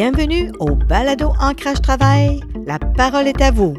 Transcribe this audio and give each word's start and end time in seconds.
Bienvenue 0.00 0.52
au 0.60 0.76
Balado 0.76 1.32
Ancrage 1.40 1.82
Travail. 1.82 2.38
La 2.66 2.78
parole 2.78 3.26
est 3.26 3.42
à 3.42 3.50
vous. 3.50 3.74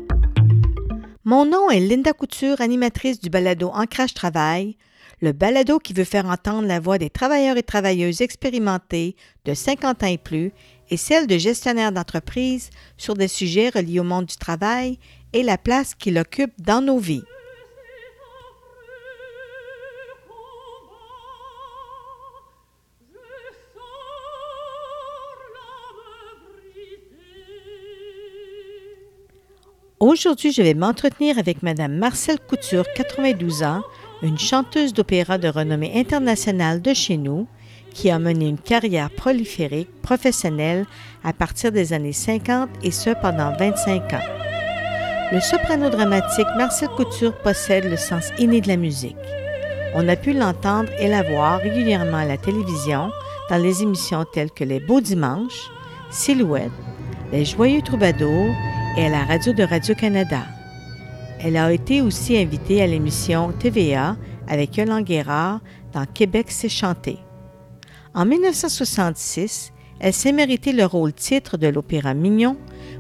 Mon 1.24 1.46
nom 1.46 1.70
est 1.70 1.80
Linda 1.80 2.12
Couture, 2.12 2.60
animatrice 2.60 3.22
du 3.22 3.30
Balado 3.30 3.70
Ancrage 3.70 4.14
Travail, 4.14 4.76
le 5.22 5.32
balado 5.32 5.80
qui 5.80 5.94
veut 5.94 6.04
faire 6.04 6.26
entendre 6.26 6.68
la 6.68 6.82
voix 6.82 6.98
des 6.98 7.10
travailleurs 7.10 7.56
et 7.56 7.64
travailleuses 7.64 8.20
expérimentés 8.20 9.16
de 9.46 9.54
50 9.54 10.04
ans 10.04 10.08
et 10.08 10.18
plus 10.18 10.52
et 10.90 10.98
celle 10.98 11.26
de 11.26 11.38
gestionnaires 11.38 11.94
d'entreprises 11.94 12.70
sur 12.98 13.14
des 13.14 13.30
sujets 13.30 13.70
reliés 13.70 14.02
au 14.02 14.04
monde 14.04 14.26
du 14.26 14.36
travail 14.36 15.00
et 15.32 15.42
la 15.42 15.58
place 15.58 15.96
qu'il 15.96 16.18
occupe 16.18 16.52
dans 16.62 16.82
nos 16.82 17.00
vies. 17.00 17.24
Aujourd'hui, 30.00 30.54
je 30.54 30.62
vais 30.62 30.76
m'entretenir 30.76 31.38
avec 31.38 31.62
Madame 31.62 31.98
Marcel 31.98 32.38
Couture, 32.40 32.86
92 32.96 33.64
ans, 33.64 33.82
une 34.22 34.40
chanteuse 34.40 34.94
d'opéra 34.94 35.38
de 35.38 35.50
renommée 35.50 35.92
internationale 35.94 36.82
de 36.82 36.94
chez 36.94 37.18
nous, 37.18 37.48
qui 37.94 38.10
a 38.10 38.18
mené 38.18 38.48
une 38.48 38.58
carrière 38.58 39.10
proliférique 39.10 39.90
professionnelle 40.02 40.86
à 41.22 41.34
partir 41.34 41.74
des 41.74 41.92
années 41.92 42.14
50 42.14 42.70
et 42.82 42.92
ce 42.92 43.10
pendant 43.10 43.54
25 43.58 44.14
ans. 44.14 44.26
Le 45.34 45.42
soprano 45.42 45.90
dramatique 45.90 46.48
Marcel 46.56 46.88
Couture 46.96 47.38
possède 47.40 47.84
le 47.84 47.98
sens 47.98 48.30
inné 48.40 48.62
de 48.62 48.70
la 48.70 48.78
musique. 48.78 49.18
On 49.96 50.08
a 50.08 50.16
pu 50.16 50.32
l'entendre 50.32 50.90
et 50.98 51.10
la 51.10 51.24
voir 51.24 51.60
régulièrement 51.60 52.20
à 52.20 52.26
la 52.26 52.38
télévision 52.38 53.12
dans 53.50 53.62
les 53.62 53.84
émissions 53.84 54.24
telles 54.24 54.52
que 54.52 54.64
Les 54.64 54.80
Beaux 54.80 55.02
Dimanches, 55.02 55.70
Silhouette, 56.10 56.72
Les 57.34 57.44
Joyeux 57.44 57.82
Troubadours 57.82 58.56
à 59.06 59.10
la 59.10 59.24
radio 59.24 59.54
de 59.54 59.64
Radio-Canada. 59.64 60.44
Elle 61.40 61.56
a 61.56 61.72
été 61.72 62.02
aussi 62.02 62.38
invitée 62.38 62.82
à 62.82 62.88
l'émission 62.88 63.54
TVA 63.54 64.18
avec 64.48 64.76
Yolande 64.76 65.06
Guérard 65.06 65.62
dans 65.94 66.06
Québec 66.06 66.48
c'est 66.50 66.68
chanté. 66.68 67.18
En 68.14 68.26
1966, 68.26 69.72
elle 70.02 70.14
s'est 70.14 70.34
mérité 70.34 70.74
le 70.74 70.86
rôle 70.86 71.14
titre 71.14 71.56
de 71.56 71.68
l'Opéra 71.68 72.14
Mignon 72.14 72.58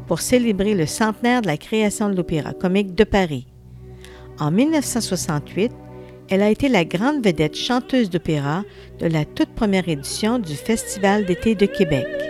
pour 0.07 0.21
célébrer 0.21 0.73
le 0.73 0.85
centenaire 0.85 1.41
de 1.41 1.47
la 1.47 1.57
création 1.57 2.09
de 2.09 2.15
l'Opéra 2.15 2.53
comique 2.53 2.95
de 2.95 3.03
Paris. 3.03 3.47
En 4.39 4.51
1968, 4.51 5.73
elle 6.29 6.43
a 6.43 6.49
été 6.49 6.69
la 6.69 6.85
grande 6.85 7.25
vedette 7.25 7.57
chanteuse 7.57 8.09
d'opéra 8.09 8.63
de 8.99 9.07
la 9.07 9.25
toute 9.25 9.53
première 9.53 9.89
édition 9.89 10.39
du 10.39 10.55
Festival 10.55 11.25
d'été 11.25 11.55
de 11.55 11.65
Québec. 11.65 12.28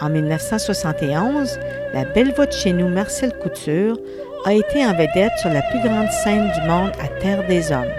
En 0.00 0.10
1971, 0.10 1.58
la 1.92 2.04
belle 2.04 2.32
voix 2.32 2.46
de 2.46 2.52
chez 2.52 2.72
nous, 2.72 2.88
Marcel 2.88 3.32
Couture, 3.42 3.98
a 4.44 4.54
été 4.54 4.84
en 4.86 4.92
vedette 4.92 5.32
sur 5.40 5.50
la 5.50 5.62
plus 5.62 5.80
grande 5.80 6.10
scène 6.10 6.52
du 6.54 6.68
monde 6.68 6.92
à 7.02 7.08
Terre 7.20 7.44
des 7.48 7.72
Hommes. 7.72 7.92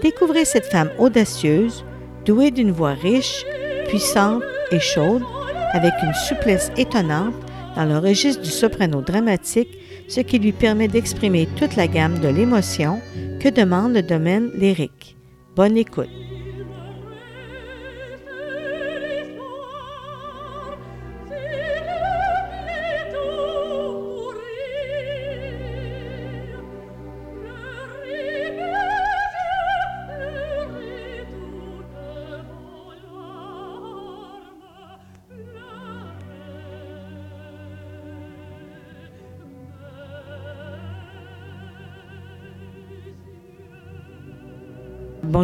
Découvrez 0.00 0.44
cette 0.44 0.66
femme 0.66 0.90
audacieuse, 0.98 1.84
douée 2.24 2.52
d'une 2.52 2.70
voix 2.70 2.92
riche, 2.92 3.44
puissante 3.88 4.42
et 4.70 4.78
chaude, 4.78 5.22
avec 5.72 5.92
une 6.02 6.14
souplesse 6.14 6.70
étonnante 6.76 7.34
dans 7.74 7.84
le 7.84 7.98
registre 7.98 8.42
du 8.42 8.50
soprano 8.50 9.00
dramatique, 9.00 9.76
ce 10.06 10.20
qui 10.20 10.38
lui 10.38 10.52
permet 10.52 10.86
d'exprimer 10.86 11.48
toute 11.56 11.74
la 11.74 11.88
gamme 11.88 12.20
de 12.20 12.28
l'émotion 12.28 13.00
que 13.40 13.48
demande 13.48 13.94
le 13.94 14.02
domaine 14.02 14.50
lyrique. 14.54 15.16
Bonne 15.56 15.76
écoute. 15.76 16.10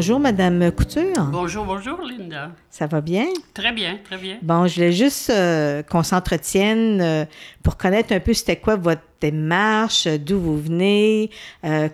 Bonjour, 0.01 0.19
Madame 0.19 0.73
Couture. 0.73 1.25
Bonjour, 1.31 1.67
bonjour, 1.67 2.01
Linda. 2.01 2.53
Ça 2.71 2.87
va 2.87 3.03
bien? 3.03 3.27
Très 3.53 3.71
bien, 3.71 3.99
très 4.03 4.17
bien. 4.17 4.39
Bon, 4.41 4.67
je 4.67 4.77
voulais 4.77 4.93
juste 4.93 5.29
euh, 5.29 5.83
qu'on 5.83 6.03
s'entretienne 6.03 7.03
euh, 7.03 7.27
pour 7.63 7.77
connaître 7.77 8.15
un 8.15 8.21
peu 8.21 8.33
c'était 8.33 8.57
quoi 8.57 8.77
votre 8.77 9.03
démarche, 9.21 10.07
euh, 10.07 10.17
d'où 10.17 10.41
vous 10.41 10.59
venez, 10.59 11.29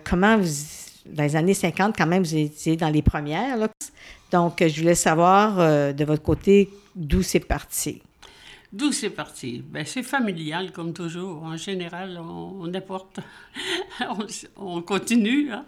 comment 0.05 0.37
vous, 0.37 0.47
dans 1.05 1.23
les 1.23 1.35
années 1.35 1.53
50, 1.53 1.97
quand 1.97 2.07
même, 2.07 2.23
vous 2.23 2.37
étiez 2.37 2.77
dans 2.77 2.87
les 2.87 3.01
premières. 3.01 3.57
Là. 3.57 3.67
Donc, 4.31 4.63
je 4.65 4.79
voulais 4.79 4.95
savoir 4.95 5.57
de 5.93 6.05
votre 6.05 6.23
côté 6.23 6.69
d'où 6.95 7.21
c'est 7.21 7.41
parti. 7.41 8.01
D'où 8.73 8.91
c'est 8.91 9.09
parti? 9.09 9.63
Ben, 9.65 9.85
c'est 9.85 10.03
familial, 10.03 10.73
comme 10.73 10.93
toujours. 10.93 11.41
En 11.43 11.55
général, 11.55 12.19
on, 12.19 12.73
apporte, 12.73 13.19
on, 14.01 14.25
on, 14.57 14.81
continue. 14.81 15.51
Hein? 15.51 15.65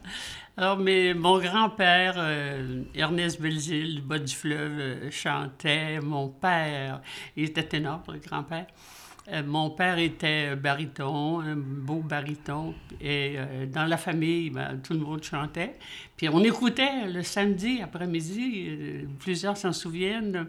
Alors, 0.58 0.78
mais 0.78 1.14
mon 1.14 1.40
grand-père, 1.40 2.16
euh, 2.18 2.84
Ernest 2.94 3.42
Belzile, 3.42 3.96
du 3.96 4.02
bas 4.02 4.20
du 4.20 4.36
fleuve, 4.36 4.80
euh, 4.80 5.12
chantait. 5.12 6.02
Mon 6.02 6.28
père, 6.28 7.02
il 7.38 7.46
était 7.46 7.64
ténor, 7.64 8.04
grand-père. 8.28 8.68
Euh, 9.32 9.44
mon 9.46 9.70
père 9.70 9.98
était 9.98 10.56
baryton, 10.56 11.40
un 11.40 11.56
beau 11.56 12.02
baryton. 12.02 12.74
Et 13.02 13.38
dans 13.72 13.86
la 13.86 13.98
famille, 13.98 14.50
ben, 14.50 14.80
tout 14.84 14.94
le 14.94 15.00
monde 15.00 15.24
chantait. 15.24 15.76
Puis 16.18 16.28
on 16.30 16.44
écoutait 16.44 17.08
le 17.08 17.24
samedi 17.24 17.82
après-midi, 17.82 19.08
plusieurs 19.20 19.56
s'en 19.56 19.72
souviennent, 19.72 20.48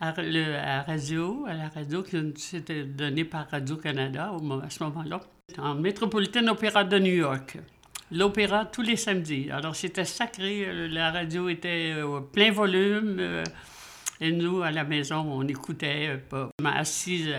à, 0.00 0.14
la 0.22 0.82
radio, 0.82 1.46
à 1.48 1.54
la 1.54 1.68
radio 1.68 2.02
qui 2.02 2.32
s'était 2.36 2.84
donnée 2.84 3.24
par 3.24 3.48
Radio-Canada 3.50 4.32
à 4.62 4.70
ce 4.70 4.84
moment-là, 4.84 5.20
en 5.58 5.74
Metropolitan 5.74 6.46
Opera 6.46 6.84
de 6.84 6.98
New 6.98 7.14
York 7.14 7.58
l'opéra 8.10 8.64
tous 8.64 8.82
les 8.82 8.96
samedis. 8.96 9.50
Alors, 9.50 9.76
c'était 9.76 10.04
sacré. 10.04 10.64
Euh, 10.66 10.88
la 10.88 11.10
radio 11.10 11.48
était 11.48 12.02
au 12.02 12.16
euh, 12.16 12.20
plein 12.20 12.50
volume. 12.50 13.16
Euh, 13.18 13.44
et 14.20 14.32
nous, 14.32 14.62
à 14.62 14.70
la 14.70 14.84
maison, 14.84 15.24
on 15.26 15.46
écoutait, 15.48 16.20
pas 16.28 16.50
assis 16.74 17.32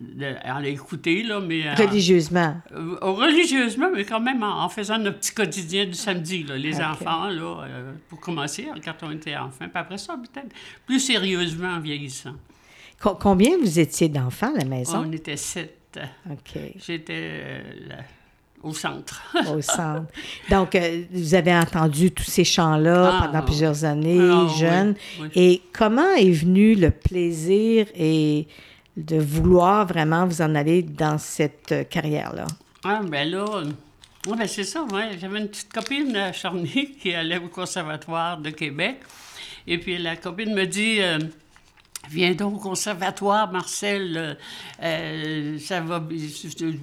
on 0.00 0.62
écouté, 0.64 1.22
là, 1.22 1.40
mais... 1.40 1.74
religieusement. 1.74 2.56
religieusement, 2.72 3.90
mais 3.94 4.04
quand 4.04 4.20
même 4.20 4.42
en, 4.42 4.68
faisant 4.68 4.98
notre 4.98 5.18
petit 5.18 5.34
quotidien 5.34 5.86
du 5.86 5.94
samedi, 5.94 6.44
là, 6.44 6.56
les 6.56 6.80
enfants, 6.80 7.28
là, 7.28 7.66
pour 8.08 8.20
commencer, 8.20 8.68
quand 8.84 8.94
on 9.02 9.10
était 9.12 9.36
enfant. 9.36 9.68
Puis 9.68 9.70
après 9.74 9.98
ça, 9.98 10.16
peut-être 10.16 10.54
plus 10.86 11.00
sérieusement 11.00 11.68
en 11.68 11.80
vieillissant. 11.80 12.34
combien 13.00 13.56
vous 13.58 13.78
étiez 13.78 14.08
d'enfants 14.08 14.54
à 14.54 14.58
la 14.58 14.64
maison? 14.64 15.04
On 15.06 15.12
était 15.12 15.36
sept. 15.36 15.98
OK. 16.30 16.60
J'étais... 16.76 17.62
Au 18.64 18.72
centre. 18.72 19.22
Au 19.54 19.60
centre. 19.60 20.10
Donc, 20.50 20.74
euh, 20.74 21.02
vous 21.12 21.34
avez 21.34 21.54
entendu 21.54 22.10
tous 22.10 22.24
ces 22.24 22.44
chants-là 22.44 23.12
ah, 23.12 23.26
pendant 23.26 23.44
plusieurs 23.44 23.84
années, 23.84 24.48
jeune. 24.58 24.94
Et 25.34 25.60
comment 25.74 26.14
est 26.16 26.30
venu 26.30 26.74
le 26.74 26.90
plaisir 26.90 27.86
et 27.94 28.48
de 28.96 29.18
vouloir 29.18 29.86
vraiment 29.86 30.26
vous 30.26 30.42
en 30.42 30.54
aller 30.54 30.82
dans 30.82 31.18
cette 31.18 31.72
euh, 31.72 31.84
carrière-là? 31.84 32.46
Ah, 32.84 33.00
ben 33.02 33.30
là, 33.30 33.44
ben 34.26 34.46
c'est 34.46 34.64
ça. 34.64 34.86
J'avais 35.20 35.40
une 35.40 35.48
petite 35.48 35.72
copine 35.72 36.14
à 36.16 36.32
Charny 36.32 36.96
qui 37.00 37.14
allait 37.14 37.38
au 37.38 37.48
Conservatoire 37.48 38.38
de 38.38 38.50
Québec. 38.50 38.98
Et 39.66 39.78
puis 39.78 39.98
la 39.98 40.16
copine 40.16 40.54
me 40.54 40.66
dit... 40.66 41.00
Euh, 41.00 41.18
Viens 42.10 42.32
donc 42.34 42.56
au 42.56 42.58
conservatoire, 42.58 43.50
Marcel. 43.50 44.16
Euh, 44.16 44.34
euh, 44.82 45.58
ça 45.58 45.80
va, 45.80 46.02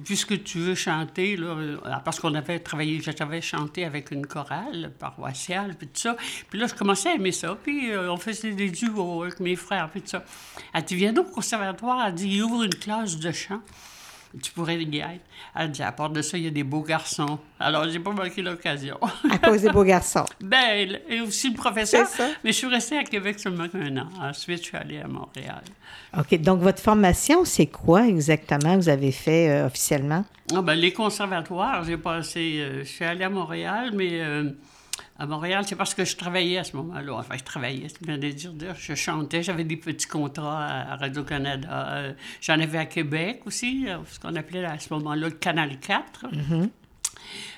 puisque 0.04 0.42
tu 0.42 0.58
veux 0.58 0.74
chanter, 0.74 1.36
là, 1.36 1.46
euh, 1.46 1.76
parce 2.04 2.18
qu'on 2.20 2.34
avait 2.34 2.58
travaillé, 2.58 3.00
j'avais 3.00 3.40
chanté 3.40 3.84
avec 3.84 4.10
une 4.10 4.26
chorale 4.26 4.92
paroissiale, 4.98 5.76
puis 5.78 5.86
tout 5.88 6.00
ça. 6.00 6.16
Puis 6.50 6.58
là, 6.58 6.66
je 6.66 6.74
commençais 6.74 7.10
à 7.10 7.14
aimer 7.14 7.32
ça. 7.32 7.56
Puis 7.62 7.90
on 7.96 8.16
faisait 8.16 8.52
des 8.52 8.70
duos 8.70 9.22
avec 9.22 9.40
mes 9.40 9.56
frères, 9.56 9.88
puis 9.90 10.02
tout 10.02 10.08
ça. 10.08 10.24
Elle 10.74 10.84
dit, 10.84 10.96
viens 10.96 11.12
donc 11.12 11.28
au 11.28 11.34
conservatoire. 11.34 12.06
Elle 12.06 12.14
dit, 12.14 12.28
il 12.28 12.42
ouvre 12.42 12.64
une 12.64 12.74
classe 12.74 13.16
de 13.18 13.32
chant 13.32 13.60
tu 14.40 14.52
pourrais 14.52 14.82
y 14.82 14.98
être. 14.98 15.20
Elle 15.54 15.70
dit, 15.70 15.82
à 15.82 15.92
part 15.92 16.10
de 16.10 16.22
ça, 16.22 16.38
il 16.38 16.44
y 16.44 16.46
a 16.46 16.50
des 16.50 16.62
beaux 16.62 16.82
garçons. 16.82 17.38
Alors, 17.60 17.88
j'ai 17.88 17.98
pas 17.98 18.12
manqué 18.12 18.40
l'occasion. 18.40 18.98
à 19.30 19.38
cause 19.38 19.62
des 19.62 19.70
beaux 19.70 19.84
garçons. 19.84 20.24
ben, 20.40 20.96
et 21.08 21.20
aussi 21.20 21.50
le 21.50 21.56
professeur. 21.56 22.06
Ça. 22.06 22.28
Mais 22.42 22.52
je 22.52 22.56
suis 22.56 22.66
restée 22.66 22.96
à 22.96 23.04
Québec 23.04 23.38
seulement 23.38 23.66
un 23.74 23.96
an. 23.98 24.08
Ensuite, 24.20 24.58
je 24.58 24.68
suis 24.68 24.76
allée 24.76 25.00
à 25.00 25.08
Montréal. 25.08 25.62
OK. 26.18 26.40
Donc, 26.40 26.60
votre 26.60 26.80
formation, 26.80 27.44
c'est 27.44 27.66
quoi 27.66 28.06
exactement 28.06 28.76
vous 28.76 28.88
avez 28.88 29.12
fait 29.12 29.50
euh, 29.50 29.66
officiellement? 29.66 30.24
Ah, 30.54 30.62
ben, 30.62 30.74
les 30.74 30.92
conservatoires, 30.92 31.84
j'ai 31.84 31.98
passé... 31.98 32.58
Euh, 32.60 32.78
je 32.80 32.88
suis 32.88 33.04
allée 33.04 33.24
à 33.24 33.30
Montréal, 33.30 33.90
mais... 33.94 34.20
Euh, 34.20 34.50
à 35.22 35.26
Montréal, 35.26 35.62
c'est 35.64 35.76
parce 35.76 35.94
que 35.94 36.04
je 36.04 36.16
travaillais 36.16 36.58
à 36.58 36.64
ce 36.64 36.76
moment-là. 36.76 37.14
Enfin, 37.14 37.36
je 37.38 37.44
travaillais, 37.44 37.86
c'est 37.86 38.02
bien 38.02 38.18
de 38.18 38.28
dire. 38.28 38.50
Je 38.76 38.94
chantais, 38.96 39.44
j'avais 39.44 39.62
des 39.62 39.76
petits 39.76 40.08
contrats 40.08 40.66
à 40.66 40.96
Radio-Canada. 40.96 41.68
Euh, 41.70 42.12
j'en 42.40 42.58
avais 42.58 42.78
à 42.78 42.86
Québec 42.86 43.42
aussi, 43.46 43.84
euh, 43.86 43.98
ce 44.10 44.18
qu'on 44.18 44.34
appelait 44.34 44.64
à 44.64 44.80
ce 44.80 44.92
moment-là 44.94 45.28
le 45.28 45.34
Canal 45.34 45.78
4. 45.78 46.26
Mm-hmm. 46.26 46.68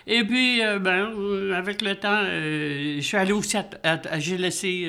Et 0.08 0.24
puis, 0.24 0.62
euh, 0.62 0.78
ben, 0.78 1.54
avec 1.54 1.80
le 1.80 1.94
temps, 1.94 2.20
je 2.22 3.00
suis 3.00 3.16
allée 3.16 3.32
aussi 3.32 3.56
à, 3.56 4.18
j'ai 4.18 4.36
laissé 4.36 4.86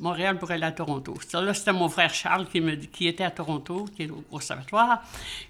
Montréal 0.00 0.36
pour 0.40 0.50
aller 0.50 0.66
à 0.66 0.72
Toronto. 0.72 1.14
Là, 1.34 1.54
c'était 1.54 1.72
mon 1.72 1.88
frère 1.88 2.12
Charles 2.12 2.48
qui, 2.48 2.60
me, 2.60 2.74
qui 2.74 3.06
était 3.06 3.22
à 3.22 3.30
Toronto, 3.30 3.86
qui 3.94 4.02
est 4.02 4.10
au 4.10 4.24
conservatoire. 4.28 5.04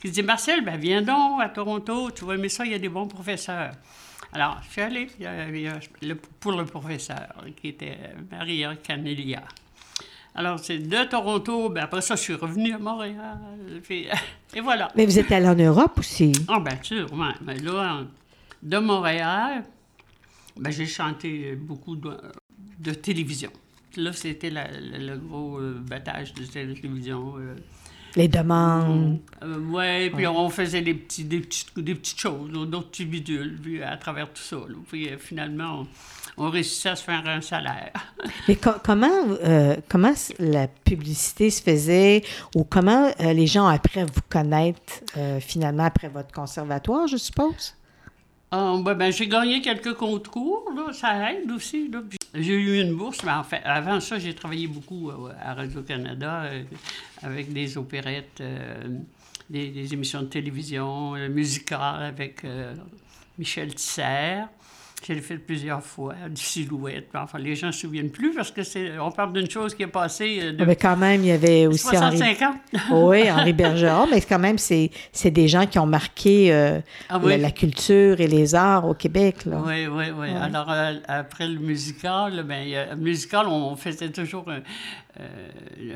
Il 0.04 0.10
dit 0.10 0.22
Marcel, 0.22 0.62
ben, 0.62 0.76
viens 0.76 1.00
donc 1.00 1.40
à 1.40 1.48
Toronto, 1.48 2.10
tu 2.10 2.26
vas 2.26 2.34
aimer 2.34 2.50
ça, 2.50 2.66
il 2.66 2.72
y 2.72 2.74
a 2.74 2.78
des 2.78 2.90
bons 2.90 3.08
professeurs. 3.08 3.72
Alors, 4.34 4.58
je 4.66 4.68
suis 4.68 4.80
allée 4.82 5.06
pour 6.40 6.52
le 6.52 6.64
professeur, 6.64 7.32
qui 7.56 7.68
était 7.68 7.96
Maria 8.28 8.74
Canelia. 8.74 9.44
Alors, 10.34 10.58
c'est 10.58 10.78
de 10.78 11.04
Toronto, 11.04 11.68
ben 11.68 11.84
après 11.84 12.00
ça, 12.00 12.16
je 12.16 12.22
suis 12.22 12.34
revenue 12.34 12.74
à 12.74 12.78
Montréal, 12.78 13.38
et 13.90 14.60
voilà. 14.60 14.90
Mais 14.96 15.06
vous 15.06 15.20
êtes 15.20 15.30
allée 15.30 15.46
en 15.46 15.54
Europe 15.54 16.00
aussi? 16.00 16.32
Ah, 16.48 16.58
bien 16.58 16.76
sûr, 16.82 17.06
Mais 17.46 17.58
là, 17.58 18.00
de 18.60 18.78
Montréal, 18.78 19.62
ben, 20.56 20.70
j'ai 20.72 20.86
chanté 20.86 21.54
beaucoup 21.54 21.94
de, 21.94 22.90
télévision. 22.90 23.52
Là, 23.96 24.12
c'était 24.12 24.50
le 24.50 25.16
gros 25.16 25.58
euh, 25.60 25.80
battage 25.88 26.34
de 26.34 26.44
télévision. 26.44 27.34
Euh, 27.38 27.54
les 28.16 28.28
demandes. 28.28 29.18
Euh, 29.42 29.58
ouais, 29.70 30.10
puis 30.10 30.26
on 30.26 30.48
faisait 30.48 30.82
des, 30.82 30.94
petits, 30.94 31.24
des, 31.24 31.40
petites, 31.40 31.78
des 31.78 31.94
petites 31.94 32.18
choses, 32.18 32.50
d'autres 32.50 32.90
petits 32.90 33.04
bidules, 33.04 33.58
puis 33.60 33.82
à 33.82 33.96
travers 33.96 34.32
tout 34.32 34.42
ça. 34.42 34.56
Puis 34.88 35.08
euh, 35.08 35.18
finalement, 35.18 35.84
on, 36.36 36.50
réussissait 36.50 36.90
à 36.90 36.96
se 36.96 37.04
faire 37.04 37.22
un 37.26 37.40
salaire. 37.40 37.92
Mais 38.48 38.56
comment, 38.56 39.08
euh, 39.44 39.76
comment 39.88 40.12
la 40.38 40.68
publicité 40.68 41.50
se 41.50 41.62
faisait 41.62 42.22
ou 42.54 42.64
comment 42.64 43.10
les 43.20 43.46
gens 43.46 43.66
après 43.66 44.04
vous 44.04 44.22
connaître 44.28 45.00
finalement 45.40 45.84
après 45.84 46.08
votre 46.08 46.32
conservatoire, 46.32 47.06
je 47.06 47.16
suppose? 47.16 47.74
Ah, 48.50 48.76
ben, 48.84 49.10
j'ai 49.10 49.26
gagné 49.26 49.60
quelques 49.60 49.94
concours, 49.94 50.70
là, 50.76 50.92
ça 50.92 51.32
aide 51.32 51.50
aussi. 51.50 51.90
J'ai 52.36 52.54
eu 52.54 52.80
une 52.80 52.94
bourse, 52.96 53.22
mais 53.22 53.30
en 53.30 53.44
fait, 53.44 53.62
avant 53.64 54.00
ça, 54.00 54.18
j'ai 54.18 54.34
travaillé 54.34 54.66
beaucoup 54.66 55.08
euh, 55.08 55.32
à 55.40 55.54
Radio-Canada 55.54 56.42
euh, 56.42 56.64
avec 57.22 57.52
des 57.52 57.78
opérettes, 57.78 58.40
euh, 58.40 58.98
des, 59.48 59.94
émissions 59.94 60.22
de 60.22 60.26
télévision 60.26 61.12
musicales 61.28 62.02
avec 62.02 62.44
Michel 63.38 63.72
Tisser. 63.74 64.42
Je 65.06 65.12
l'ai 65.12 65.20
fait 65.20 65.36
plusieurs 65.36 65.82
fois, 65.82 66.14
du 66.30 66.40
silhouette. 66.40 67.08
Enfin, 67.14 67.38
les 67.38 67.54
gens 67.54 67.66
ne 67.66 67.72
se 67.72 67.80
souviennent 67.80 68.10
plus 68.10 68.32
parce 68.32 68.50
que 68.50 68.62
c'est, 68.62 68.98
on 68.98 69.10
parle 69.10 69.34
d'une 69.34 69.50
chose 69.50 69.74
qui 69.74 69.82
est 69.82 69.86
passée. 69.86 70.38
Euh, 70.40 70.52
de... 70.52 70.64
Mais 70.64 70.76
quand 70.76 70.96
même, 70.96 71.22
il 71.22 71.26
y 71.26 71.32
avait 71.32 71.66
aussi. 71.66 71.86
65 71.88 72.42
ans. 72.42 72.54
oui, 72.92 73.30
Henri 73.30 73.52
Bergeron, 73.52 74.06
mais 74.10 74.22
quand 74.22 74.38
même, 74.38 74.56
c'est, 74.56 74.90
c'est 75.12 75.30
des 75.30 75.46
gens 75.46 75.66
qui 75.66 75.78
ont 75.78 75.86
marqué 75.86 76.54
euh, 76.54 76.80
ah 77.10 77.20
la, 77.22 77.50
culture 77.50 78.18
et 78.20 78.26
les 78.26 78.54
arts 78.54 78.88
au 78.88 78.94
Québec. 78.94 79.44
Là. 79.44 79.62
Oui, 79.66 79.86
oui, 79.86 80.04
oui. 80.16 80.28
Alors, 80.30 80.70
euh, 80.70 80.94
après 81.06 81.48
le 81.48 81.58
musical, 81.58 82.42
ben, 82.42 82.88
le 82.90 82.96
musical, 82.96 83.46
on 83.46 83.76
faisait 83.76 84.10
toujours 84.10 84.46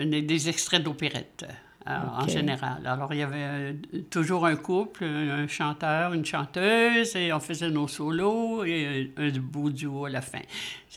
des 0.05 0.49
extraits 0.50 0.82
d'opérette 0.82 1.46
en 1.88 2.29
général. 2.29 2.87
Alors, 2.87 3.12
il 3.12 3.19
y 3.19 3.23
avait 3.23 3.37
euh, 3.38 3.73
toujours 4.11 4.46
un 4.46 4.56
couple, 4.56 5.05
un 5.05 5.46
chanteur, 5.49 6.12
une 6.12 6.25
chanteuse, 6.25 7.17
et 7.17 7.32
on 7.32 7.40
faisait 7.40 7.70
nos 7.70 7.88
solos 7.88 8.64
et 8.64 9.12
un, 9.17 9.31
beau 9.40 9.70
duo 9.70 10.05
à 10.05 10.11
la 10.11 10.20
fin. 10.20 10.40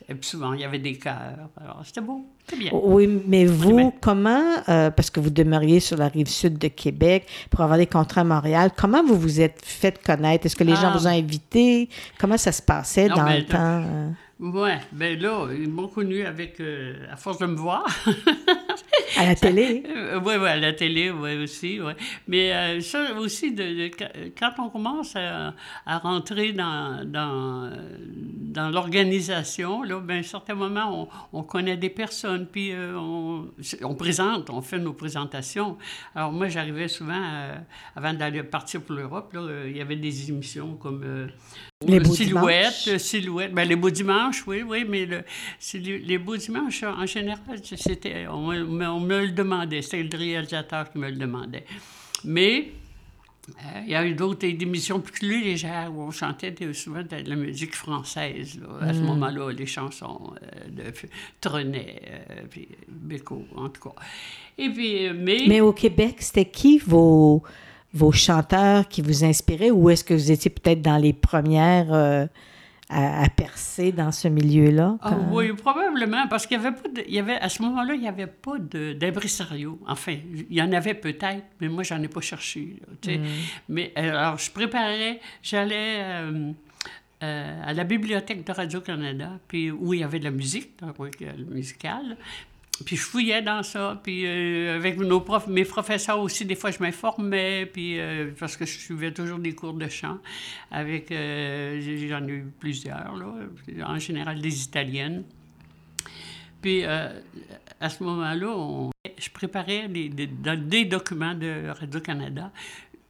Et 0.09 0.15
puis 0.15 0.27
souvent, 0.27 0.53
il 0.53 0.61
y 0.61 0.63
avait 0.63 0.79
des 0.79 0.97
chœurs. 0.97 1.49
Alors, 1.59 1.81
c'était 1.85 2.01
beau, 2.01 2.25
c'était 2.45 2.61
bien. 2.61 2.71
Oui, 2.73 3.07
mais 3.27 3.45
vous, 3.45 3.93
comment, 4.01 4.43
euh, 4.69 4.89
parce 4.89 5.09
que 5.09 5.19
vous 5.19 5.29
demeuriez 5.29 5.79
sur 5.79 5.97
la 5.97 6.07
rive 6.07 6.27
sud 6.27 6.57
de 6.57 6.67
Québec 6.67 7.27
pour 7.49 7.61
avoir 7.61 7.77
des 7.77 7.87
contrats 7.87 8.21
à 8.21 8.25
Montréal, 8.25 8.71
comment 8.75 9.03
vous 9.03 9.17
vous 9.17 9.41
êtes 9.41 9.63
fait 9.63 10.01
connaître? 10.03 10.45
Est-ce 10.45 10.55
que 10.55 10.63
les 10.63 10.75
gens 10.75 10.91
ah. 10.93 10.97
vous 10.97 11.07
ont 11.07 11.11
invité? 11.11 11.89
Comment 12.19 12.37
ça 12.37 12.51
se 12.51 12.61
passait 12.61 13.07
dans 13.07 13.29
le 13.29 13.45
temps? 13.45 13.83
Euh? 13.85 14.09
Oui, 14.39 14.71
bien 14.91 15.15
là, 15.17 15.47
ils 15.53 15.69
m'ont 15.69 15.87
connu 15.87 16.25
avec, 16.25 16.59
à 17.11 17.15
force 17.15 17.37
de 17.37 17.45
me 17.45 17.55
voir. 17.55 17.85
À 19.17 19.25
la 19.25 19.35
télé? 19.35 19.83
Oui, 19.85 19.91
euh, 19.95 20.19
oui, 20.23 20.47
à 20.47 20.57
la 20.57 20.73
télé, 20.73 21.11
oui, 21.11 21.43
aussi. 21.43 21.79
Ouais. 21.79 21.95
Mais 22.27 22.53
euh, 22.53 22.81
ça 22.81 23.13
aussi, 23.19 23.51
de, 23.53 23.89
quand 24.37 24.51
on 24.59 24.69
commence 24.69 25.15
à, 25.15 25.53
rentrer 25.99 26.53
dans, 26.53 27.05
dans, 27.05 27.71
dans 28.07 28.69
l'organisation, 28.69 29.83
là, 29.83 29.99
ben, 29.99 30.17
à 30.17 30.19
un 30.19 30.23
certain 30.23 30.55
moment, 30.55 31.09
on, 31.33 31.39
on 31.39 31.43
connaît 31.43 31.77
des 31.77 31.89
personnes, 31.89 32.47
puis 32.47 32.71
euh, 32.71 32.95
on, 32.97 33.47
on, 33.83 33.95
présente, 33.95 34.49
on 34.49 34.61
fait 34.61 34.79
nos 34.79 34.93
présentations. 34.93 35.77
Alors 36.15 36.31
moi, 36.31 36.47
j'arrivais 36.47 36.87
souvent, 36.87 37.21
avant 37.95 38.13
d'aller 38.13 38.43
partir 38.43 38.81
pour 38.81 38.95
l'Europe, 38.95 39.35
il 39.67 39.75
y 39.75 39.81
avait 39.81 39.95
des 39.95 40.29
émissions 40.29 40.75
comme... 40.75 41.29
Les 41.87 41.99
beaux 41.99 42.13
silhouettes, 42.13 42.83
dimanches. 42.83 43.01
silhouette. 43.01 43.53
Ben, 43.53 43.67
les 43.67 43.75
beaux 43.75 43.89
dimanches, 43.89 44.45
oui, 44.45 44.61
oui, 44.61 44.85
mais 44.87 45.07
le, 45.07 45.23
les, 45.73 45.97
les 45.97 46.17
beaux 46.19 46.37
dimanches, 46.37 46.83
en 46.83 47.07
général, 47.07 47.59
c'était, 47.63 48.27
on, 48.27 48.49
on, 48.49 48.90
me 48.99 49.21
le 49.21 49.31
demandait. 49.31 49.81
C'était 49.81 50.03
le 50.03 50.17
réalisateur 50.17 50.91
qui 50.91 50.97
me 50.97 51.09
le 51.09 51.15
demandait. 51.15 51.65
Mais 52.23 52.71
euh, 53.49 53.81
il 53.85 53.91
y 53.91 53.95
a 53.95 54.05
eu 54.05 54.13
d'autres 54.13 54.45
émissions 54.45 54.99
plus 54.99 55.41
légères 55.41 55.91
où 55.93 56.01
on 56.01 56.11
chantait 56.11 56.53
souvent 56.73 57.01
de 57.01 57.29
la 57.29 57.35
musique 57.35 57.75
française. 57.75 58.59
À 58.81 58.93
ce 58.93 58.99
mm. 58.99 59.05
moment-là, 59.05 59.51
les 59.51 59.65
chansons 59.65 60.33
euh, 60.41 60.69
de 60.69 60.93
Trenet, 61.39 62.01
euh, 62.07 62.41
puis 62.49 62.67
Béco, 62.87 63.45
en 63.55 63.69
tout 63.69 63.89
cas. 63.89 63.95
Et 64.57 64.69
puis, 64.69 65.09
mais... 65.13 65.43
mais 65.47 65.61
au 65.61 65.73
Québec, 65.73 66.17
c'était 66.19 66.45
qui 66.45 66.77
vos 66.79 67.41
vos 67.93 68.13
chanteurs 68.13 68.87
qui 68.87 69.01
vous 69.01 69.25
inspiraient 69.25 69.71
ou 69.71 69.89
est-ce 69.89 70.05
que 70.05 70.13
vous 70.13 70.31
étiez 70.31 70.49
peut-être 70.49 70.81
dans 70.81 70.97
les 70.97 71.11
premières 71.11 72.29
euh, 72.91 73.23
à, 73.23 73.29
percer 73.29 73.91
dans 73.91 74.11
ce 74.11 74.27
milieu-là? 74.27 74.97
Ah, 75.01 75.15
oui, 75.31 75.53
probablement, 75.53 76.27
parce 76.27 76.45
qu'il 76.45 76.57
y 76.57 76.59
avait 76.59 76.75
pas 76.75 76.89
il 77.07 77.13
y 77.13 77.19
avait, 77.19 77.35
à 77.35 77.49
ce 77.49 77.61
moment-là, 77.61 77.93
il 77.93 78.01
n'y 78.01 78.07
avait 78.07 78.27
pas 78.27 78.57
d'impresario. 78.59 79.79
Enfin, 79.87 80.17
il 80.49 80.55
y 80.55 80.61
en 80.61 80.71
avait 80.71 80.93
peut-être, 80.93 81.45
mais 81.59 81.67
moi, 81.67 81.83
j'en 81.83 82.01
ai 82.01 82.07
pas 82.07 82.21
cherché. 82.21 82.81
Mm. 83.05 83.11
Mais 83.69 83.91
alors, 83.95 84.37
je 84.37 84.51
préparais, 84.51 85.19
j'allais... 85.41 85.99
Euh, 86.01 86.51
euh, 87.23 87.61
à 87.63 87.73
la 87.73 87.83
bibliothèque 87.83 88.43
de 88.43 88.51
Radio-Canada, 88.51 89.29
puis 89.47 89.69
où 89.69 89.93
il 89.93 89.99
y 89.99 90.03
avait 90.03 90.17
de 90.17 90.23
la 90.23 90.31
musique, 90.31 90.71
donc, 90.81 90.97
musicale. 91.51 92.17
Puis 92.85 92.95
je 92.95 93.01
fouillais 93.01 93.41
dans 93.41 93.63
ça. 93.63 93.99
Puis 94.03 94.25
euh, 94.25 94.75
avec 94.75 94.97
nos 94.97 95.21
profs, 95.21 95.47
mes 95.47 95.65
professeurs 95.65 96.19
aussi, 96.19 96.45
des 96.45 96.55
fois, 96.55 96.71
je 96.71 96.79
m'informais. 96.79 97.65
Puis 97.65 97.99
euh, 97.99 98.31
parce 98.39 98.57
que 98.57 98.65
je 98.65 98.77
suivais 98.77 99.11
toujours 99.11 99.39
des 99.39 99.53
cours 99.53 99.73
de 99.73 99.87
chant. 99.87 100.17
Avec, 100.71 101.11
euh, 101.11 102.07
j'en 102.09 102.25
ai 102.27 102.31
eu 102.31 102.45
plusieurs, 102.59 103.15
là, 103.15 103.85
en 103.85 103.99
général 103.99 104.41
des 104.41 104.63
italiennes. 104.63 105.23
Puis 106.61 106.83
à 106.83 107.89
ce 107.89 108.03
moment-là, 108.03 108.89
je 109.17 109.29
préparais 109.31 109.87
des, 109.87 110.09
des 110.09 110.85
documents 110.85 111.33
de 111.33 111.69
Radio-Canada 111.69 112.51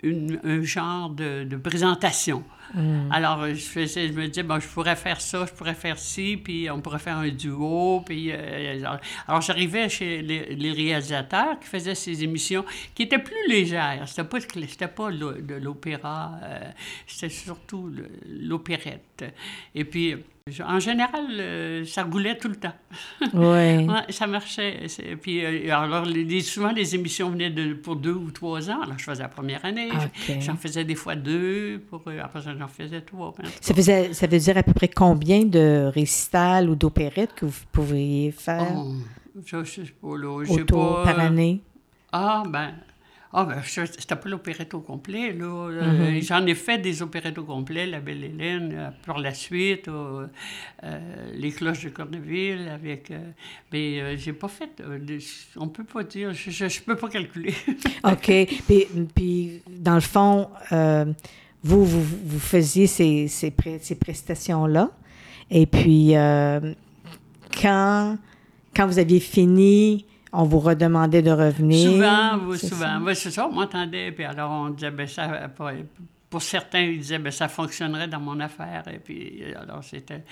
un 0.03 0.63
genre 0.63 1.09
de, 1.09 1.55
présentation. 1.57 2.43
Mm. 2.73 3.11
Alors, 3.11 3.47
je, 3.47 3.55
faisais, 3.55 4.07
je 4.07 4.13
me 4.13 4.27
disais, 4.27 4.43
bon, 4.43 4.59
je 4.59 4.67
pourrais 4.67 4.95
faire 4.95 5.19
ça, 5.19 5.45
je 5.45 5.53
pourrais 5.53 5.73
faire 5.73 5.99
ci, 5.99 6.37
puis 6.37 6.69
on 6.69 6.81
pourrait 6.81 6.99
faire 6.99 7.17
un 7.17 7.29
duo. 7.29 8.01
Puis, 8.05 8.31
euh, 8.31 8.81
alors, 9.27 9.41
j'arrivais 9.41 9.89
chez 9.89 10.21
les, 10.21 10.71
réalisateurs 10.71 11.59
qui 11.59 11.67
faisaient 11.67 11.95
ces 11.95 12.23
émissions 12.23 12.65
qui 12.95 13.03
étaient 13.03 13.19
plus 13.19 13.47
légères. 13.47 14.07
C'était 14.07 14.23
pas, 14.23 14.39
c'était 14.39 14.87
pas 14.87 15.11
de 15.11 15.55
l'opéra, 15.55 16.39
euh, 16.43 16.59
c'était 17.05 17.33
surtout 17.33 17.91
l'opérette. 18.27 19.25
Et 19.75 19.83
puis, 19.83 20.15
en 20.65 20.79
général, 20.79 21.25
euh, 21.31 21.85
ça 21.85 22.03
roulait 22.03 22.37
tout 22.37 22.47
le 22.47 22.55
temps. 22.55 22.73
Oui. 23.33 23.87
ça 24.09 24.25
marchait. 24.27 24.87
Puis, 25.21 25.45
euh, 25.45 25.75
alors, 25.75 26.05
souvent, 26.43 26.71
les 26.71 26.95
émissions 26.95 27.29
venaient 27.29 27.51
de, 27.51 27.73
pour 27.73 27.95
deux 27.95 28.13
ou 28.13 28.31
trois 28.31 28.69
ans. 28.69 28.81
Alors, 28.81 28.97
je 28.97 29.03
faisais 29.03 29.21
la 29.21 29.29
première 29.29 29.63
année. 29.63 29.89
J'en 30.39 30.55
faisais 30.55 30.83
des 30.83 30.95
fois 30.95 31.15
deux. 31.15 31.79
Pour, 31.89 32.01
euh, 32.07 32.19
après 32.23 32.41
ça, 32.41 32.55
j'en 32.57 32.67
faisais 32.67 33.01
trois. 33.01 33.33
Ça, 33.61 33.73
faisait, 33.73 34.13
ça 34.13 34.27
veut 34.27 34.39
dire 34.39 34.57
à 34.57 34.63
peu 34.63 34.73
près 34.73 34.87
combien 34.87 35.45
de 35.45 35.89
récitals 35.93 36.69
ou 36.69 36.75
d'opérettes 36.75 37.33
que 37.35 37.45
vous 37.45 37.63
pourriez 37.71 38.31
faire? 38.31 38.73
Oh, 38.75 38.93
je 39.45 39.63
sais 39.63 39.83
pas, 40.01 40.17
là. 40.17 40.43
Autour, 40.49 41.03
par 41.03 41.19
année? 41.19 41.61
Ah, 42.11 42.43
ben, 42.47 42.73
ah, 43.33 43.45
ben, 43.45 43.61
c'était 43.63 44.15
pas 44.15 44.27
l'opérette 44.27 44.73
au 44.73 44.81
complet, 44.81 45.31
là. 45.31 45.69
Mm-hmm. 45.69 46.25
J'en 46.25 46.45
ai 46.45 46.55
fait 46.55 46.77
des 46.79 47.01
opérettes 47.01 47.37
au 47.37 47.45
complet, 47.45 47.85
La 47.85 48.01
Belle 48.01 48.25
Hélène, 48.25 48.73
euh, 48.73 48.89
pour 49.05 49.19
la 49.19 49.33
suite, 49.33 49.87
euh, 49.87 50.27
Les 51.33 51.51
Cloches 51.51 51.85
de 51.85 51.89
Corneville, 51.89 52.67
avec... 52.67 53.09
Euh, 53.11 53.19
mais 53.71 54.17
j'ai 54.17 54.33
pas 54.33 54.49
fait... 54.49 54.83
on 55.55 55.69
peut 55.69 55.85
pas 55.85 56.03
dire... 56.03 56.33
Je, 56.33 56.51
je, 56.51 56.81
peux 56.81 56.97
pas 56.97 57.07
calculer. 57.07 57.53
OK. 58.03 58.31
Puis, 58.67 58.87
puis, 59.15 59.61
dans 59.69 59.95
le 59.95 60.01
fond, 60.01 60.49
vous, 61.63 61.85
vous, 61.85 62.03
vous 62.25 62.39
faisiez 62.39 62.87
ces, 62.87 63.29
ces, 63.29 63.53
ces 63.79 63.95
prestations-là. 63.95 64.91
Et 65.49 65.65
puis, 65.65 66.15
quand, 67.61 68.17
quand 68.75 68.87
vous 68.87 68.99
aviez 68.99 69.21
fini, 69.21 70.05
on 70.33 70.43
vous 70.43 70.59
redemandait 70.59 71.21
de 71.21 71.31
revenir. 71.31 71.91
Souvent, 71.91 72.37
vous, 72.37 72.55
souvent. 72.55 72.99
Oui, 73.01 73.15
c'est 73.15 73.31
ça, 73.31 73.47
on 73.47 73.53
m'entendait. 73.53 74.11
Puis 74.11 74.23
alors, 74.23 74.51
on 74.51 74.69
disait, 74.69 74.91
ben 74.91 75.07
ça, 75.07 75.27
pour, 75.55 75.69
pour 76.29 76.41
certains, 76.41 76.81
ils 76.81 76.99
disaient, 76.99 77.19
ben 77.19 77.31
ça 77.31 77.47
fonctionnerait 77.47 78.07
dans 78.07 78.19
mon 78.21 78.39
affaire. 78.39 78.83
Et 78.93 78.99
puis, 78.99 79.43
alors, 79.61 79.83
c'était 79.83 80.23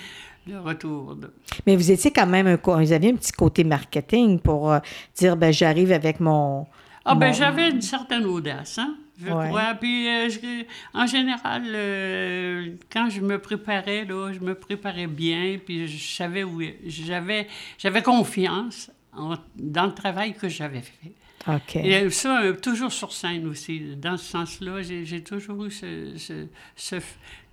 le 0.47 0.59
retour. 0.59 1.15
De... 1.15 1.31
Mais 1.67 1.75
vous 1.75 1.91
étiez 1.91 2.11
quand 2.11 2.27
même 2.27 2.47
un, 2.47 2.57
vous 2.63 2.91
aviez 2.93 3.11
un 3.11 3.15
petit 3.15 3.33
côté 3.33 3.63
marketing 3.63 4.39
pour 4.39 4.71
euh, 4.71 4.79
dire, 5.15 5.35
ben 5.35 5.51
j'arrive 5.51 5.91
avec 5.91 6.19
mon. 6.19 6.65
Ah, 7.05 7.15
ben 7.15 7.33
j'avais 7.33 7.69
une 7.71 7.81
certaine 7.81 8.25
audace, 8.25 8.77
hein, 8.77 8.95
je 9.19 9.31
Ouais. 9.31 9.47
crois. 9.47 9.73
Puis, 9.79 10.07
euh, 10.07 10.29
je- 10.29 10.63
en 10.93 11.07
général, 11.07 11.63
euh, 11.65 12.67
quand 12.91 13.09
je 13.09 13.21
me 13.21 13.39
préparais, 13.39 14.05
là, 14.05 14.31
je 14.31 14.39
me 14.39 14.53
préparais 14.53 15.07
bien, 15.07 15.57
puis 15.65 15.87
je 15.87 16.15
savais 16.15 16.43
où... 16.43 16.61
J'avais, 16.85 17.47
j'avais 17.77 18.03
confiance 18.03 18.91
en- 19.19 19.37
dans 19.57 19.85
le 19.85 19.93
travail 19.93 20.33
que 20.33 20.47
j'avais 20.49 20.81
fait. 20.81 21.11
OK. 21.47 21.77
Et 21.77 22.09
ça, 22.09 22.41
euh, 22.43 22.53
toujours 22.53 22.91
sur 22.91 23.11
scène 23.13 23.47
aussi. 23.47 23.95
Dans 23.95 24.17
ce 24.17 24.25
sens-là, 24.25 24.81
j'ai 24.81 25.23
toujours 25.23 25.65
eu 25.65 25.71
ce, 25.71 26.13
ce, 26.17 26.45
ce- 26.75 26.95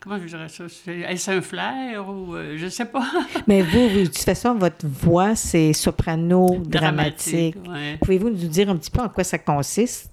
Comment 0.00 0.18
je 0.18 0.26
dirais 0.26 0.49
ça? 0.49 0.64
Est-ce 0.88 1.30
un 1.30 1.40
flair 1.40 2.08
ou... 2.08 2.35
euh, 2.37 2.54
je 2.56 2.68
sais 2.68 2.85
pas. 2.85 3.04
Mais 3.49 3.62
vous, 3.62 3.88
vous, 3.88 4.00
de 4.00 4.04
toute 4.06 4.18
façon, 4.18 4.54
votre 4.54 4.87
voix, 4.87 5.35
c'est 5.35 5.73
soprano 5.73 6.58
dramatique. 6.64 7.56
ouais. 7.68 7.96
Pouvez-vous 8.00 8.30
nous 8.30 8.37
dire 8.49 8.68
un 8.70 8.76
petit 8.76 8.90
peu 8.90 9.00
en 9.00 9.08
quoi 9.08 9.25
ça 9.25 9.38
consiste? 9.38 10.12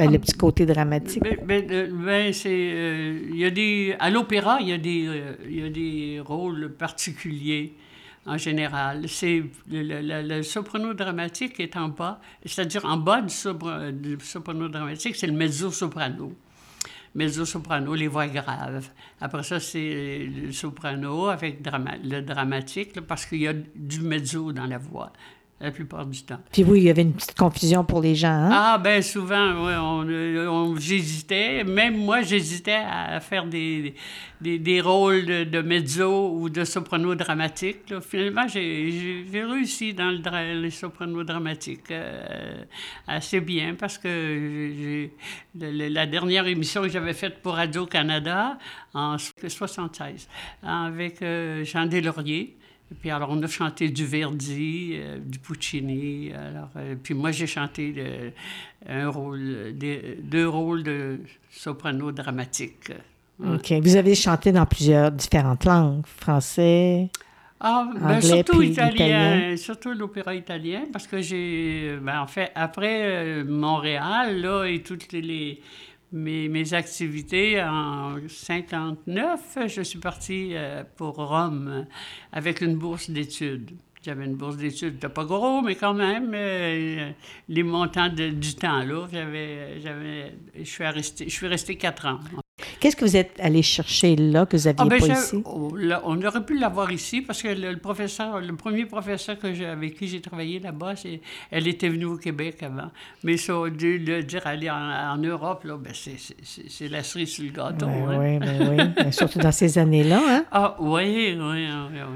euh, 0.00 0.08
Le 0.10 0.18
petit 0.18 0.32
côté 0.34 0.64
dramatique? 0.66 1.22
Ben, 1.22 1.36
ben, 1.44 1.70
euh, 1.70 1.88
ben, 1.92 2.32
c'est... 2.32 2.48
euh, 2.50 3.20
y 3.34 3.44
a 3.44 3.50
des... 3.50 3.94
À 4.00 4.10
l'opéra, 4.10 4.58
il 4.60 4.68
y, 4.68 4.72
a 4.72 4.78
des, 4.78 5.06
euh, 5.06 5.34
il 5.48 5.60
y 5.60 5.62
a 5.64 5.68
des 5.68 6.20
rôles 6.24 6.72
particuliers 6.76 7.74
en 8.26 8.38
général. 8.38 9.08
C'est 9.08 9.44
le, 9.68 10.42
soprano 10.42 10.94
dramatique 10.94 11.60
est 11.60 11.76
en 11.76 11.88
bas, 11.88 12.20
c'est-à-dire 12.44 12.84
en 12.84 12.96
bas 12.96 13.22
du, 13.22 13.28
sopra- 13.32 13.92
du 13.92 14.18
soprano 14.20 14.68
dramatique, 14.68 15.16
c'est 15.16 15.26
le 15.26 15.32
mezzo-soprano. 15.32 16.32
Mezzo-soprano, 17.14 17.94
les 17.94 18.08
voix 18.08 18.26
graves. 18.26 18.88
Après 19.20 19.44
ça, 19.44 19.60
c'est 19.60 20.26
le 20.26 20.50
soprano 20.50 21.28
avec 21.28 21.60
le 21.64 22.20
dramatique, 22.22 23.00
parce 23.02 23.24
qu'il 23.26 23.38
y 23.38 23.46
a 23.48 23.52
du 23.52 24.00
mezzo 24.00 24.52
dans 24.52 24.66
la 24.66 24.78
voix, 24.78 25.12
la 25.60 25.70
plupart 25.70 26.04
du 26.04 26.22
temps. 26.24 26.40
Puis 26.52 26.62
oui, 26.64 26.80
il 26.80 26.84
y 26.84 26.90
avait 26.90 27.02
une 27.02 27.14
petite 27.14 27.36
confusion 27.36 27.84
pour 27.84 28.02
les 28.02 28.14
gens. 28.14 28.28
Hein? 28.28 28.50
Ah, 28.52 28.78
ben 28.82 29.00
souvent, 29.00 29.64
ouais, 29.64 29.74
on, 29.76 30.04
euh, 30.08 30.46
on- 30.48 30.76
j'hésitais. 30.76 31.64
Même 31.64 31.96
moi, 31.96 32.20
j'hésitais 32.22 32.72
à 32.86 33.18
faire 33.20 33.46
des, 33.46 33.94
des, 34.40 34.58
des 34.58 34.80
rôles 34.80 35.24
de, 35.24 35.44
de 35.44 35.62
mezzo 35.62 36.32
ou 36.34 36.50
de 36.50 36.64
soprano 36.64 37.14
dramatique. 37.14 37.88
là. 37.88 38.00
Finalement, 38.02 38.46
j'ai, 38.46 39.24
réussi 39.32 39.94
dans 39.94 40.10
le 40.10 40.18
dra- 40.18 40.52
les 40.54 40.70
sopranos 40.70 41.24
dramatiques 41.24 41.90
euh, 41.92 42.62
assez 43.06 43.40
bien 43.40 43.74
parce 43.74 43.96
que 43.96 44.08
le- 44.08 45.70
le- 45.70 45.88
la 45.88 46.06
dernière 46.06 46.46
émission 46.46 46.82
que 46.82 46.88
j'avais 46.88 47.14
faite 47.14 47.40
pour 47.42 47.54
Radio-Canada 47.54 48.58
en 48.92 49.16
76 49.18 50.28
avec 50.62 51.22
euh, 51.22 51.64
Jean 51.64 51.86
Deslauriers. 51.86 52.56
Et 52.92 52.94
puis 52.94 53.10
alors, 53.10 53.30
on 53.30 53.42
a 53.42 53.46
chanté 53.46 53.88
du 53.88 54.04
Verdi, 54.04 54.92
euh, 54.94 55.18
du 55.18 55.38
Puccini. 55.38 56.32
Alors, 56.32 56.68
euh, 56.76 56.94
puis 57.02 57.14
moi, 57.14 57.30
j'ai 57.32 57.46
chanté 57.46 57.94
euh, 57.98 58.30
un 58.88 59.08
rôle, 59.08 59.72
des- 59.74 60.18
deux 60.22 60.48
rôles 60.48 60.82
de 60.82 61.20
soprano 61.50 62.12
dramatique. 62.12 62.92
OK. 63.44 63.72
Vous 63.82 63.96
avez 63.96 64.14
chanté 64.14 64.52
dans 64.52 64.66
plusieurs 64.66 65.10
différentes 65.10 65.64
langues, 65.64 66.06
français. 66.06 67.08
Ah, 67.58 67.88
ben, 67.94 68.02
Anglais 68.16 68.20
surtout 68.20 68.58
puis 68.58 68.68
italien, 68.68 68.92
italien. 69.38 69.56
surtout 69.56 69.92
l'opéra 69.94 70.34
italien, 70.34 70.82
parce 70.92 71.06
que 71.06 71.20
j'ai, 71.22 71.96
ben, 72.02 72.20
en 72.20 72.26
fait, 72.26 72.52
après 72.54 73.00
euh, 73.04 73.44
Montréal, 73.44 74.40
là, 74.40 74.64
et 74.66 74.82
toutes 74.82 75.10
les- 75.12 75.60
mes, 76.14 76.74
activités, 76.74 77.60
en 77.60 78.16
59, 78.28 79.58
je 79.66 79.82
suis 79.82 79.98
partie 79.98 80.50
euh, 80.52 80.84
pour 80.96 81.16
Rome 81.16 81.68
euh, 81.68 81.82
avec 82.32 82.60
une 82.60 82.76
bourse 82.76 83.10
d'études. 83.10 83.72
J'avais 84.02 84.24
une 84.24 84.36
bourse 84.36 84.56
d'études, 84.56 84.94
c'était 84.94 85.08
pas 85.08 85.24
gros, 85.24 85.60
mais 85.62 85.74
quand 85.74 85.94
même, 85.94 86.30
euh, 86.34 87.10
les 87.48 87.62
montants 87.62 88.10
du 88.10 88.54
temps, 88.54 88.84
là, 88.84 89.08
j'avais, 89.10 89.80
j'avais, 89.80 90.34
je 90.56 90.64
suis 90.64 90.86
restée, 90.86 91.24
je 91.24 91.34
suis 91.34 91.46
restée 91.48 91.76
quatre 91.76 92.06
ans. 92.06 92.20
Qu'est-ce 92.80 92.96
que 92.96 93.04
vous 93.04 93.16
êtes 93.16 93.38
allé 93.40 93.62
chercher 93.62 94.16
là 94.16 94.46
que 94.46 94.56
vous 94.56 94.64
n'aviez 94.64 94.82
Ah, 94.82 94.84
ben, 94.84 95.00
pas 95.00 95.06
ici? 95.06 95.42
oh, 95.44 95.72
on 96.04 96.22
aurait 96.22 96.44
pu 96.44 96.58
l'avoir 96.58 96.90
ici 96.92 97.20
parce 97.22 97.42
que 97.42 97.48
le, 97.48 97.76
professeur, 97.78 98.40
le 98.40 98.54
premier 98.56 98.86
professeur 98.86 99.38
que 99.38 99.64
avec 99.64 99.96
qui 99.96 100.08
j'ai 100.08 100.20
travaillé 100.20 100.60
là-bas, 100.60 100.94
elle 101.50 101.68
était 101.68 101.88
venue 101.88 102.06
au 102.06 102.16
Québec 102.16 102.62
avant. 102.62 102.90
Mais 103.22 103.36
ça, 103.36 103.52
de 103.52 103.86
le 103.98 104.22
dire 104.22 104.46
aller 104.46 104.70
en, 104.70 104.74
en 104.76 105.16
Europe, 105.18 105.64
là, 105.64 105.76
ben, 105.76 105.92
c'est, 105.94 106.88
la 106.88 107.02
cerise 107.02 107.30
sur 107.30 107.44
le 107.44 107.50
gâteau. 107.50 107.86
Oui, 107.86 108.14
hein. 108.14 108.18
oui, 108.20 108.38
ben 108.38 108.68
oui. 108.70 108.84
Ben, 109.04 109.12
surtout 109.12 109.38
dans 109.38 109.52
ces 109.52 109.78
années-là. 109.78 110.20
Hein? 110.26 110.44
Ah, 110.52 110.76
oui, 110.78 111.36
oui, 111.38 111.66
oui, 111.66 111.66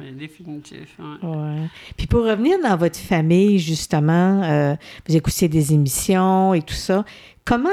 oui, 0.01 0.13
définitif. 0.13 0.97
ouais. 0.99 1.29
Ouais. 1.29 1.69
Puis 1.97 2.07
pour 2.07 2.25
revenir 2.25 2.59
dans 2.63 2.77
votre 2.77 2.99
famille, 2.99 3.59
justement, 3.59 4.43
euh, 4.43 4.75
vous 5.09 5.17
écoutiez 5.17 5.49
des 5.49 5.73
émissions 5.73 6.55
et 6.55 6.63
tout 6.63 6.75
ça. 6.75 7.05
Comment 7.45 7.69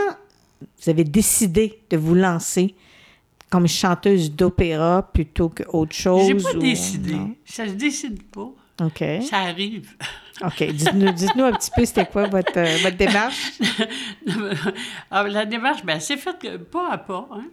vous 0.83 0.89
avez 0.89 1.03
décidé 1.03 1.79
de 1.89 1.97
vous 1.97 2.15
lancer 2.15 2.75
comme 3.49 3.67
chanteuse 3.67 4.31
d'opéra 4.31 5.09
plutôt 5.13 5.49
qu'autre 5.49 5.95
chose? 5.95 6.27
J'ai 6.27 6.35
pas 6.35 6.53
ou- 6.55 6.59
décidé. 6.59 7.13
non? 7.13 7.35
Ça 7.45 7.67
se 7.67 7.73
décide 7.73 8.23
pas. 8.23 8.49
OK. 8.83 9.03
Ça 9.29 9.37
arrive. 9.39 9.89
OK. 10.45 10.63
Dites-nous 10.63 11.11
dites-nous 11.13 11.45
un 11.45 11.53
petit 11.53 11.71
peu, 11.73 11.85
c'était 11.85 12.05
quoi 12.05 12.27
votre, 12.27 12.57
euh, 12.57 12.77
votre 12.83 12.97
démarche? 12.97 13.51
Ah, 15.11 15.23
la 15.27 15.45
démarche, 15.45 15.83
ben, 15.85 15.99
c'est 15.99 16.17
fait 16.17 16.37
que 16.37 16.57
pas 16.57 16.89
à 16.91 16.97
pas. 16.97 17.27
Hein. 17.31 17.45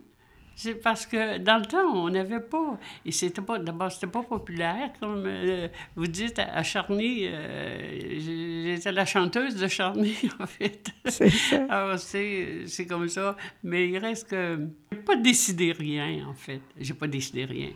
C'est 0.54 0.74
parce 0.74 1.06
que 1.06 1.38
dans 1.38 1.58
le 1.58 1.64
temps, 1.64 1.92
on 1.94 2.10
n'avait 2.10 2.40
pas. 2.40 2.78
Et 3.04 3.12
c'était 3.12 3.42
pas. 3.42 3.58
D'abord, 3.58 3.90
c'était 3.90 4.06
pas 4.06 4.22
populaire. 4.22 4.92
Comme 5.00 5.24
euh, 5.26 5.68
vous 5.96 6.06
dites 6.06 6.38
à, 6.38 6.62
Charny, 6.62 7.26
euh, 7.26 8.74
j'étais 8.74 8.92
la 8.92 9.06
chanteuse 9.06 9.56
de 9.56 9.68
Charny, 9.68 10.14
en 10.40 10.46
fait. 10.46 10.90
C'est 11.06 11.30
ça. 11.30 11.66
Alors, 11.68 11.98
c'est 11.98 12.64
c'est 12.66 12.86
comme 12.86 13.08
ça. 13.08 13.36
Mais 13.62 13.88
il 13.88 13.98
reste 13.98 14.28
que. 14.28 14.68
J'ai 14.92 14.98
pas 14.98 15.16
décidé 15.16 15.72
rien, 15.72 16.26
en 16.28 16.34
fait. 16.34 16.60
J'ai 16.78 16.94
pas 16.94 17.06
décidé 17.06 17.44
rien. 17.44 17.70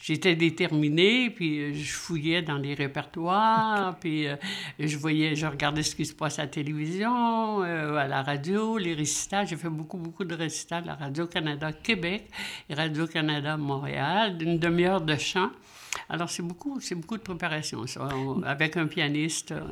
J'étais 0.00 0.36
déterminée, 0.36 1.28
puis 1.30 1.58
euh, 1.60 1.74
je 1.74 1.92
fouillais 1.92 2.40
dans 2.40 2.56
les 2.56 2.74
répertoires, 2.74 3.96
puis 3.98 4.28
euh, 4.28 4.36
je 4.78 4.96
voyais, 4.96 5.34
je 5.34 5.44
regardais 5.46 5.82
ce 5.82 5.96
qui 5.96 6.06
se 6.06 6.14
passe 6.14 6.38
à 6.38 6.42
la 6.42 6.48
télévision, 6.48 7.62
euh, 7.64 7.96
à 7.96 8.06
la 8.06 8.22
radio, 8.22 8.78
les 8.78 8.94
récitals. 8.94 9.48
J'ai 9.48 9.56
fait 9.56 9.68
beaucoup, 9.68 9.98
beaucoup 9.98 10.24
de 10.24 10.34
récitals 10.36 10.88
à 10.88 10.94
Radio-Canada 10.94 11.72
Québec 11.72 12.28
et 12.70 12.74
Radio-Canada 12.74 13.56
Montréal, 13.56 14.38
d'une 14.38 14.58
demi-heure 14.58 15.00
de 15.00 15.16
chant. 15.16 15.50
Alors, 16.10 16.28
c'est 16.30 16.42
beaucoup, 16.42 16.78
c'est 16.80 16.94
beaucoup 16.94 17.16
de 17.16 17.22
préparation, 17.22 17.86
ça, 17.86 18.08
on- 18.14 18.42
avec 18.42 18.76
un 18.76 18.86
pianiste. 18.86 19.52
euh, 19.52 19.62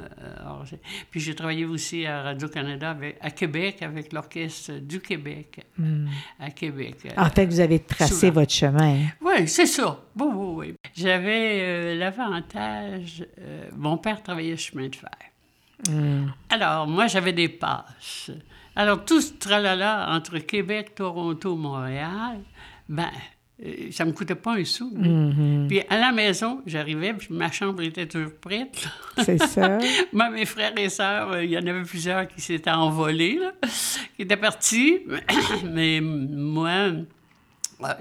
alors, 0.40 0.64
puis 1.11 1.21
j'ai 1.21 1.35
travaillé 1.35 1.64
aussi 1.66 2.04
à 2.04 2.23
Radio-Canada, 2.23 2.97
à 3.21 3.30
Québec, 3.30 3.83
avec 3.83 4.12
l'Orchestre 4.12 4.73
du 4.80 5.00
Québec, 5.00 5.64
à 6.40 6.50
Québec. 6.50 6.97
En 7.16 7.30
fait, 7.30 7.47
vous 7.47 7.61
avez 7.61 7.78
tracé 7.78 8.14
Souvent. 8.14 8.40
votre 8.40 8.52
chemin. 8.52 8.97
oui, 9.23 9.47
c'est 9.47 9.66
ça. 9.66 10.00
Oui, 10.16 10.26
oui. 10.32 10.75
J'avais 10.94 11.61
euh, 11.61 11.94
l'avantage. 11.99 13.25
euh, 13.38 13.68
mon 13.76 13.99
père 13.99 14.23
travaillait 14.23 14.56
chemin 14.56 14.88
de 14.88 14.96
fer. 14.96 15.11
Hmm. 15.88 16.28
Alors, 16.49 16.87
moi, 16.87 17.06
j'avais 17.06 17.32
des 17.32 17.49
passes. 17.49 18.30
Alors, 18.75 19.04
tout 19.04 19.20
ce 19.20 19.32
tralala 19.35 20.08
entre 20.11 20.38
Québec, 20.38 20.94
Toronto, 20.94 21.54
Montréal, 21.54 22.40
ben, 22.88 23.11
euh, 23.64 23.90
ça 23.90 24.04
me 24.04 24.12
coûtait 24.12 24.35
pas 24.35 24.54
un 24.54 24.64
sou. 24.64 24.92
Mhm. 24.94 25.66
Puis 25.68 25.80
à 25.88 25.99
la 25.99 26.12
maison, 26.12 26.61
j'arrivais, 26.66 27.14
puis 27.14 27.28
ma 27.30 27.50
chambre 27.50 27.82
était 27.82 28.06
toujours 28.06 28.35
prête. 28.38 28.87
C'est 29.25 29.38
ça. 29.38 29.78
Moi, 30.12 30.28
mes 30.30 30.44
frères 30.44 30.76
et 30.76 30.90
sœurs, 30.90 31.32
euh, 31.32 31.44
il 31.44 31.50
y 31.50 31.56
en 31.56 31.66
avait 31.66 31.82
plusieurs 31.82 32.28
qui 32.28 32.40
s'étaient 32.42 32.70
envolés, 32.70 33.38
là, 33.40 33.52
qui 34.16 34.23
étaient 34.23 34.37
partis. 34.37 35.00
Mais 35.64 36.00
moi, 36.02 36.90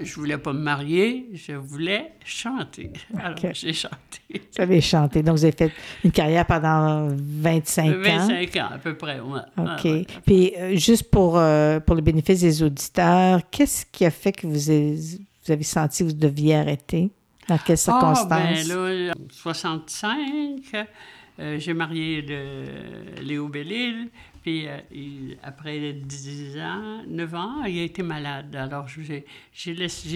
je 0.00 0.14
voulais 0.14 0.38
pas 0.38 0.52
me 0.52 0.60
marier, 0.60 1.28
je 1.34 1.52
voulais 1.52 2.12
chanter. 2.24 2.92
Alors, 3.18 3.38
j'ai 3.52 3.72
chanté. 3.72 3.96
Vous 4.30 4.62
avez 4.62 4.80
chanté. 4.80 5.22
Donc, 5.22 5.36
vous 5.36 5.44
avez 5.44 5.56
fait 5.56 5.72
une 6.04 6.12
carrière 6.12 6.46
pendant 6.46 7.08
25 7.10 7.84
ans. 7.88 8.00
25 8.02 8.56
ans, 8.56 8.68
à 8.74 8.78
peu 8.78 8.96
près, 8.96 9.20
ouais. 9.20 9.40
OK. 9.58 9.84
Ouais. 9.84 10.06
Puis, 10.24 10.52
euh, 10.56 10.76
juste 10.76 11.10
pour, 11.10 11.36
euh, 11.38 11.78
pour 11.80 11.94
le 11.94 12.02
bénéfice 12.02 12.40
des 12.40 12.62
auditeurs, 12.62 13.40
qu'est-ce 13.50 13.84
qui 13.86 14.04
a 14.04 14.10
fait 14.10 14.32
que 14.32 14.46
vous 14.46 14.70
avez, 14.70 14.94
vous 14.94 15.52
avez 15.52 15.62
senti 15.64 16.04
que 16.04 16.08
vous 16.08 16.14
deviez 16.16 16.56
arrêter? 16.56 17.10
Dans 17.48 17.58
quelles 17.58 17.74
Ah, 17.74 17.76
circonstances? 17.76 18.28
ben 18.28 18.68
là, 18.68 19.12
en 19.12 19.28
65, 19.30 20.86
euh, 21.38 21.58
j'ai 21.58 21.74
marié 21.74 22.22
le- 22.22 23.22
Léo 23.22 23.48
Bellil, 23.48 24.08
Puis 24.46 24.68
euh, 24.68 25.34
après 25.42 25.92
10 25.92 26.56
ans, 26.60 27.02
9 27.08 27.34
ans, 27.34 27.64
il 27.64 27.80
a 27.80 27.82
été 27.82 28.04
malade. 28.04 28.54
Alors 28.54 28.86
j'ai, 28.86 29.24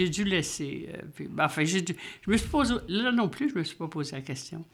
dû 0.09 0.23
laisser. 0.23 0.89
euh, 0.95 1.27
ben, 1.31 1.47
enfin, 1.47 1.65
dû- 1.83 1.97
je 2.23 2.31
me 2.31 2.37
suis 2.37 2.49
posé, 2.49 2.75
là 2.87 3.11
non 3.11 3.29
plus, 3.29 3.51
je 3.51 3.57
me 3.59 3.65
suis 3.65 3.75
pas 3.77 3.89
posé 3.89 4.15
la 4.15 4.23
question. 4.23 4.65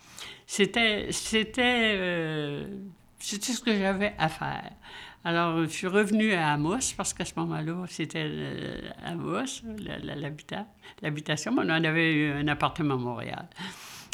C'était, 0.47 1.11
c'était, 1.11 1.95
euh, 1.97 2.67
ce 3.55 3.63
que 3.63 3.75
j'avais 3.75 4.13
à 4.19 4.29
faire. 4.29 4.73
Alors, 5.25 5.63
je 5.65 5.71
suis 5.71 5.87
revenue 5.87 6.35
à 6.35 6.53
Amos 6.53 6.93
parce 6.95 7.15
qu'à 7.15 7.25
ce 7.25 7.33
moment-là, 7.37 7.85
c'était 7.89 8.31
Amos, 9.07 9.63
l'habitation. 11.01 11.55
On 11.57 11.67
avait 11.71 12.13
eu 12.15 12.31
un 12.31 12.47
appartement 12.49 12.97
à 12.97 12.99
Montréal. 12.99 13.49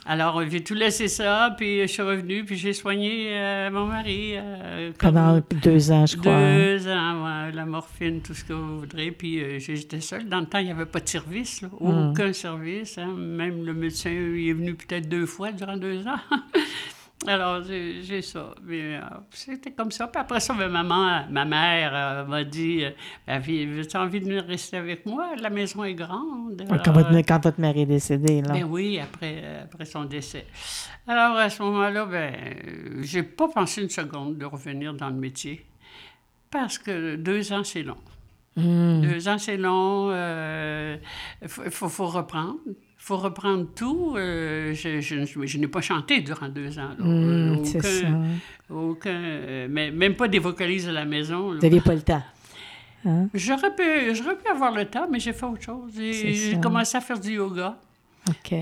Alors, 0.05 0.43
j'ai 0.51 0.65
tout 0.65 0.75
laissé 0.75 1.07
ça, 1.07 1.55
puis 1.57 1.83
je 1.83 1.87
suis 1.87 2.03
revenue, 2.03 2.45
puis 2.45 2.57
j'ai 2.57 2.73
soigné 2.73 3.29
euh, 3.39 3.71
mon 3.71 3.87
mari. 3.87 4.33
euh, 4.35 4.91
Pendant 4.99 5.41
deux 5.63 5.93
ans, 5.93 6.07
je 6.07 6.17
crois. 6.17 6.33
hein. 6.35 6.57
deux 6.57 6.89
ans, 6.89 7.25
ouais, 7.47 7.53
la 7.53 7.65
morphine, 7.67 8.21
tout 8.21 8.35
ce 8.35 8.43
que 8.45 8.53
vous 8.53 8.81
voudrez. 8.81 9.13
Puis 9.13 9.41
euh, 9.41 9.59
j'étais 9.61 10.01
seule. 10.01 10.29
Dans 10.29 10.41
le 10.41 10.47
temps, 10.47 10.59
il 10.59 10.65
n'y 10.67 10.73
avait 10.73 10.87
pas 10.87 10.99
de 10.99 11.09
service, 11.09 11.63
là. 11.63 11.69
Hmm. 11.81 12.11
aucun 12.11 12.33
service. 12.33 12.99
hein. 12.99 13.15
Même 13.17 13.65
le 13.65 13.75
médecin 13.75 14.11
il 14.11 14.49
est 14.49 14.53
venu 14.55 14.75
peut-être 14.75 15.09
deux 15.09 15.25
fois 15.27 15.53
durant 15.53 15.77
deux 15.77 16.05
ans. 16.07 16.19
Alors, 17.27 17.63
j'ai 17.65 18.23
ça. 18.23 18.53
Euh, 18.69 19.01
C'était 19.31 19.71
comme 19.71 19.91
ça. 19.93 20.09
Puis 20.09 20.21
après 20.21 20.41
ça, 20.41 20.55
ben, 20.55 20.69
maman, 20.69 21.25
ma 21.31 21.45
mère 21.45 21.93
euh, 21.95 22.25
m'a 22.27 22.43
dit 22.45 22.85
euh, 22.85 22.91
As-tu 23.27 23.97
envie 23.97 24.21
de 24.21 24.25
venir 24.25 24.45
rester 24.45 24.77
avec 24.77 25.07
moi? 25.07 25.37
La 25.41 25.51
maison 25.51 25.85
est 25.85 25.95
grande. 25.95 26.65
Quand 26.85 26.93
votre, 26.93 27.15
euh, 27.15 27.23
quand 27.27 27.45
votre 27.45 27.61
mère 27.61 27.77
est 27.77 27.87
décédée, 27.87 28.43
là. 28.43 28.53
ben 28.53 28.65
oui, 28.65 28.99
après, 28.99 29.41
euh, 29.43 29.65
après 29.65 29.85
son 29.85 30.05
décès. 30.05 30.47
Alors, 31.07 31.37
à 31.37 31.49
ce 31.49 31.63
moment-là, 31.63 32.07
ben, 32.07 32.35
euh, 32.35 33.03
j'ai 33.03 33.23
pas 33.23 33.49
pensé 33.49 33.83
une 33.83 33.91
seconde 33.91 34.39
de 34.39 34.45
revenir 34.45 34.93
dans 34.95 35.09
le 35.09 35.17
métier. 35.17 35.65
Parce 36.51 36.77
que 36.77 37.17
deux 37.17 37.53
ans, 37.53 37.65
c'est 37.65 37.83
long. 37.83 37.97
Hmm. 38.57 39.01
Deux 39.01 39.29
ans, 39.29 39.39
c'est 39.39 39.57
long. 39.57 40.11
Il 41.41 41.49
faut, 41.49 41.63
faut, 41.71 41.89
faut 41.89 42.07
reprendre. 42.09 42.59
Il 43.03 43.05
faut 43.05 43.17
reprendre 43.17 43.67
tout. 43.75 44.15
Euh, 44.17 44.73
je 44.75 45.01
je, 45.01 45.25
je- 45.25 45.45
je 45.45 45.59
n'ai 45.59 45.67
pas 45.67 45.81
chanté 45.81 46.21
durant 46.21 46.49
deux 46.49 46.79
ans. 46.79 46.91
là. 46.97 47.57
C'est 47.65 47.79
aucun- 47.79 47.89
ça. 47.89 48.07
aucun, 48.73 49.11
euh, 49.11 49.67
mais, 49.69 49.91
même 49.91 50.15
pas 50.15 50.29
des 50.29 50.39
vocalises 50.39 50.89
à 50.89 50.93
la 50.93 51.05
maison. 51.05 51.51
là. 51.51 51.57
Vous 51.57 51.63
n'aviez 51.63 51.81
pas 51.81 51.97
le 51.97 52.03
temps. 52.03 52.23
Hein? 53.05 53.29
J'aurais 53.35 53.75
pu, 53.75 53.83
j'aurais 54.15 54.37
pu 54.37 54.47
avoir 54.49 54.71
le 54.73 54.85
temps, 54.85 55.09
mais 55.11 55.19
j'ai 55.19 55.33
fait 55.33 55.47
autre 55.47 55.63
chose. 55.63 55.91
J'ai 55.97 56.57
commencé 56.63 56.97
à 56.97 57.01
faire 57.01 57.19
du 57.19 57.33
yoga. 57.33 57.77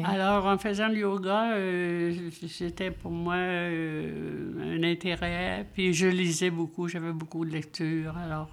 Alors, 0.04 0.46
en 0.46 0.56
faisant 0.56 0.88
le 0.88 0.96
yoga, 1.00 1.52
euh, 1.52 2.14
c'était 2.48 2.90
pour 2.90 3.10
moi 3.10 3.34
euh, 3.34 4.78
un 4.78 4.82
intérêt. 4.84 5.66
Puis 5.74 5.92
je 5.92 6.06
lisais 6.06 6.48
beaucoup, 6.48 6.88
j'avais 6.88 7.12
beaucoup 7.12 7.44
de 7.44 7.50
lectures. 7.50 8.16
Alors, 8.16 8.50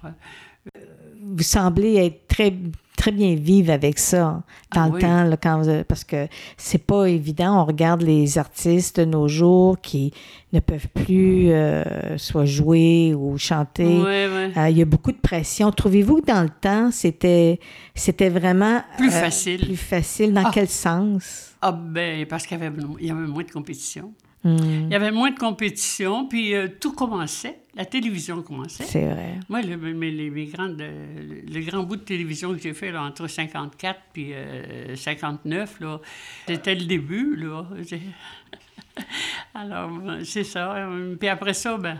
vous 1.22 1.42
semblez 1.42 1.96
être 1.96 2.26
très, 2.26 2.52
très 2.96 3.12
bien 3.12 3.34
vivre 3.34 3.70
avec 3.72 3.98
ça 3.98 4.42
dans 4.74 4.82
Ah 4.82 4.88
le 4.88 4.94
oui. 4.94 5.00
temps, 5.00 5.24
là, 5.24 5.36
quand 5.36 5.60
vous- 5.62 5.84
parce 5.84 6.02
que 6.04 6.26
c'est 6.56 6.84
pas 6.84 7.06
évident. 7.06 7.60
On 7.62 7.64
regarde 7.64 8.02
les 8.02 8.38
artistes 8.38 8.98
de 9.00 9.04
nos 9.04 9.28
jours 9.28 9.80
qui 9.80 10.12
ne 10.52 10.60
peuvent 10.60 10.88
plus 10.88 11.50
euh, 11.50 12.16
soit 12.18 12.44
jouer 12.46 13.14
ou 13.14 13.36
chanter. 13.38 13.84
Euh, 13.86 14.68
il 14.70 14.78
y 14.78 14.82
a 14.82 14.84
beaucoup 14.86 15.12
de 15.12 15.18
pression. 15.18 15.70
Trouvez-vous 15.70 16.22
que 16.22 16.26
dans 16.26 16.42
le 16.42 16.48
temps, 16.50 16.90
c'était, 16.90 17.60
c'était 17.94 18.30
vraiment 18.30 18.80
Plus 18.96 19.08
euh, 19.08 19.20
facile. 19.20 19.60
Plus 19.66 19.76
facile? 19.76 20.32
Dans 20.32 20.44
Ah. 20.46 20.50
quel 20.52 20.68
sens? 20.68 21.52
Ah 21.60 21.72
ben, 21.72 22.24
parce 22.26 22.46
qu'il 22.46 22.58
y 22.58 22.62
avait, 22.64 22.74
il 23.00 23.06
y 23.06 23.10
avait 23.10 23.26
moins 23.26 23.42
de 23.44 23.50
compétition. 23.50 24.12
Hmm, 24.44 24.56
Il 24.86 24.90
y 24.90 24.94
avait 24.94 25.10
moins 25.10 25.30
de 25.32 25.38
compétition, 25.38 26.26
puis 26.28 26.54
euh, 26.54 26.68
tout 26.80 26.92
commençait. 26.92 27.58
La 27.74 27.84
télévision 27.84 28.42
commençait. 28.42 28.84
c'est 28.84 29.04
vrai. 29.04 29.40
Moi, 29.48 29.62
le, 29.62 29.76
mes, 29.76 30.10
les, 30.10 30.30
mes 30.30 30.46
grandes, 30.46 30.78
le, 30.78 31.42
le 31.52 31.60
grand 31.64 31.82
bout 31.82 31.96
de 31.96 32.02
télévision 32.02 32.52
que 32.54 32.60
j'ai 32.60 32.72
fait 32.74 32.92
là, 32.92 33.02
entre 33.02 33.26
54 33.26 34.00
puis 34.12 34.30
euh, 34.32 34.94
59, 34.96 35.80
là, 35.80 36.00
c'était 36.46 36.74
le 36.74 36.84
début. 36.84 37.36
Là. 37.36 37.66
Alors, 39.54 39.90
c'est 40.24 40.44
ça. 40.44 40.88
Puis 41.18 41.28
après 41.28 41.54
ça, 41.54 41.76
ben, 41.76 41.98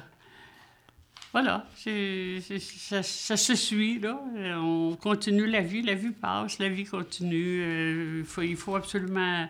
voilà, 1.33 1.67
c'est- 1.77 2.41
c'est- 2.41 2.59
ça, 2.59 3.03
ça 3.03 3.37
se 3.37 3.55
suit, 3.55 3.99
là. 4.01 4.21
Euh, 4.37 4.55
On 4.57 4.97
continue 4.97 5.47
la 5.47 5.61
vie, 5.61 5.83
la 5.83 5.95
vie 5.95 6.11
passe, 6.11 6.59
la 6.59 6.69
vie 6.69 6.85
continue. 6.85 7.61
Euh, 7.63 8.25
faut, 8.25 8.43
il 8.43 8.57
faut 8.57 8.75
absolument 8.77 9.47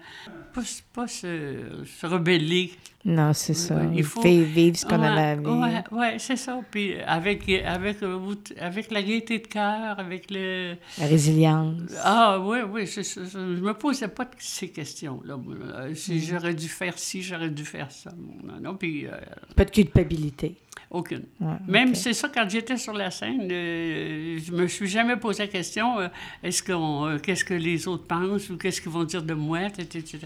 pas, 0.55 0.63
pas 0.93 1.07
se, 1.07 1.85
se 1.87 2.07
rebeller 2.07 2.73
Non, 3.05 3.33
c'est 3.33 3.55
ça. 3.55 3.77
ouais, 3.77 3.89
il 3.95 4.03
faut- 4.05 4.21
vivre 4.23 4.77
ce 4.77 4.85
qu'on 4.85 5.01
ouais, 5.01 5.07
avait 5.07 5.21
à 5.21 5.37
vivre. 5.37 5.57
Ouais, 5.57 5.85
ouais, 5.99 6.17
c'est 6.19 6.37
ça. 6.37 6.61
Puis 6.71 6.95
avec, 7.07 7.49
avec, 7.49 8.03
euh, 8.03 8.35
avec 8.61 8.91
la 8.91 9.03
gaieté 9.03 9.39
de 9.39 9.47
cœur, 9.47 9.99
avec 9.99 10.31
le... 10.31 10.75
La 10.99 11.07
résilience. 11.07 11.81
Ah 12.03 12.39
oui, 12.41 12.59
oui, 12.69 12.87
c'est 12.87 13.05
ça. 13.05 13.21
Je 13.25 13.39
me 13.39 13.73
posais 13.73 14.09
pas 14.09 14.29
ces 14.39 14.69
questions-là. 14.71 15.35
Euh, 15.35 15.91
Mm. 15.91 15.95
Si 15.95 16.21
j'aurais 16.21 16.55
dû 16.55 16.69
faire 16.69 16.99
ci, 16.99 17.23
j'aurais 17.23 17.51
dû 17.51 17.65
faire 17.65 17.91
ça. 17.91 18.11
Non, 18.45 18.55
non, 18.61 18.75
puis 18.77 19.07
euh, 19.07 19.11
Pas 19.57 19.65
de 19.65 19.71
culpabilité. 19.71 20.57
aucune. 20.91 21.25
Ouais, 21.41 21.55
Même 21.69 21.95
c'est 21.95 22.13
ça, 22.13 22.29
quand 22.29 22.49
j'étais 22.51 22.77
sur 22.77 22.93
la 22.95 23.11
scène, 23.13 23.49
euh, 23.51 24.39
je 24.45 24.53
me 24.53 24.67
suis 24.67 24.89
jamais 24.89 25.17
posé 25.17 25.45
la 25.45 25.49
question 25.49 26.01
euh, 26.01 26.09
est-ce 26.43 26.63
qu'on, 26.63 27.17
qu'est-ce 27.23 27.45
que 27.45 27.55
les 27.55 27.87
autres 27.89 28.07
pensent 28.07 28.51
ou 28.51 28.57
qu'est-ce 28.59 28.81
qu'ils 28.81 28.91
vont 28.91 29.05
dire 29.05 29.23
de 29.23 29.35
moi, 29.35 29.61
etc. 29.79 30.19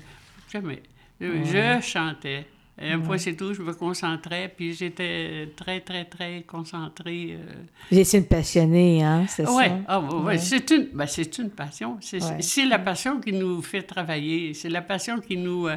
Jamais. 0.51 0.83
Je 1.21 1.79
chantais. 1.83 2.47
Et 2.81 2.91
un 2.91 3.01
point, 3.01 3.19
c'est 3.19 3.35
tout. 3.37 3.53
Je 3.53 3.63
me 3.63 3.75
concentrais, 3.75 4.53
puis 4.57 4.73
j'étais 4.73 5.51
très, 5.55 5.81
très, 5.81 6.05
très 6.07 6.43
concentrée. 6.43 7.37
euh. 7.39 7.53
Vous 7.91 7.99
étiez 7.99 8.19
une 8.21 8.27
passionnée, 8.27 9.03
hein, 9.05 9.27
c'est 9.29 9.47
Ouais. 9.49 9.69
ça? 9.69 9.79
Ah, 9.87 10.01
ouais, 10.01 10.15
ouais. 10.15 10.23
Ouais. 10.25 10.39
C'est 10.39 10.71
une, 10.71 10.89
ben, 10.93 11.07
c'est 11.07 11.39
une 11.39 11.51
passion. 11.51 11.99
C'est 12.01 12.23
Ouais. 12.23 12.67
la 12.69 12.79
passion 12.79 13.21
qui 13.21 13.33
nous 13.33 13.61
fait 13.63 13.83
travailler. 13.83 14.55
C'est 14.55 14.71
la 14.71 14.81
passion 14.83 15.21
qui 15.21 15.37
nous, 15.37 15.69
euh, 15.69 15.77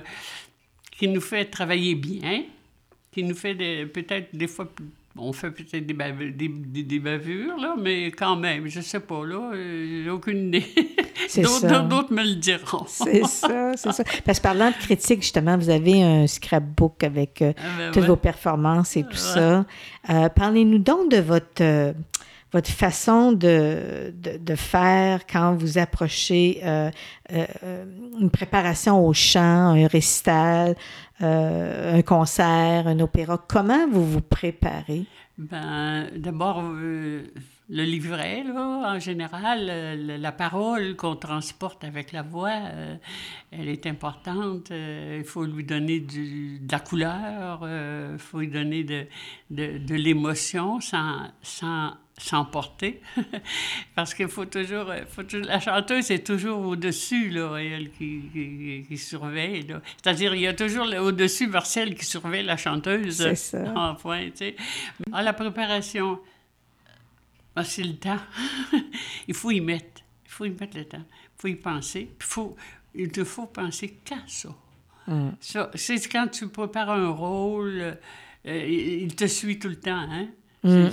qui 0.97 1.07
nous 1.09 1.21
fait 1.21 1.45
travailler 1.45 1.95
bien, 1.95 2.43
qui 3.11 3.23
nous 3.23 3.35
fait 3.35 3.55
peut-être 3.87 4.33
des 4.35 4.47
fois. 4.47 4.71
On 5.17 5.31
fait 5.31 5.49
peut-être 5.51 5.85
des, 5.85 5.93
des, 6.31 6.49
des- 6.49 6.83
des 6.83 6.99
bavures, 6.99 7.55
là, 7.57 7.75
mais 7.81 8.07
quand 8.07 8.35
même, 8.35 8.67
je 8.67 8.81
sais 8.81 8.99
pas, 8.99 9.25
là, 9.25 9.51
euh, 9.53 10.01
j'ai 10.03 10.09
aucune 10.09 10.47
idée. 10.49 10.65
C'est 11.29 11.41
D'autres 11.41 11.59
ça. 11.61 11.67
d'autres- 11.69 11.87
d'autres 11.87 12.13
me 12.13 12.21
le 12.23 12.35
diront. 12.35 12.83
C'est 12.87 13.23
ça, 13.25 13.71
c'est 13.77 13.91
ça. 13.93 14.03
Parce 14.25 14.39
que 14.39 14.43
parlant 14.43 14.69
de 14.71 14.75
critique, 14.75 15.21
justement, 15.21 15.57
vous 15.57 15.69
avez 15.69 16.03
un 16.03 16.27
scrapbook 16.27 17.03
avec 17.03 17.41
euh, 17.41 17.53
Ah, 17.57 17.61
ben 17.77 17.91
toutes 17.91 18.01
ouais. 18.03 18.07
vos 18.09 18.15
performances 18.17 18.97
et 18.97 19.03
tout 19.03 19.09
Ouais. 19.11 19.15
ça. 19.15 19.65
Euh, 20.09 20.27
Parlez-nous 20.29 20.79
donc 20.79 21.09
de 21.09 21.17
votre, 21.17 21.61
euh, 21.61 21.93
votre 22.51 22.69
façon 22.69 23.33
de, 23.33 24.13
de, 24.15 24.55
faire 24.55 25.25
quand 25.27 25.55
vous 25.55 25.77
approchez 25.77 26.61
euh, 26.63 26.89
euh, 27.33 27.45
euh, 27.63 27.85
une 28.19 28.29
préparation 28.29 29.05
au 29.05 29.13
chant, 29.13 29.75
un 29.75 29.87
récital, 29.87 30.75
un 31.19 32.01
concert, 32.01 32.87
un 32.87 32.99
opéra. 32.99 33.43
Comment 33.47 33.87
vous 33.89 34.05
vous 34.05 34.21
préparez? 34.21 35.05
Ben, 35.37 36.07
d'abord, 36.15 36.61
le 36.61 37.23
livret, 37.67 38.43
en 38.55 38.99
général, 38.99 39.65
la, 40.17 40.31
parole 40.31 40.95
qu'on 40.95 41.17
transporte 41.17 41.83
avec 41.83 42.13
la 42.13 42.21
voix, 42.21 42.57
elle 43.51 43.67
est 43.67 43.85
importante. 43.85 44.71
Il 44.71 45.25
faut 45.25 45.43
lui 45.43 45.65
donner 45.65 45.99
du, 45.99 46.59
de 46.59 46.71
la 46.71 46.79
couleur, 46.79 47.67
il 48.13 48.19
faut 48.19 48.39
lui 48.39 48.47
donner 48.47 48.85
de, 48.85 49.05
de, 49.49 49.77
de 49.77 49.95
l'émotion 49.95 50.79
sans, 50.79 51.17
sans 51.41 51.91
s'emporter. 52.17 53.01
Parce 53.95 54.13
qu'il 54.13 54.27
faut 54.27 54.45
toujours, 54.45 54.89
euh, 54.89 55.01
faut 55.09 55.23
toujours- 55.23 55.47
La 55.47 55.59
chanteuse 55.59 56.11
est 56.11 56.25
toujours 56.25 56.59
au-dessus, 56.65 57.29
là, 57.29 57.57
elle 57.57 57.91
qui, 57.91 58.21
qui, 58.31 58.85
qui 58.87 58.97
surveille. 58.97 59.67
C'est-à-dire, 60.01 60.33
il 60.33 60.41
y 60.41 60.47
a 60.47 60.53
toujours 60.53 60.87
au-dessus 61.01 61.47
Marcel 61.47 61.95
qui 61.95 62.05
surveille 62.05 62.45
la 62.45 62.57
chanteuse. 62.57 63.17
C'est 63.17 63.35
ça. 63.35 63.73
En 63.75 63.95
point, 64.01 64.25
tu 64.29 64.37
sais. 64.37 64.55
Ah, 65.11 65.23
la 65.23 65.33
préparation, 65.33 66.19
ah, 67.55 67.63
c'est 67.63 67.83
le 67.83 67.95
temps. 67.95 68.19
il 69.27 69.33
faut 69.33 69.51
y 69.51 69.61
mettre. 69.61 70.01
Il 70.25 70.31
faut 70.31 70.45
y 70.45 70.49
mettre 70.49 70.77
le 70.77 70.85
temps. 70.85 71.03
Il 71.37 71.41
faut 71.41 71.47
y 71.47 71.55
penser. 71.55 72.09
Faut, 72.19 72.55
il 72.93 73.11
te 73.11 73.23
faut 73.23 73.45
penser 73.45 73.99
qu'à 74.03 74.19
ça. 74.27 74.49
Mm. 75.07 75.29
Ça, 75.39 75.69
c'est 75.75 75.99
quand 76.09 76.27
tu 76.27 76.47
prépares 76.47 76.89
un 76.89 77.09
rôle, 77.09 77.97
euh, 78.45 78.65
il 78.67 79.03
il 79.03 79.15
te 79.15 79.27
suit 79.27 79.59
tout 79.59 79.69
le 79.69 79.79
temps, 79.79 80.07
hein? 80.09 80.27
Mm. 80.65 80.89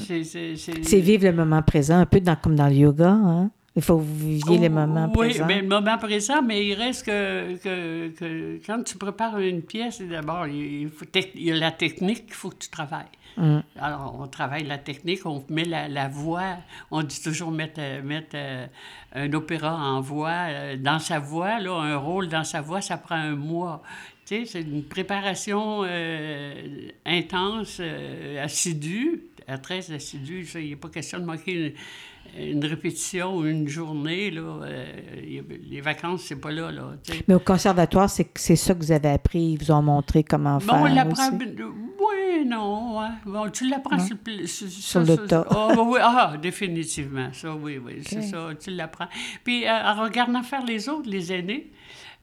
C'est- 0.82 1.00
vivre 1.00 1.24
le 1.24 1.32
moment 1.32 1.62
présent, 1.62 1.98
un 1.98 2.06
peu 2.06 2.20
dans, 2.20 2.36
comme 2.36 2.54
dans 2.56 2.68
le 2.68 2.74
yoga. 2.74 3.10
Hein? 3.10 3.50
Il 3.74 3.80
faut 3.80 3.96
que 3.96 4.02
vous 4.02 4.28
viviez 4.28 4.58
le 4.58 4.68
moment 4.68 5.10
oui, 5.16 5.28
présent. 5.30 5.46
mais 5.46 5.62
le 5.62 5.68
moment 5.68 5.96
présent, 5.96 6.42
mais 6.42 6.66
il 6.66 6.74
reste 6.74 7.06
que, 7.06 7.56
que, 7.56 8.08
que 8.08 8.60
quand 8.66 8.82
tu 8.84 8.98
prépares 8.98 9.38
une 9.38 9.62
pièce, 9.62 10.02
d'abord, 10.02 10.46
il, 10.46 10.90
il 11.34 11.42
y 11.42 11.52
a 11.52 11.56
la 11.56 11.70
technique 11.70 12.26
qu'il 12.26 12.34
faut 12.34 12.50
que 12.50 12.58
tu 12.58 12.68
travailles. 12.68 13.06
Mm. 13.38 13.60
Alors, 13.80 14.18
on 14.20 14.26
travaille 14.26 14.64
la 14.64 14.76
technique, 14.76 15.24
on 15.24 15.42
met 15.48 15.64
la, 15.64 15.88
la 15.88 16.06
voix. 16.08 16.56
On 16.90 17.02
dit 17.02 17.22
toujours 17.22 17.50
mettre, 17.50 17.80
mettre 18.04 18.34
euh, 18.34 18.66
un 19.14 19.32
opéra 19.32 19.74
en 19.74 20.02
voix. 20.02 20.48
euh, 20.50 20.76
dans 20.76 20.98
sa 20.98 21.18
voix, 21.18 21.58
là, 21.58 21.72
un 21.72 21.96
rôle 21.96 22.28
dans 22.28 22.44
sa 22.44 22.60
voix, 22.60 22.82
ça 22.82 22.98
prend 22.98 23.14
un 23.14 23.36
mois. 23.36 23.82
Tu 24.24 24.36
sais, 24.36 24.44
c'est 24.44 24.60
une 24.60 24.84
préparation 24.84 25.82
euh, 25.84 26.54
intense, 27.04 27.78
euh, 27.80 28.44
assidue. 28.44 29.24
très 29.62 29.90
assidue. 29.90 30.46
Il 30.54 30.70
n'est 30.70 30.76
pas 30.76 30.88
question 30.88 31.18
de 31.18 31.24
manquer 31.24 31.74
une, 32.38 32.64
répétition 32.64 33.36
ou 33.38 33.46
une 33.46 33.66
journée. 33.66 34.30
Là. 34.30 34.60
Euh, 34.62 34.84
les 35.68 35.80
vacances, 35.80 36.22
c'est 36.22 36.40
pas 36.40 36.52
là. 36.52 36.70
là 36.70 36.92
Mais 37.26 37.34
au 37.34 37.40
conservatoire, 37.40 38.08
c'est 38.08 38.56
ça 38.56 38.74
que 38.74 38.78
vous 38.78 38.92
avez 38.92 39.08
appris. 39.08 39.54
Ils 39.54 39.58
vous 39.58 39.72
ont 39.72 39.82
montré 39.82 40.22
comment 40.22 40.60
faire. 40.60 40.76
Bon, 40.76 40.82
on 40.84 40.94
l'apprend. 40.94 41.30
Oui, 41.32 42.46
non. 42.46 43.00
Bon, 43.26 43.50
tu 43.50 43.68
l'apprends 43.68 43.98
sur, 43.98 44.16
sur, 44.46 44.68
sur, 44.68 45.00
le 45.00 45.16
tas. 45.16 45.44
Oh, 45.50 45.84
oui, 45.88 45.98
ah, 46.02 46.34
définitivement. 46.40 47.30
Ça, 47.32 47.56
oui, 47.56 47.78
oui. 47.84 48.02
C'est 48.06 48.22
ça. 48.22 48.50
Tu 48.58 48.70
l'apprends. 48.70 49.08
Puis, 49.42 49.68
en 49.68 50.00
regardant 50.00 50.44
faire 50.44 50.64
les 50.64 50.88
autres, 50.88 51.10
les 51.10 51.32
aînés, 51.32 51.72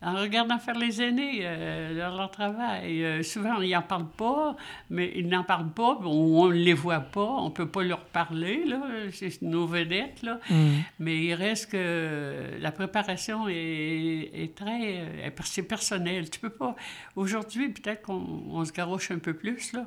en 0.01 0.15
regardant 0.15 0.59
faire 0.59 0.77
les 0.77 1.01
aînés, 1.01 1.41
euh, 1.41 1.93
leur, 1.93 2.31
travail. 2.31 3.03
Euh, 3.03 3.23
souvent, 3.23 3.59
ils 3.59 3.71
n'en 3.71 3.81
parlent 3.81 4.09
pas, 4.09 4.55
mais 4.89 5.11
ils 5.15 5.27
n'en 5.27 5.43
parlent 5.43 5.71
pas, 5.71 5.99
on 6.03 6.47
ne 6.47 6.53
les 6.53 6.73
voit 6.73 7.01
pas, 7.01 7.21
on 7.21 7.45
ne 7.45 7.53
peut 7.53 7.67
pas 7.67 7.83
leur 7.83 8.05
parler, 8.05 8.63
là, 8.65 8.81
c'est 9.11 9.41
nos 9.41 9.67
vedettes, 9.67 10.21
là. 10.23 10.39
Mm. 10.49 10.69
Mais 10.99 11.17
il 11.25 11.33
reste 11.33 11.71
que 11.71 12.57
la 12.59 12.71
préparation 12.71 13.49
est, 13.49 14.31
est 14.33 14.55
très... 14.55 14.99
Euh, 14.99 15.29
c'est 15.43 15.63
personnel. 15.63 16.29
Tu 16.29 16.39
peux 16.39 16.49
pas... 16.49 16.75
Aujourd'hui, 17.15 17.69
peut-être 17.69 18.03
qu'on 18.03 18.63
se 18.63 18.71
garoche 18.71 19.11
un 19.11 19.19
peu 19.19 19.33
plus, 19.33 19.73
là. 19.73 19.85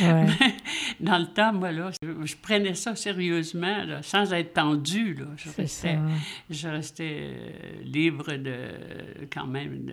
mais 0.00 0.54
dans 1.00 1.18
le 1.18 1.26
temps, 1.26 1.52
moi, 1.52 1.70
là, 1.70 1.90
je, 2.02 2.34
prenais 2.40 2.74
ça 2.74 2.96
sérieusement, 2.96 3.76
sans 4.02 4.32
être 4.32 4.54
tendu, 4.54 5.14
là. 5.14 5.26
Je 5.36 5.50
restais, 5.50 5.98
je 6.48 6.68
restais 6.68 7.30
libre 7.84 8.32
de 8.32 9.26
quand 9.34 9.46
même 9.46 9.92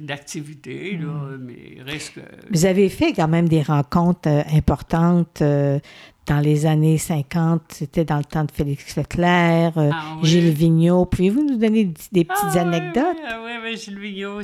d'activité, 0.00 0.96
mm. 0.96 1.36
mais 1.40 1.82
reste 1.82 2.14
que... 2.14 2.20
Vous 2.50 2.64
avez 2.66 2.88
fait 2.88 3.12
quand 3.12 3.28
même 3.28 3.48
des 3.48 3.62
rencontres 3.62 4.28
euh, 4.28 4.42
importantes 4.52 5.42
euh, 5.42 5.78
dans 6.26 6.40
les 6.40 6.66
années 6.66 6.98
50. 6.98 7.62
C'était 7.68 8.04
dans 8.04 8.18
le 8.18 8.24
temps 8.24 8.44
de 8.44 8.50
Félix 8.50 8.96
Leclerc, 8.96 9.76
euh, 9.76 9.90
ah 9.92 10.16
Gilles 10.22 10.52
Vigneault. 10.52 11.06
Pouvez-vous 11.06 11.42
nous 11.44 11.56
donner 11.56 11.84
des, 12.12 12.24
petites 12.24 12.56
ah 12.56 12.60
anecdotes? 12.60 13.16
Oui, 13.44 13.52
oui, 13.62 13.76
Gilles 13.76 13.98
Vigneault, 13.98 14.40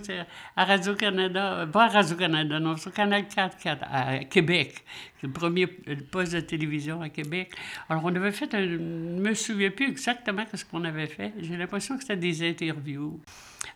à 0.56 0.64
Radio-Canada, 0.64 1.66
pas 1.72 1.84
à 1.84 1.88
Radio-Canada, 1.88 2.60
non, 2.60 2.76
sur 2.76 2.92
Canal 2.92 3.26
4, 3.26 3.56
4 3.56 3.84
à 3.90 4.18
Québec. 4.24 4.84
Le 5.22 5.30
premier 5.30 5.66
poste 5.66 6.34
de 6.34 6.40
télévision 6.40 7.00
à 7.02 7.08
Québec. 7.08 7.52
Alors, 7.88 8.02
on 8.04 8.14
avait 8.14 8.32
fait, 8.32 8.54
un, 8.54 8.62
je 8.62 8.76
ne 8.76 9.20
me 9.20 9.34
souviens 9.34 9.70
plus 9.70 9.88
exactement 9.90 10.44
ce 10.52 10.64
qu'on 10.64 10.84
avait 10.84 11.06
fait. 11.06 11.32
J'ai 11.40 11.56
l'impression 11.56 11.96
que 11.96 12.02
c'était 12.02 12.16
des 12.16 12.48
interviews. 12.48 13.20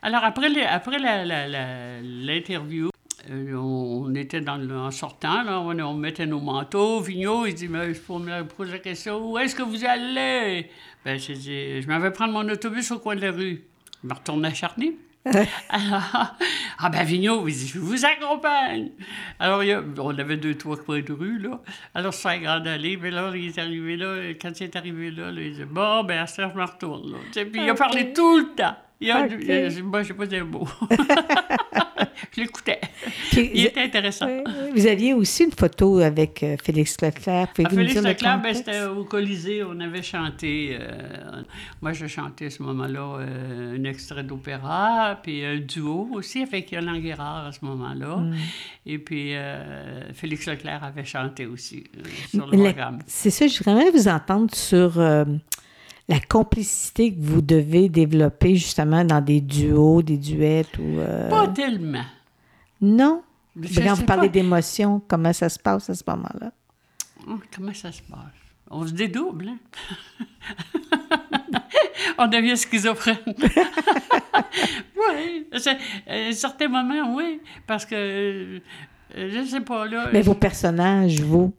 Alors, 0.02 0.24
après, 0.24 0.48
après 0.64 0.98
l'interview, 2.02 2.86
euh, 2.86 2.90
on, 3.30 4.14
était 4.14 4.40
dans 4.40 4.56
le, 4.56 4.76
en 4.76 4.90
sortant, 4.90 5.42
là, 5.42 5.60
on, 5.60 5.94
mettait 5.94 6.26
nos 6.26 6.40
manteaux. 6.40 7.00
Vigneault, 7.00 7.46
il 7.46 7.54
dit, 7.54 7.68
mais 7.68 7.94
je 7.94 8.12
me 8.12 8.42
poser 8.42 8.72
la 8.72 8.78
question, 8.78 9.30
où 9.30 9.38
est-ce 9.38 9.54
que 9.54 9.62
vous 9.62 9.84
allez? 9.84 10.70
Ben, 11.04 11.18
j'ai 11.18 11.34
dit, 11.34 11.82
je 11.82 11.88
m'en 11.88 11.98
vais 11.98 12.10
prendre 12.10 12.32
mon 12.32 12.48
autobus 12.48 12.90
au 12.90 12.98
coin 12.98 13.16
de 13.16 13.22
la 13.22 13.32
rue. 13.32 13.64
Je 14.02 14.08
me 14.08 14.14
retourne 14.14 14.44
à 14.44 14.52
Charny. 14.52 14.96
Alors, 15.24 15.46
ah 16.78 16.90
ben 16.90 17.02
Vigneault, 17.04 17.48
il 17.48 17.54
dit, 17.54 17.68
je 17.68 17.78
vous 17.78 18.04
accompagne. 18.04 18.90
Alors, 19.38 19.62
on 19.98 20.18
avait 20.18 20.36
deux, 20.36 20.54
trois 20.54 20.76
coins 20.76 21.00
de 21.00 21.12
rue, 21.12 21.38
là. 21.38 21.60
Alors, 21.94 22.12
c'est 22.12 22.28
un 22.28 22.38
grand 22.38 22.66
allée, 22.66 22.96
mais 22.96 23.10
là, 23.10 23.32
il 23.34 23.46
est 23.46 23.58
arrivé 23.58 23.96
là, 23.96 24.30
quand 24.40 24.60
il 24.60 24.64
est 24.64 24.76
arrivé 24.76 25.10
là, 25.10 25.30
il 25.30 25.54
dit, 25.54 25.64
bon, 25.64 26.04
ben, 26.04 26.20
à 26.20 26.26
ce 26.26 26.42
je 26.42 26.58
me 26.58 26.64
retourne, 26.64 27.12
là. 27.12 27.18
Puis, 27.32 27.50
il 27.54 27.70
a 27.70 27.74
parlé 27.74 28.12
tout 28.12 28.38
le 28.38 28.54
temps. 28.54 28.76
Il 29.00 29.10
a, 29.10 29.26
moi, 29.82 30.02
je 30.02 30.08
sais 30.08 30.14
pas 30.14 30.26
dire 30.26 30.46
mot. 30.46 30.68
je 32.36 32.40
l'écoutais. 32.40 32.80
Il 33.32 33.66
était 33.66 33.82
intéressant. 33.82 34.28
Vous 34.74 34.86
aviez 34.86 35.14
aussi 35.14 35.44
une 35.44 35.52
photo 35.52 35.98
avec 35.98 36.42
euh, 36.42 36.56
Félix 36.62 37.00
Leclerc. 37.00 37.48
Ah, 37.48 37.52
Félix 37.54 37.94
Leclerc, 37.94 38.40
ben, 38.42 38.54
c'était 38.54 38.84
au 38.84 39.04
Colisée. 39.04 39.62
On 39.64 39.78
avait 39.80 40.02
chanté. 40.02 40.76
Euh, 40.78 41.42
moi, 41.82 41.92
je 41.92 42.06
chantais 42.06 42.46
à 42.46 42.50
ce 42.50 42.62
moment-là 42.62 43.18
euh, 43.20 43.76
un 43.76 43.84
extrait 43.84 44.24
d'opéra, 44.24 45.18
puis 45.22 45.44
un 45.44 45.58
duo 45.58 46.08
aussi 46.12 46.42
avec 46.42 46.72
Yolande 46.72 47.00
Guérard 47.00 47.46
à 47.46 47.52
ce 47.52 47.64
moment-là. 47.64 48.16
Mm. 48.16 48.34
Et 48.86 48.98
puis, 48.98 49.34
Félix 50.12 50.46
Leclerc 50.46 50.84
avait 50.84 51.04
chanté 51.04 51.46
aussi 51.46 51.84
sur 52.28 52.46
le 52.46 52.58
programme. 52.58 52.98
C'est 53.06 53.30
ça, 53.30 53.46
je 53.46 53.62
voudrais 53.62 53.90
vous 53.90 54.08
entendre 54.08 54.54
sur 54.54 54.98
la 56.08 56.20
complicité 56.20 57.14
que 57.14 57.20
vous 57.20 57.40
devez 57.40 57.88
développer 57.88 58.56
justement 58.56 59.04
dans 59.04 59.20
des 59.20 59.40
duos, 59.40 60.02
des 60.02 60.18
duettes 60.18 60.76
ou... 60.78 60.98
Euh, 60.98 61.30
pas 61.30 61.48
tellement. 61.48 62.04
Non? 62.80 63.22
quand 63.56 63.94
vous 63.94 64.04
parlez 64.04 64.28
d'émotion, 64.28 65.00
comment 65.06 65.32
ça 65.32 65.48
se 65.48 65.58
passe 65.58 65.88
à 65.88 65.94
ce 65.94 66.02
moment-là? 66.08 66.52
Oh, 67.28 67.38
comment 67.54 67.72
ça 67.72 67.92
se 67.92 68.02
passe? 68.02 68.18
On 68.70 68.86
se 68.86 68.92
dédouble, 68.92 69.48
hein? 69.48 69.58
On 72.18 72.26
devient 72.26 72.56
schizophrène. 72.56 73.18
oui, 73.26 75.46
à 75.52 75.58
euh, 76.10 76.32
certains 76.32 76.68
moments, 76.68 77.14
oui, 77.14 77.40
parce 77.66 77.86
que, 77.86 77.94
euh, 77.94 78.58
je 79.14 79.38
ne 79.38 79.44
sais 79.44 79.60
pas, 79.60 79.86
là... 79.86 80.08
Mais 80.12 80.22
vos 80.22 80.34
personnages, 80.34 81.20
vous 81.20 81.54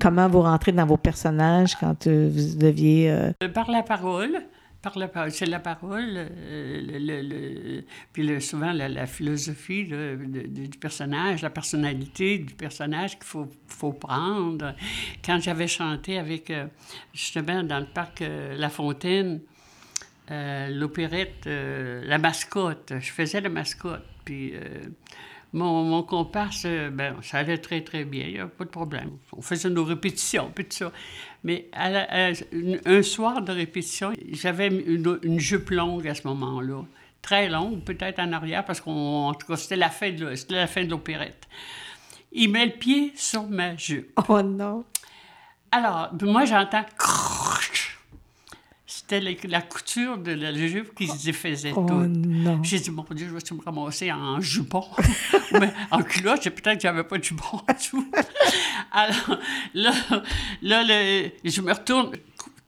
comment 0.00 0.28
vous 0.28 0.42
rentrez 0.42 0.72
dans 0.72 0.86
vos 0.86 0.96
personnages 0.96 1.74
quand 1.76 2.06
euh, 2.06 2.30
vous 2.32 2.58
deviez... 2.58 3.10
Euh, 3.10 3.32
par 3.52 3.70
la 3.70 3.82
parole. 3.82 4.42
Par 4.82 4.98
la 4.98 5.08
parole. 5.08 5.32
C'est 5.32 5.46
la 5.46 5.58
parole, 5.58 6.12
euh, 6.16 6.80
le, 6.82 7.82
puis 8.12 8.40
souvent 8.40 8.72
la, 8.72 9.06
philosophie 9.06 9.84
du 9.84 10.78
personnage, 10.78 11.42
la 11.42 11.50
personnalité 11.50 12.38
du 12.38 12.54
personnage 12.54 13.16
qu'il 13.16 13.24
faut, 13.24 13.48
faut 13.66 13.92
prendre. 13.92 14.74
Quand 15.24 15.40
j'avais 15.40 15.66
chanté 15.66 16.18
avec, 16.18 16.52
justement, 17.12 17.64
dans 17.64 17.80
le 17.80 17.86
parc 17.86 18.22
La 18.56 18.68
Fontaine, 18.68 19.40
l'opérette 20.30 21.46
La 21.46 22.18
Mascotte, 22.18 22.92
je 23.00 23.10
faisais 23.10 23.40
la 23.40 23.48
mascotte, 23.48 24.04
puis 24.24 24.52
mon, 25.56 25.84
mon 25.84 26.02
comparse, 26.02 26.64
euh, 26.66 26.90
ben, 26.90 27.16
ça 27.22 27.38
allait 27.38 27.58
très, 27.58 27.80
très 27.80 28.04
bien, 28.04 28.26
il 28.26 28.34
n'y 28.34 28.38
a 28.38 28.46
pas 28.46 28.64
de 28.64 28.70
problème. 28.70 29.12
On 29.32 29.40
faisait 29.40 29.70
nos 29.70 29.84
répétitions, 29.84 30.50
puis 30.54 30.66
tout 30.66 30.76
ça. 30.76 30.92
Mais 31.44 31.70
un 31.72 33.02
soir 33.02 33.40
de 33.40 33.52
répétition, 33.52 34.12
j'avais 34.32 34.68
une, 34.68 35.40
jupe 35.40 35.70
longue 35.70 36.06
à 36.06 36.14
ce 36.14 36.26
moment-là. 36.28 36.82
Très 37.22 37.48
longue, 37.48 37.82
peut-être 37.82 38.18
en 38.20 38.32
arrière, 38.32 38.64
parce 38.64 38.80
qu'en 38.80 39.32
tout 39.34 39.46
cas, 39.46 39.56
c'était 39.56 39.76
la 39.76 39.90
fin 39.90 40.12
de, 40.12 40.34
la 40.50 40.66
fin 40.66 40.84
de 40.84 40.90
l'opérette. 40.90 41.48
Il 42.32 42.50
met 42.50 42.66
le 42.66 42.72
pied 42.72 43.12
sur 43.16 43.44
ma 43.44 43.76
jupe. 43.76 44.10
Oh 44.28 44.42
non! 44.42 44.84
Alors, 45.72 46.10
moi, 46.20 46.44
j'entends 46.44 46.84
c'était 49.08 49.46
la, 49.46 49.62
couture 49.62 50.18
de 50.18 50.32
la 50.32 50.52
jupe 50.52 50.92
qui 50.94 51.06
se 51.06 51.24
défaisait 51.24 51.72
oh, 51.76 51.86
tout. 51.86 52.62
J'ai 52.62 52.80
dit, 52.80 52.90
mon 52.90 53.04
Dieu, 53.12 53.28
je 53.28 53.34
vais 53.34 53.56
me 53.56 53.64
ramasser 53.64 54.10
en 54.10 54.40
jupon. 54.40 54.84
Mais 55.52 55.72
en 55.92 56.02
culotte, 56.02 56.42
peut-être 56.42 56.76
que 56.76 56.82
j'avais 56.82 57.04
pas 57.04 57.18
de 57.18 57.22
jupon 57.22 57.60
en. 57.68 58.04
Alors, 58.90 59.38
là, 59.74 59.92
là 60.62 60.82
je 61.44 61.60
me 61.60 61.72
retourne 61.72 62.12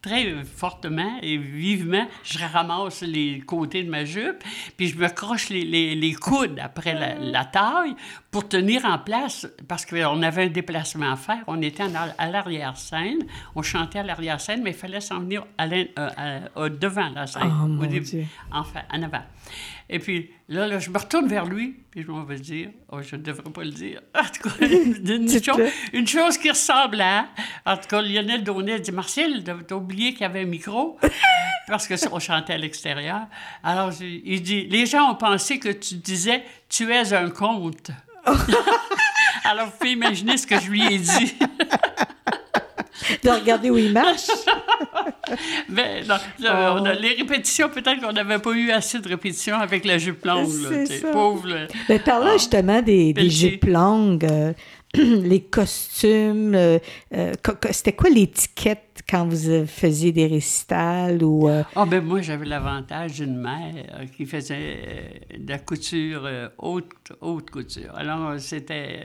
très 0.02 0.44
fortement 0.44 1.18
et 1.22 1.37
vivement, 1.37 2.06
je 2.22 2.38
ramasse 2.38 3.02
les 3.02 3.40
côtés 3.40 3.82
de 3.82 3.90
ma 3.90 4.04
jupe, 4.04 4.42
puis 4.76 4.88
je 4.88 4.96
me 4.96 5.08
croche 5.08 5.48
les, 5.48 5.94
les, 5.94 6.14
coudes 6.14 6.58
après 6.62 6.94
la, 6.94 7.44
taille 7.44 7.94
pour 8.30 8.48
tenir 8.48 8.84
en 8.84 8.98
place, 8.98 9.46
parce 9.66 9.84
qu'on 9.84 10.22
avait 10.22 10.44
un 10.44 10.48
déplacement 10.48 11.12
à 11.12 11.16
faire. 11.16 11.42
On 11.46 11.61
était 11.62 11.84
à 12.18 12.30
l'arrière-scène, 12.30 13.18
on 13.54 13.62
chantait 13.62 14.00
à 14.00 14.02
l'arrière-scène, 14.02 14.62
mais 14.62 14.70
il 14.70 14.76
fallait 14.76 15.00
s'en 15.00 15.20
venir 15.20 15.44
à 15.56 15.66
euh, 15.66 16.68
devant 16.68 17.08
la 17.11 17.26
scène, 17.26 17.52
oh, 17.62 17.82
au 17.82 17.87
début, 17.87 18.26
enfin, 18.52 18.80
en 18.92 19.02
avant. 19.02 19.22
Et 19.90 19.98
puis 19.98 20.31
là, 20.48 20.66
là, 20.66 20.79
je 20.79 20.90
me 20.90 20.98
retourne 20.98 21.29
vers 21.29 21.46
lui, 21.46 21.77
puis 21.90 22.03
je 22.03 22.11
m'en 22.11 22.22
vais 22.22 22.38
dire, 22.38 22.68
oh, 22.90 23.01
je 23.01 23.16
ne 23.16 23.22
devrais 23.22 23.51
pas 23.51 23.64
le 23.64 23.70
dire. 23.70 24.03
En 24.14 24.24
tout 24.24 24.48
cas, 24.48 24.66
une, 25.92 26.07
chose, 26.07 26.37
qui 26.37 26.51
ressemble 26.51 27.01
à. 27.01 27.29
En 27.64 27.77
tout 27.77 27.88
cas, 27.88 28.03
Lionel 28.03 28.44
Donnet 28.44 28.81
dit 28.81 28.92
Marcel, 28.92 29.42
t'as 29.44 29.74
oublié 29.74 30.12
qu'il 30.12 30.22
y 30.22 30.24
avait 30.24 30.42
un 30.42 30.46
micro, 30.46 30.98
parce 31.68 31.87
que 31.87 31.94
on 32.12 32.18
chantait 32.18 32.55
à 32.55 32.59
l'extérieur. 32.59 33.22
Alors, 33.62 33.92
il 34.01 34.42
dit 34.42 34.66
Les 34.66 34.85
gens 34.85 35.11
ont 35.11 35.14
pensé 35.14 35.59
que 35.59 35.70
tu 35.70 35.94
disais 35.94 36.44
Tu 36.68 36.92
es 36.92 37.12
un 37.14 37.31
conte. 37.31 37.90
Alors, 39.44 39.66
vous 39.66 39.72
pouvez 39.79 39.92
imaginer 39.92 40.37
ce 40.37 40.46
que 40.46 40.61
je 40.61 40.70
lui 40.70 40.83
ai 40.83 40.98
dit. 40.98 41.35
de 43.22 43.31
regarder 43.31 43.70
où 43.70 43.79
il 43.79 43.92
marche. 43.92 44.29
Mais 45.68 46.02
non, 46.08 46.16
on 46.40 46.84
a, 46.84 46.94
oh. 46.94 46.98
les 47.00 47.14
répétitions, 47.14 47.68
peut-être 47.68 48.00
qu'on 48.00 48.12
n'avait 48.12 48.38
pas 48.38 48.52
eu 48.52 48.70
assez 48.70 48.98
de 48.98 49.08
répétitions 49.08 49.56
avec 49.56 49.84
la 49.84 49.98
jupe 49.98 50.24
longue. 50.24 50.48
Pauvre. 51.12 51.66
Mais 51.88 51.98
par 51.98 52.20
là, 52.20 52.34
justement, 52.34 52.82
des, 52.82 53.12
des 53.12 53.30
jupes 53.30 53.64
longues, 53.66 54.24
euh, 54.24 54.52
les 54.94 55.42
costumes, 55.42 56.55
euh, 56.55 56.79
euh, 57.14 57.35
c'était 57.72 57.92
quoi 57.92 58.09
l'étiquette 58.09 59.03
quand 59.09 59.27
vous 59.27 59.51
euh, 59.51 59.66
faisiez 59.66 60.12
des 60.12 60.27
récitals 60.27 61.22
ou... 61.22 61.46
euh, 61.48 61.62
Ah 61.77 61.85
ben 61.85 62.03
moi, 62.03 62.22
j'avais 62.22 62.46
l'avantage 62.46 63.16
d'une 63.16 63.37
mère 63.37 63.74
qui 64.16 64.24
faisait 64.24 65.20
de 65.38 65.48
la 65.48 65.59
couture 65.59 66.27
haute, 66.57 67.12
haute 67.20 67.51
couture. 67.51 67.94
Alors, 67.96 68.40
c'était... 68.40 69.05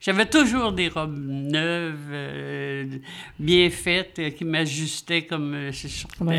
j'avais 0.00 0.26
toujours 0.26 0.72
des 0.72 0.88
robes 0.88 1.18
neuves, 1.18 3.00
bien 3.38 3.70
faites, 3.70 4.34
qui 4.36 4.44
m'ajustaient 4.44 5.22
comme. 5.22 5.70
Comme 6.18 6.32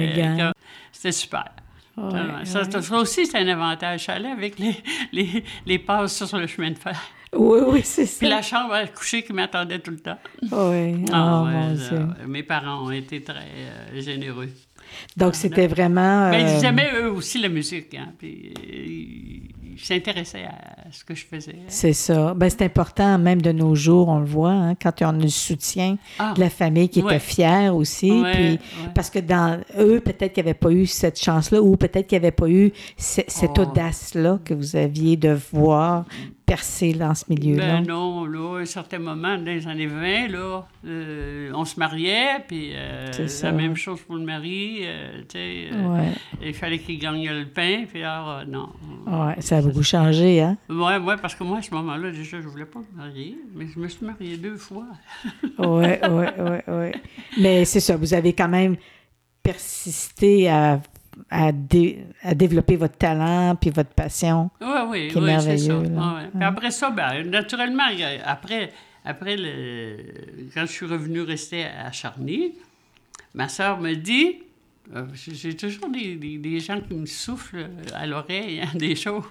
C'était 0.91 1.11
super. 1.11 1.45
ouais, 1.97 2.03
Vraiment. 2.09 2.45
ça, 2.45 2.61
ouais. 2.63 2.81
ça 2.81 2.97
aussi, 2.97 3.25
c'est 3.25 3.37
un 3.39 3.47
avantage. 3.47 4.05
Ça 4.05 4.13
allait 4.13 4.29
avec 4.29 4.59
les, 4.59 4.75
les, 5.11 5.43
les 5.65 5.79
passes 5.79 6.23
sur 6.23 6.37
le 6.37 6.45
chemin 6.47 6.71
de 6.71 6.77
fer. 6.77 6.99
Oui, 7.35 7.59
oui, 7.67 7.81
c'est 7.83 8.05
ça. 8.05 8.17
Puis 8.19 8.27
la 8.27 8.41
chambre 8.41 8.73
à 8.73 8.87
coucher 8.87 9.21
qui 9.23 9.33
m'attendait 9.33 9.79
tout 9.79 9.91
le 9.91 9.99
temps. 9.99 10.17
Oui, 10.51 11.05
Ah, 11.11 11.41
oh, 11.41 11.45
ouais, 11.45 11.53
mon 11.53 11.73
Dieu. 11.73 12.07
mes 12.27 12.43
parents 12.43 12.85
ont 12.85 12.91
été 12.91 13.21
très 13.23 13.35
euh, 13.35 14.01
généreux. 14.01 14.49
Donc, 15.15 15.35
c'était 15.35 15.67
vraiment... 15.67 16.31
Ben, 16.31 16.45
euh, 16.47 16.57
ils 16.59 16.65
aimaient 16.65 16.91
eux 16.99 17.11
aussi 17.11 17.39
la 17.39 17.49
musique. 17.49 17.93
Hein, 17.93 18.07
puis, 18.17 18.51
euh, 18.57 18.71
ils 19.75 19.79
s'intéressaient 19.79 20.45
à 20.45 20.87
ce 20.91 21.03
que 21.05 21.13
je 21.13 21.23
faisais. 21.25 21.55
C'est 21.67 21.93
ça. 21.93 22.33
Ben, 22.33 22.49
c'est 22.49 22.63
important, 22.63 23.19
même 23.19 23.41
de 23.41 23.51
nos 23.51 23.75
jours, 23.75 24.07
on 24.09 24.17
le 24.19 24.25
voit, 24.25 24.51
hein, 24.51 24.73
quand 24.75 24.91
on 25.03 25.09
a 25.09 25.11
le 25.23 25.27
soutien 25.27 25.97
Ah, 26.17 26.33
de 26.35 26.39
la 26.39 26.49
famille 26.49 26.89
qui 26.89 27.03
Ouais. 27.03 27.15
était 27.17 27.23
fière 27.23 27.75
aussi. 27.75 28.11
Ouais, 28.11 28.31
puis, 28.33 28.43
ouais. 28.53 28.59
Parce 28.95 29.11
que 29.11 29.19
dans 29.19 29.59
eux, 29.77 29.99
peut-être 29.99 30.33
qu'ils 30.33 30.43
n'avaient 30.43 30.55
pas 30.55 30.71
eu 30.71 30.87
cette 30.87 31.21
chance-là 31.21 31.61
ou 31.61 31.77
peut-être 31.77 32.07
qu'ils 32.07 32.17
n'avaient 32.17 32.31
pas 32.31 32.49
eu 32.49 32.71
ce- 32.97 33.21
cette 33.27 33.59
Oh. 33.59 33.61
audace-là 33.61 34.39
que 34.43 34.55
vous 34.55 34.75
aviez 34.75 35.15
de 35.17 35.37
voir 35.53 36.05
percer 36.49 36.93
dans 36.93 37.13
ce 37.15 37.25
milieu-là? 37.29 37.81
Ben 37.81 37.87
non, 37.87 38.25
là, 38.25 38.57
à 38.57 38.61
un 38.61 38.65
certain 38.65 38.99
moment, 38.99 39.37
dans 39.37 39.45
les 39.45 39.67
années 39.67 39.87
20, 39.87 40.27
là, 40.29 40.67
euh, 40.85 41.51
on 41.53 41.63
se 41.65 41.79
mariait, 41.79 42.43
puis 42.47 42.71
euh, 42.73 43.07
la 43.43 43.51
même 43.51 43.75
chose 43.75 44.01
pour 44.01 44.15
le 44.15 44.23
mari, 44.23 44.79
euh, 44.81 45.21
tu 45.21 45.37
sais, 45.37 45.67
euh, 45.71 45.87
Ouais. 45.95 46.11
il 46.43 46.53
fallait 46.53 46.79
qu'il 46.79 46.99
gagne 46.99 47.29
le 47.29 47.45
pain, 47.45 47.85
puis 47.87 48.03
alors, 48.03 48.43
non. 48.47 48.69
Ouais, 49.07 49.35
ça 49.41 49.57
a 49.57 49.61
beaucoup 49.61 49.83
changé, 49.83 50.41
hein? 50.41 50.57
Ouais, 50.69 50.97
ouais, 50.97 51.15
parce 51.21 51.35
que 51.35 51.43
moi, 51.43 51.59
à 51.59 51.61
ce 51.61 51.73
moment-là, 51.73 52.11
déjà, 52.11 52.41
je 52.41 52.47
voulais 52.47 52.65
pas 52.65 52.79
me 52.79 52.97
marier, 52.97 53.37
mais 53.55 53.65
je 53.73 53.79
me 53.79 53.87
suis 53.87 54.05
mariée 54.05 54.37
deux 54.37 54.57
fois. 54.57 54.85
Oui, 55.59 55.85
oui, 56.09 56.25
oui, 56.39 56.57
oui. 56.67 56.91
Mais 57.39 57.65
c'est 57.65 57.79
ça, 57.79 57.95
vous 57.95 58.13
avez 58.13 58.33
quand 58.33 58.49
même 58.49 58.75
persisté 59.43 60.49
à, 60.49 60.79
à, 61.29 61.51
dé- 61.51 61.99
à 62.23 62.33
développer 62.35 62.75
votre 62.75 62.97
talent 62.97 63.55
puis 63.55 63.69
votre 63.69 63.91
passion. 63.91 64.49
Oui, 64.61 64.67
oui, 64.87 65.07
Qui 65.09 65.17
est 65.17 65.21
oui, 65.21 65.27
c'est 65.41 65.57
ça. 65.57 65.73
merveilleux, 65.73 65.89
là. 65.95 66.15
Ouais. 66.15 66.29
Puis 66.33 66.43
après 66.43 66.71
ça, 66.71 66.89
ben, 66.89 67.23
naturellement, 67.29 67.83
après, 68.25 68.71
après 69.05 69.35
le, 69.37 69.97
quand 70.53 70.61
je 70.61 70.71
suis 70.71 70.85
revenue 70.85 71.21
rester 71.21 71.65
à 71.65 71.91
Charny, 71.91 72.53
ma 73.33 73.47
soeur 73.49 73.79
me 73.79 73.93
dit, 73.93 74.37
euh, 74.95 75.05
j'ai 75.13 75.55
toujours 75.55 75.89
des, 75.89 76.15
des- 76.15 76.37
des 76.37 76.59
gens 76.59 76.79
qui 76.81 76.93
me 76.95 77.05
soufflent 77.05 77.69
à 77.93 78.05
l'oreille 78.07 78.61
hein, 78.61 78.69
des 78.75 78.95
choses. 78.95 79.23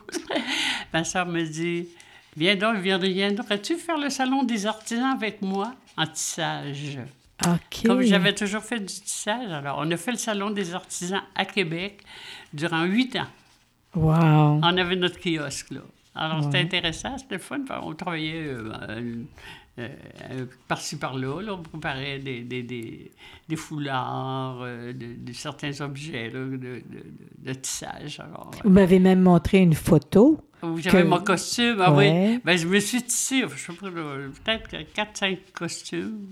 ma 0.93 1.03
soeur 1.05 1.27
me 1.27 1.43
dit, 1.43 1.89
viens 2.37 2.55
donc, 2.57 2.77
viens- 2.79 2.99
viendrais-tu 2.99 3.77
faire 3.77 3.99
le 3.99 4.09
salon 4.11 4.43
des 4.45 4.67
artisans 4.67 5.17
avec 5.17 5.43
moi 5.43 5.75
en 5.97 6.07
tissage? 6.07 6.99
Comme 7.85 8.03
j'avais 8.03 8.35
toujours 8.35 8.63
fait 8.63 8.81
du 8.81 8.87
tissage, 8.87 9.51
alors 9.51 9.77
on 9.81 9.91
a 9.91 9.97
fait 9.97 10.11
le 10.13 10.17
salon 10.19 10.51
des 10.51 10.75
artisans 10.75 11.23
à 11.35 11.45
Québec 11.45 12.03
durant 12.53 12.85
huit 12.85 13.17
ans. 13.17 13.29
Wow. 13.95 14.61
On 14.63 14.77
avait 14.77 14.97
notre 14.97 15.19
kiosque, 15.21 15.71
là. 15.71 15.81
Alors, 16.15 16.43
c'était 16.43 16.59
intéressant, 16.59 17.17
c'était 17.17 17.39
fun. 17.39 17.61
On 17.83 17.95
travaillait 17.95 18.49
euh, 18.49 18.73
euh, 18.89 19.15
euh, 19.79 20.47
par-ci, 20.67 20.99
par-là, 20.99 21.41
là. 21.41 21.55
On 21.55 21.63
préparait 21.63 22.19
des, 22.19 22.41
des, 22.43 22.65
des, 22.65 23.13
des 23.49 23.57
foulards, 23.57 24.61
de, 24.65 24.93
de 24.93 25.33
certains 25.33 25.81
objets 25.81 26.29
là, 26.31 26.41
de, 26.45 26.57
de, 26.57 26.83
de- 27.39 27.53
tissage. 27.55 28.19
Alors, 28.19 28.51
Vous 28.65 28.71
m'avez 28.71 28.99
même 28.99 29.21
montré 29.23 29.59
une 29.59 29.75
photo. 29.75 30.41
j'avais 30.79 31.03
que- 31.05 31.07
mon 31.09 31.21
costume. 31.21 31.81
Ah 31.81 31.93
Ouais. 31.93 32.31
oui. 32.35 32.41
Ben, 32.45 32.59
je 32.59 32.67
me 32.67 32.81
suis 32.81 33.03
tissé, 33.03 33.45
je 33.49 33.57
sais 33.57 33.73
pas, 33.73 33.89
peut-être 33.89 34.71
4-5 34.97 35.39
costumes 35.55 36.27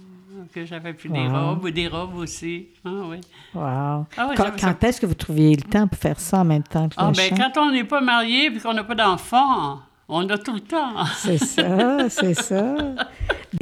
que 0.52 0.64
j'avais, 0.64 0.92
des 0.92 1.08
Wow. 1.08 1.48
robes, 1.50 1.68
des 1.70 1.88
robes 1.88 2.16
aussi. 2.16 2.68
Ah 2.84 2.90
oui. 3.08 3.18
Wow. 3.54 3.62
Ah 4.16 4.30
quand 4.36 4.84
est-ce 4.84 5.00
que 5.00 5.06
vous 5.06 5.14
trouviez 5.14 5.56
le 5.56 5.62
temps 5.62 5.86
pour 5.88 5.98
faire 5.98 6.18
ça 6.20 6.38
en 6.40 6.44
même 6.44 6.62
temps 6.62 6.88
que 6.88 6.94
Ah, 6.96 7.10
ben, 7.16 7.30
quand 7.36 7.60
on 7.60 7.70
n'est 7.72 7.84
pas 7.84 8.00
marié 8.00 8.50
puis 8.50 8.60
qu'on 8.60 8.74
n'a 8.74 8.84
pas 8.84 8.94
d'enfant, 8.94 9.80
on 10.08 10.28
a 10.30 10.38
tout 10.38 10.54
le 10.54 10.60
temps. 10.60 11.04
C'est 11.16 11.38
ça, 11.38 12.08
c'est 12.08 12.34
ça. 12.34 12.74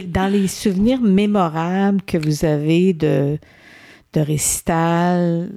Dans 0.07 0.31
les 0.31 0.49
souvenirs 0.49 1.01
mémorables 1.01 2.03
que 2.03 2.19
vous 2.19 2.45
avez 2.45 2.93
de, 2.93 3.39
de 4.13 4.21
récital, 4.21 5.51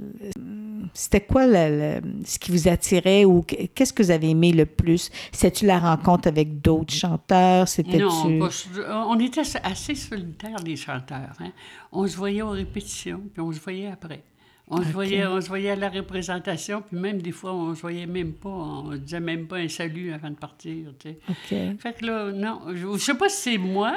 c'était 0.93 1.21
quoi 1.21 1.45
le- 1.47 1.99
le- 2.01 2.01
ce 2.25 2.37
qui 2.39 2.51
vous 2.51 2.67
attirait 2.67 3.25
ou 3.25 3.41
qu'est-ce 3.43 3.93
que 3.93 4.03
vous 4.03 4.11
avez 4.11 4.29
aimé 4.29 4.51
le 4.51 4.65
plus? 4.65 5.09
C'était-tu 5.31 5.65
la 5.65 5.79
rencontre 5.79 6.27
avec 6.27 6.61
d'autres 6.61 6.93
chanteurs? 6.93 7.67
C'était-tu... 7.67 8.03
Non, 8.03 8.39
pas 8.39 8.49
on 9.07 9.19
était 9.19 9.41
assez 9.63 9.95
solitaires, 9.95 10.57
les 10.65 10.75
chanteurs. 10.75 11.33
hein. 11.39 11.51
On 11.91 12.07
se 12.07 12.15
voyait 12.17 12.41
aux 12.41 12.49
répétitions, 12.51 13.21
puis 13.33 13.41
on 13.41 13.51
se 13.51 13.59
voyait 13.59 13.87
après. 13.87 14.23
On, 14.69 14.81
se 14.83 14.91
voyait, 14.91 15.25
on 15.25 15.39
se 15.39 15.47
voyait 15.47 15.69
à 15.69 15.75
la 15.77 15.87
représentation, 15.87 16.81
puis 16.85 16.97
même 16.99 17.21
des 17.21 17.31
fois, 17.31 17.53
on 17.53 17.73
se 17.73 17.79
voyait 17.79 18.05
même 18.05 18.33
pas, 18.33 18.49
on 18.49 18.95
disait 18.97 19.21
même 19.21 19.47
pas 19.47 19.55
un 19.59 19.69
salut 19.69 20.11
avant 20.11 20.29
de 20.29 20.35
partir. 20.35 20.89
tu 20.99 21.11
sais. 21.47 21.75
Fait 21.79 21.93
que 21.93 22.05
là, 22.05 22.31
non, 22.33 22.59
je, 22.73 22.85
je 22.85 22.97
sais 22.97 23.13
pas 23.13 23.29
si 23.29 23.51
c'est 23.51 23.57
moi 23.57 23.95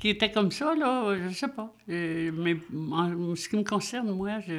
qui 0.00 0.08
était 0.08 0.32
comme 0.32 0.50
ça, 0.50 0.74
là, 0.74 1.14
je 1.28 1.32
sais 1.32 1.46
pas. 1.46 1.72
Euh, 1.88 2.32
mais 2.34 2.56
en 2.92 3.36
ce 3.36 3.48
qui 3.48 3.54
me 3.56 3.62
concerne, 3.62 4.10
moi, 4.10 4.40
je. 4.40 4.54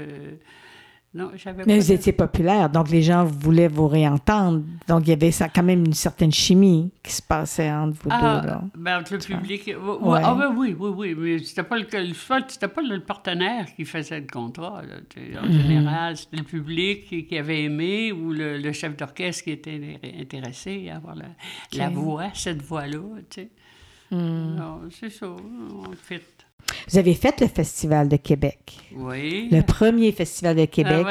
Non, 1.13 1.29
j'avais 1.35 1.65
Mais 1.65 1.75
pas 1.77 1.83
vous 1.83 1.91
étiez 1.91 2.13
populaire, 2.13 2.69
donc 2.69 2.89
les 2.89 3.01
gens 3.01 3.25
voulaient 3.25 3.67
vous 3.67 3.89
réentendre. 3.89 4.63
Donc 4.87 5.01
il 5.05 5.09
y 5.09 5.13
avait 5.13 5.31
ça, 5.31 5.49
quand 5.49 5.61
même 5.61 5.83
une 5.85 5.93
certaine 5.93 6.31
chimie 6.31 6.89
qui 7.03 7.11
se 7.11 7.21
passait 7.21 7.69
entre 7.69 7.97
vous 8.01 8.09
Ah, 8.09 8.39
deux. 8.41 8.47
Là. 8.47 8.61
ben, 8.77 8.99
entre 9.01 9.13
le 9.15 9.19
public. 9.19 9.67
Ouais. 9.67 10.21
Ah, 10.23 10.33
ben 10.35 10.55
oui, 10.55 10.73
oui, 10.79 10.89
oui. 10.95 11.15
Mais 11.17 11.39
c'était 11.39 11.63
pas 11.63 11.77
le, 11.77 11.85
c'était 12.47 12.67
pas 12.69 12.81
le 12.81 13.01
partenaire 13.01 13.65
qui 13.75 13.83
faisait 13.83 14.21
le 14.21 14.27
contrat. 14.27 14.83
là. 14.83 15.41
En 15.41 15.45
Mhm. 15.47 15.51
général, 15.61 16.15
c'était 16.15 16.37
le 16.37 16.43
public 16.43 17.05
qui, 17.09 17.25
qui 17.25 17.37
avait 17.37 17.63
aimé 17.63 18.13
ou 18.13 18.31
le, 18.31 18.57
le 18.57 18.71
chef 18.71 18.95
d'orchestre 18.95 19.43
qui 19.43 19.51
était 19.51 19.99
intéressé 20.17 20.87
à 20.89 20.95
avoir 20.95 21.15
la, 21.15 21.25
la 21.73 21.89
voix, 21.89 22.29
cette 22.33 22.61
voix-là. 22.61 22.99
Tu 23.29 23.41
sais. 23.41 23.49
Hmm. 24.11 24.55
Alors, 24.57 24.79
c'est 24.91 25.09
ça. 25.09 25.27
On 25.27 25.91
fait. 26.01 26.23
Vous 26.89 26.97
avez 26.97 27.13
fait 27.13 27.39
le 27.41 27.47
Festival 27.47 28.07
de 28.09 28.17
Québec, 28.17 28.79
Oui. 28.95 29.47
le 29.51 29.61
premier 29.61 30.11
Festival 30.11 30.55
de 30.55 30.65
Québec 30.65 31.05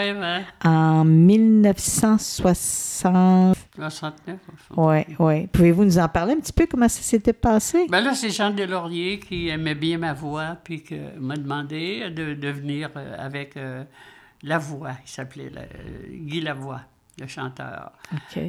Ah, 0.62 0.68
en 0.68 1.04
1960. 1.04 3.56
69, 3.76 4.38
au 4.48 4.56
fond. 4.56 4.88
Oui, 4.90 5.00
oui. 5.18 5.46
Pouvez-vous 5.46 5.84
nous 5.84 5.98
en 5.98 6.08
parler 6.08 6.32
un 6.34 6.40
petit 6.40 6.52
peu 6.52 6.66
comment 6.66 6.88
ça 6.88 7.02
s'était 7.02 7.32
passé? 7.32 7.86
Ben 7.88 8.00
là, 8.00 8.14
c'est 8.14 8.30
Jean 8.30 8.50
Delaurier 8.50 9.18
qui 9.20 9.48
aimait 9.48 9.74
bien 9.74 9.98
ma 9.98 10.12
voix, 10.12 10.56
puis 10.62 10.82
qui 10.82 10.96
m'a 11.18 11.36
demandé 11.36 12.10
de, 12.10 12.34
de 12.34 12.48
venir 12.48 12.90
euh, 12.96 13.14
avec 13.18 13.56
euh, 13.56 13.84
La 14.42 14.58
Voix, 14.58 14.92
il 15.04 15.08
s'appelait 15.10 15.50
la- 15.50 15.62
euh, 15.62 15.66
Guy 16.12 16.40
Lavoie, 16.40 16.80
le 17.20 17.26
chanteur. 17.26 17.92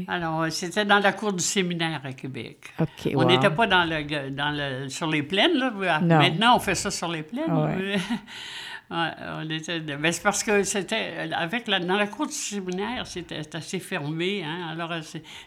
Alors, 0.08 0.44
euh, 0.44 0.50
c'était 0.50 0.86
dans 0.86 1.00
la 1.00 1.12
cour 1.12 1.34
du 1.34 1.44
séminaire 1.44 2.02
à 2.04 2.14
Québec. 2.14 2.74
On 2.80 3.20
wow. 3.20 3.26
n'était 3.26 3.50
pas 3.50 3.68
dans 3.68 3.84
le, 3.84 4.30
dans 4.32 4.52
le, 4.52 4.90
sur 4.90 5.08
les 5.08 5.24
plaines, 5.24 5.58
là. 5.58 6.00
Maintenant, 6.00 6.56
on 6.56 6.60
fait 6.60 6.76
ça 6.76 6.90
sur 6.90 7.10
les 7.10 7.24
plaines. 7.24 7.44
Ah 7.50 7.66
ouais. 7.66 7.98
mais- 8.92 8.98
Ouais, 8.98 9.10
on 9.40 9.50
était... 9.50 9.80
ben, 9.80 10.12
c'est 10.12 10.22
parce 10.22 10.44
que 10.44 10.64
c'était... 10.64 11.30
Avec 11.34 11.68
la, 11.68 11.80
dans 11.80 11.96
la 11.96 12.08
cour 12.08 12.28
du 12.28 12.34
séminaire, 12.34 13.08
c'était 13.08 13.42
assez 13.54 13.80
fermé. 13.80 14.44
Hein? 14.44 14.68
Alors, 14.72 14.94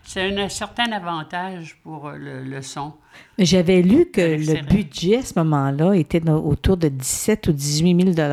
c'est, 0.04 0.22
un, 0.22 0.48
certain 0.48 0.90
avantage 0.92 1.76
pour 1.82 2.08
euh, 2.08 2.16
le, 2.16 2.42
le 2.42 2.62
son. 2.62 2.94
Mais 3.38 3.44
J'avais 3.44 3.82
lu 3.82 4.06
que 4.06 4.20
le 4.20 4.66
budget 4.66 5.18
à 5.18 5.22
ce 5.22 5.38
moment-là 5.38 5.92
était 5.94 6.26
autour 6.30 6.76
de 6.76 6.88
17 6.88 7.48
ou 7.48 7.52
18 7.52 8.14
000 8.14 8.28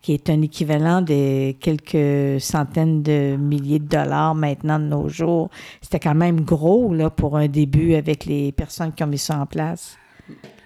qui 0.00 0.14
est 0.14 0.30
un 0.30 0.40
équivalent 0.42 1.02
de 1.02 1.52
quelques 1.52 2.40
centaines 2.40 3.02
de 3.02 3.36
milliers 3.36 3.78
de 3.78 3.88
dollars 3.88 4.34
maintenant 4.34 4.78
de 4.78 4.84
nos 4.84 5.08
jours. 5.08 5.50
C'était 5.82 6.00
quand 6.00 6.14
même 6.14 6.40
gros 6.40 6.94
là, 6.94 7.10
pour 7.10 7.36
un 7.36 7.48
début 7.48 7.94
avec 7.94 8.24
les 8.24 8.52
personnes 8.52 8.92
qui 8.92 9.04
ont 9.04 9.08
mis 9.08 9.18
ça 9.18 9.38
en 9.38 9.46
place. 9.46 9.96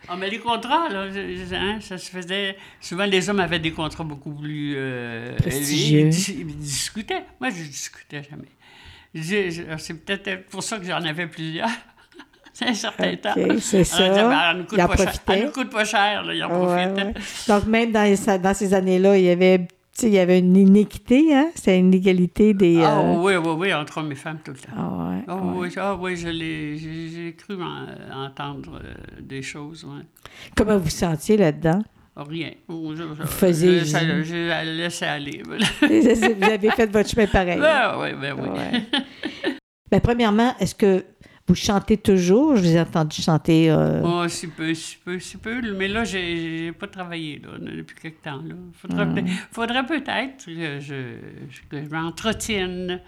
Ah, 0.09 0.17
mais 0.17 0.29
les 0.31 0.39
contrats, 0.39 0.89
là, 0.89 1.07
hein, 1.55 1.79
ça 1.81 1.97
se 1.97 2.11
faisait. 2.11 2.57
Souvent, 2.81 3.05
les 3.05 3.31
hommes 3.31 3.41
avaient 3.41 3.59
des 3.61 3.73
contrats 3.73 4.05
beaucoup 4.05 4.33
plus. 4.33 4.75
euh, 4.77 5.37
Prestigieux. 5.37 6.01
Ils, 6.01 6.09
dis- 6.09 6.37
ils 6.41 6.57
discutaient. 6.57 7.25
Moi, 7.41 7.51
je 7.51 7.63
discutais 7.63 8.23
jamais. 8.29 8.49
Je- 9.15 9.63
C'est 9.79 10.05
peut-être 10.05 10.47
pour 10.49 10.63
ça 10.63 10.79
que 10.79 10.85
j'en 10.87 11.03
avais 11.05 11.27
plusieurs. 11.27 11.69
C'est 12.55 12.67
un 12.67 12.75
certain 12.75 13.17
temps. 13.17 13.33
OK, 13.35 13.61
c'est 13.61 13.83
ça. 13.85 13.97
Alors, 14.05 14.29
ben, 14.29 14.41
elle 14.51 14.57
nous 14.59 14.65
coûte 14.65 14.79
Il 14.79 14.83
en 14.85 14.89
pas 14.89 14.97
cher. 14.99 15.13
Elle 15.29 15.45
nous 15.47 15.51
coûte 15.53 15.71
pas 15.71 15.85
cher, 15.87 16.23
là, 16.23 16.35
il 16.35 16.45
en 16.45 16.49
Ouais, 16.51 16.87
profite. 16.87 17.07
ouais. 17.07 17.15
Donc, 17.49 17.67
même 17.67 17.93
dans, 17.93 18.03
les- 18.03 18.39
dans 18.39 18.53
ces 18.55 18.75
années-là, 18.75 19.17
il 19.17 19.25
y 19.25 19.31
avait 19.31 19.67
il 20.03 20.09
y 20.11 20.19
avait 20.19 20.39
une 20.39 20.57
inéquité, 20.57 21.35
hein? 21.35 21.51
C'était 21.55 21.79
une 21.79 21.93
égalité 21.95 22.55
des... 22.55 22.81
Ah 22.83 23.01
euh, 23.01 23.15
oui, 23.19 23.35
oui, 23.37 23.55
oui, 23.59 23.75
entre 23.75 23.99
hommes 23.99 24.11
et 24.13 24.17
femmes 24.17 24.39
tout 24.45 24.53
le 24.53 24.59
temps. 24.59 24.73
ah 24.77 25.11
ouais, 25.11 25.25
Ah 25.29 25.37
ouais. 25.37 25.53
oui, 25.57 25.69
ah 25.77 25.95
oui, 26.01 26.17
je 26.17 26.29
l'ai, 26.29 26.77
j'ai, 26.79 27.09
j'ai 27.09 27.35
cru 27.35 27.57
en- 27.63 28.25
entendre 28.25 28.81
euh, 28.83 28.95
des 29.21 29.43
choses, 29.43 29.85
ouais. 29.85 30.03
Comment 30.57 30.79
vous 30.79 30.91
sentiez 30.91 31.37
là-dedans? 31.37 31.83
Rien. 32.17 32.51
Je, 32.69 32.75
je, 32.97 33.03
Vous 33.05 33.27
faisiez- 33.27 33.81
Je, 33.81 34.23
je 34.23 34.77
laissais 34.77 35.07
aller. 35.07 35.43
vous 35.49 36.45
avez 36.51 36.71
fait 36.71 36.91
votre 36.91 37.09
chemin 37.09 37.27
pareil. 37.27 37.59
Ben 37.59 37.95
oui, 38.01 38.09
ben 38.21 38.35
oui. 38.39 38.49
Ouais. 38.49 38.83
Ben, 39.91 40.01
premièrement, 40.01 40.55
est-ce 40.59 40.75
que 40.75 41.05
vous 41.53 41.61
chantez 41.61 41.97
toujours? 41.97 42.57
Je 42.57 42.63
vous 42.63 42.77
ai 42.77 42.81
entendu 42.81 43.21
chanter... 43.23 43.71
euh, 43.71 44.03
Oh, 44.05 44.27
si 44.29 44.47
peu, 44.49 44.73
si 44.75 44.97
peu, 45.05 45.19
si 45.19 45.37
peu. 45.37 45.61
Mais 45.77 45.89
là, 45.89 46.05
j'ai, 46.05 46.73
pas 46.73 46.87
travaillé 46.87 47.41
là, 47.43 47.51
depuis 47.59 47.97
quelque 47.97 48.23
temps. 48.23 48.41
Là. 48.45 48.55
Faudrait, 48.75 49.05
Hmm. 49.07 49.15
peut- 49.15 49.31
faudrait 49.53 49.87
peut-être 49.87 50.47
que 50.47 50.81
je, 50.81 51.17
je- 51.51 51.61
que 51.69 51.85
je 51.85 51.89
m'entretienne. 51.91 53.01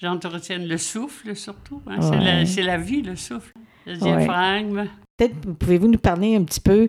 J'entretienne 0.00 0.66
le 0.66 0.76
souffle, 0.78 1.34
surtout. 1.36 1.80
hein. 1.86 1.96
C'est, 2.00 2.10
Ouais. 2.10 2.24
la, 2.24 2.46
c'est 2.46 2.62
la 2.62 2.76
vie, 2.78 3.02
le 3.02 3.16
souffle. 3.16 3.52
Le 3.86 3.92
Ouais. 3.92 3.98
diaphragme. 3.98 4.86
Peut-être 5.16 5.34
pouvez-vous 5.58 5.88
nous 5.88 5.98
parler 5.98 6.34
un 6.36 6.42
petit 6.44 6.60
peu, 6.60 6.88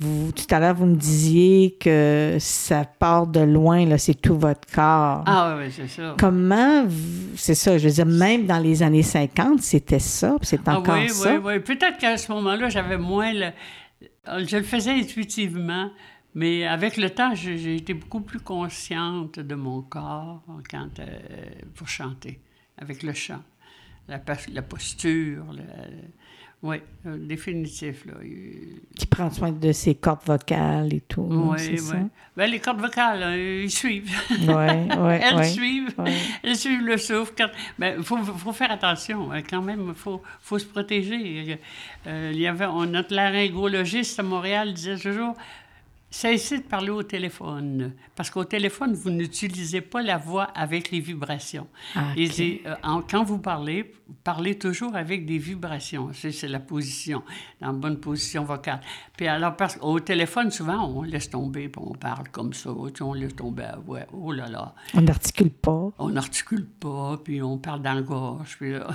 vous, 0.00 0.30
tout 0.32 0.44
à 0.54 0.60
l'heure, 0.60 0.74
vous 0.74 0.86
me 0.86 0.96
disiez 0.96 1.76
que 1.80 2.36
ça 2.38 2.84
part 2.84 3.26
de 3.26 3.40
loin, 3.40 3.84
là, 3.84 3.98
c'est 3.98 4.14
tout 4.14 4.38
votre 4.38 4.66
corps. 4.72 5.24
Ah 5.26 5.56
oui, 5.58 5.72
c'est 5.72 5.88
ça. 5.88 6.14
Comment, 6.18 6.84
vous- 6.86 7.36
c'est 7.36 7.54
ça, 7.56 7.76
je 7.78 7.88
veux 7.88 7.94
dire, 7.94 8.06
même 8.06 8.46
dans 8.46 8.58
les 8.60 8.82
années 8.82 9.02
50, 9.02 9.60
c'était 9.60 9.98
ça, 9.98 10.36
c'est 10.42 10.60
Ah 10.66 10.78
encore 10.78 10.94
oui, 10.98 11.08
ça? 11.08 11.34
oui, 11.34 11.40
oui. 11.44 11.58
Peut-être 11.60 11.98
qu'à 11.98 12.16
ce 12.16 12.30
moment-là, 12.32 12.68
j'avais 12.68 12.98
moins 12.98 13.32
le... 13.32 13.48
Je 14.46 14.56
le 14.58 14.62
faisais 14.62 14.92
intuitivement, 14.92 15.90
mais 16.34 16.66
avec 16.66 16.96
le 16.96 17.10
temps, 17.10 17.34
j'ai 17.34 17.74
été 17.76 17.94
beaucoup 17.94 18.20
plus 18.20 18.40
consciente 18.40 19.40
de 19.40 19.54
mon 19.54 19.82
corps 19.82 20.42
quand, 20.70 21.00
euh, 21.00 21.04
pour 21.74 21.88
chanter, 21.88 22.40
avec 22.76 23.02
le 23.02 23.14
chant. 23.14 23.42
La, 24.06 24.20
la 24.52 24.62
posture, 24.62 25.44
oui, 26.62 26.76
définitif. 27.04 28.04
Là. 28.06 28.14
Il- 28.24 28.80
Qui 28.96 29.06
prend 29.06 29.30
soin 29.30 29.52
de 29.52 29.72
ses 29.72 29.94
cordes 29.94 30.24
vocales 30.26 30.92
et 30.92 31.00
tout. 31.02 31.22
Oui, 31.30 31.56
c'est 31.58 31.70
oui. 31.72 31.78
ça? 31.78 31.96
Ben, 32.36 32.50
les 32.50 32.58
cordes 32.60 32.80
vocales, 32.80 33.22
euh, 33.22 33.62
ils 33.64 33.70
suivent. 33.70 34.10
Oui, 34.30 34.36
oui, 34.46 35.14
Elles 35.22 35.44
suivent. 35.44 35.94
Ouais. 35.98 36.12
Elles 36.42 36.56
suivent 36.56 36.84
le 36.84 36.96
souffle. 36.96 37.32
Il 37.38 37.46
ben, 37.78 38.02
faut, 38.02 38.16
faut 38.18 38.52
faire 38.52 38.70
attention. 38.70 39.30
hein, 39.32 39.42
Quand 39.48 39.62
même, 39.62 39.86
il 39.88 39.94
faut, 39.94 40.22
faut 40.40 40.58
se 40.58 40.66
protéger. 40.66 41.58
Euh, 42.06 42.30
il 42.32 42.40
y 42.40 42.46
avait, 42.46 42.66
on, 42.66 42.86
notre 42.86 43.14
laryngologiste 43.14 44.18
à 44.20 44.22
Montréal 44.22 44.72
disait 44.74 44.96
toujours 44.98 45.34
cessez 46.10 46.58
de 46.58 46.62
parler 46.62 46.90
au 46.90 47.02
téléphone. 47.02 47.92
Parce 48.16 48.30
qu'au 48.30 48.44
téléphone, 48.44 48.94
vous 48.94 49.10
n'utilisez 49.10 49.80
pas 49.80 50.02
la 50.02 50.16
voix 50.18 50.44
avec 50.54 50.90
les 50.90 51.00
vibrations. 51.00 51.66
Ah, 51.94 52.12
dit, 52.16 52.60
euh, 52.66 52.74
en- 52.82 53.02
quand 53.02 53.24
vous 53.24 53.38
parlez, 53.38 53.92
parlez 54.24 54.58
toujours 54.58 54.96
avec 54.96 55.26
des 55.26 55.38
vibrations. 55.38 56.10
C'est, 56.12 56.48
la 56.48 56.60
position, 56.60 57.22
dans 57.60 57.68
la 57.68 57.72
bonne 57.74 57.98
position 58.00 58.44
vocale. 58.44 58.80
Puis 59.16 59.26
alors, 59.28 59.54
parce 59.56 59.76
qu'au 59.76 60.00
téléphone, 60.00 60.50
souvent, 60.50 60.86
on 60.88 61.02
laisse 61.02 61.28
tomber, 61.30 61.68
puis 61.68 61.82
on 61.84 61.92
parle 61.92 62.28
comme 62.30 62.52
ça. 62.52 62.70
Tu 62.94 63.02
on 63.02 63.12
laisse 63.12 63.36
tomber 63.36 63.64
à 63.64 63.78
ouais, 63.86 64.06
oh 64.12 64.32
là 64.32 64.48
là 64.48 64.74
On 64.94 65.02
n'articule 65.02 65.50
pas. 65.50 65.90
on 65.98 66.08
n'articule 66.10 66.66
pas, 66.66 67.18
puis 67.22 67.42
on 67.42 67.58
parle 67.58 67.82
dans 67.82 67.94
le 67.94 68.02
gorge, 68.02 68.56
puis 68.58 68.72
là, 68.72 68.86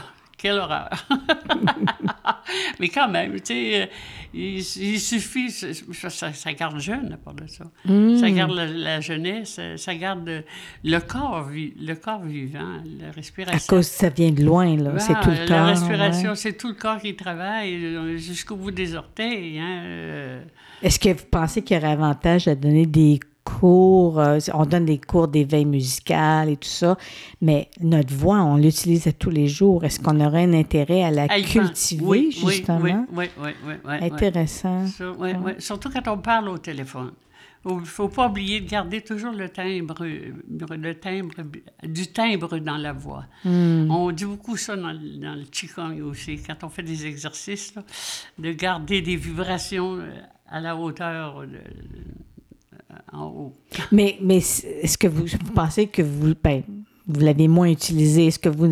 quelle 0.43 0.59
horreur! 0.59 0.89
Mais 2.79 2.89
quand 2.89 3.07
même, 3.07 3.33
tu 3.35 3.41
sais, 3.53 3.81
euh, 3.83 3.85
il, 4.33 4.57
il 4.57 4.99
suffit, 4.99 5.49
ça, 5.49 6.53
garde 6.53 6.79
jeune 6.79 7.13
à 7.13 7.17
part 7.17 7.33
de 7.33 7.47
ça. 7.47 7.65
Hmm. 7.85 8.17
Ça 8.17 8.29
garde 8.29 8.51
la, 8.51 8.65
la 8.67 9.01
jeunesse, 9.01 9.59
ça 9.77 9.95
garde 9.95 10.43
le 10.83 10.99
corps, 10.99 11.49
vi- 11.49 11.73
le 11.79 11.95
corps 11.95 12.23
vivant, 12.23 12.81
la 12.99 13.07
À 13.07 13.11
respiration. 13.11 13.59
cause 13.75 13.89
que 13.89 13.95
ça 13.95 14.09
vient 14.09 14.31
de 14.31 14.43
loin, 14.43 14.75
là. 14.75 14.99
c'est 14.99 15.13
tout 15.21 15.29
le 15.29 15.35
La 15.39 15.47
corps. 15.47 15.67
respiration, 15.67 16.29
ouais. 16.31 16.35
c'est 16.35 16.53
tout 16.57 16.67
le 16.67 16.73
corps 16.75 16.99
qui 16.99 17.15
travaille 17.15 17.73
euh, 17.75 18.17
jusqu'au 18.17 18.55
bout 18.55 18.71
des 18.71 18.95
orteils. 18.95 19.59
Hein, 19.59 19.81
euh. 19.85 20.43
Est-ce 20.81 20.99
que 20.99 21.09
vous 21.09 21.25
pensez 21.31 21.61
qu'il 21.61 21.77
y 21.77 21.79
aurait 21.79 21.91
avantage 21.93 22.47
à 22.47 22.55
donner 22.55 22.85
des 22.85 23.19
cours, 23.43 24.19
euh, 24.19 24.39
on 24.53 24.65
donne 24.65 24.85
des 24.85 24.99
cours 24.99 25.27
d'éveil 25.27 25.65
musical 25.65 26.49
et 26.49 26.57
tout 26.57 26.67
ça, 26.69 26.97
mais 27.41 27.69
notre 27.81 28.13
voix, 28.13 28.41
on 28.43 28.57
l'utilise 28.57 29.07
à 29.07 29.11
tous 29.11 29.29
les 29.29 29.47
jours. 29.47 29.83
Est-ce 29.83 29.99
qu'on 29.99 30.19
aurait 30.21 30.43
un 30.43 30.53
intérêt 30.53 31.03
à 31.03 31.11
la 31.11 31.27
cultiver, 31.27 32.03
oui, 32.05 32.31
justement? 32.31 33.05
Oui, 33.11 33.25
oui, 33.37 33.43
oui, 33.43 33.51
oui, 33.65 33.73
oui, 33.85 33.91
oui. 34.01 34.07
Intéressant. 34.11 34.85
Ouais. 35.17 35.35
Surtout 35.59 35.89
quand 35.89 36.07
on 36.07 36.17
parle 36.17 36.49
au 36.49 36.57
téléphone. 36.57 37.11
Il 37.65 37.77
ne 37.77 37.85
faut 37.85 38.09
pas 38.09 38.27
oublier 38.27 38.59
de 38.59 38.69
garder 38.69 38.99
toujours 38.99 39.31
le 39.31 39.47
timbre, 39.47 39.95
euh, 40.01 40.33
le 40.75 40.93
timbre, 40.95 41.35
du 41.81 42.07
timbre 42.07 42.57
dans 42.57 42.75
la 42.75 42.91
voix. 42.91 43.23
Hmm. 43.45 43.89
On 43.89 44.11
dit 44.11 44.25
beaucoup 44.25 44.57
ça 44.57 44.75
dans, 44.75 44.91
le- 44.91 45.17
dans 45.17 45.35
le 45.35 45.43
Qigong 45.45 46.01
aussi, 46.01 46.39
quand 46.45 46.61
on 46.65 46.69
fait 46.69 46.83
des 46.83 47.05
exercices, 47.05 47.73
là, 47.73 47.83
de 48.37 48.51
garder 48.51 49.01
des 49.01 49.15
vibrations 49.15 49.95
euh, 49.95 50.11
à 50.49 50.59
la 50.59 50.75
hauteur 50.75 51.43
de- 51.43 51.61
en 53.11 53.25
haut. 53.25 53.53
Mais, 53.91 54.17
mais 54.21 54.37
est-ce 54.37 54.97
que 54.97 55.07
vous, 55.07 55.25
vous 55.25 55.53
pensez 55.53 55.87
que 55.87 56.01
vous, 56.01 56.33
ben, 56.41 56.63
vous 57.07 57.19
l'avez 57.19 57.47
moins 57.47 57.67
utilisé? 57.67 58.27
Est-ce 58.27 58.39
que 58.39 58.49
vous 58.49 58.69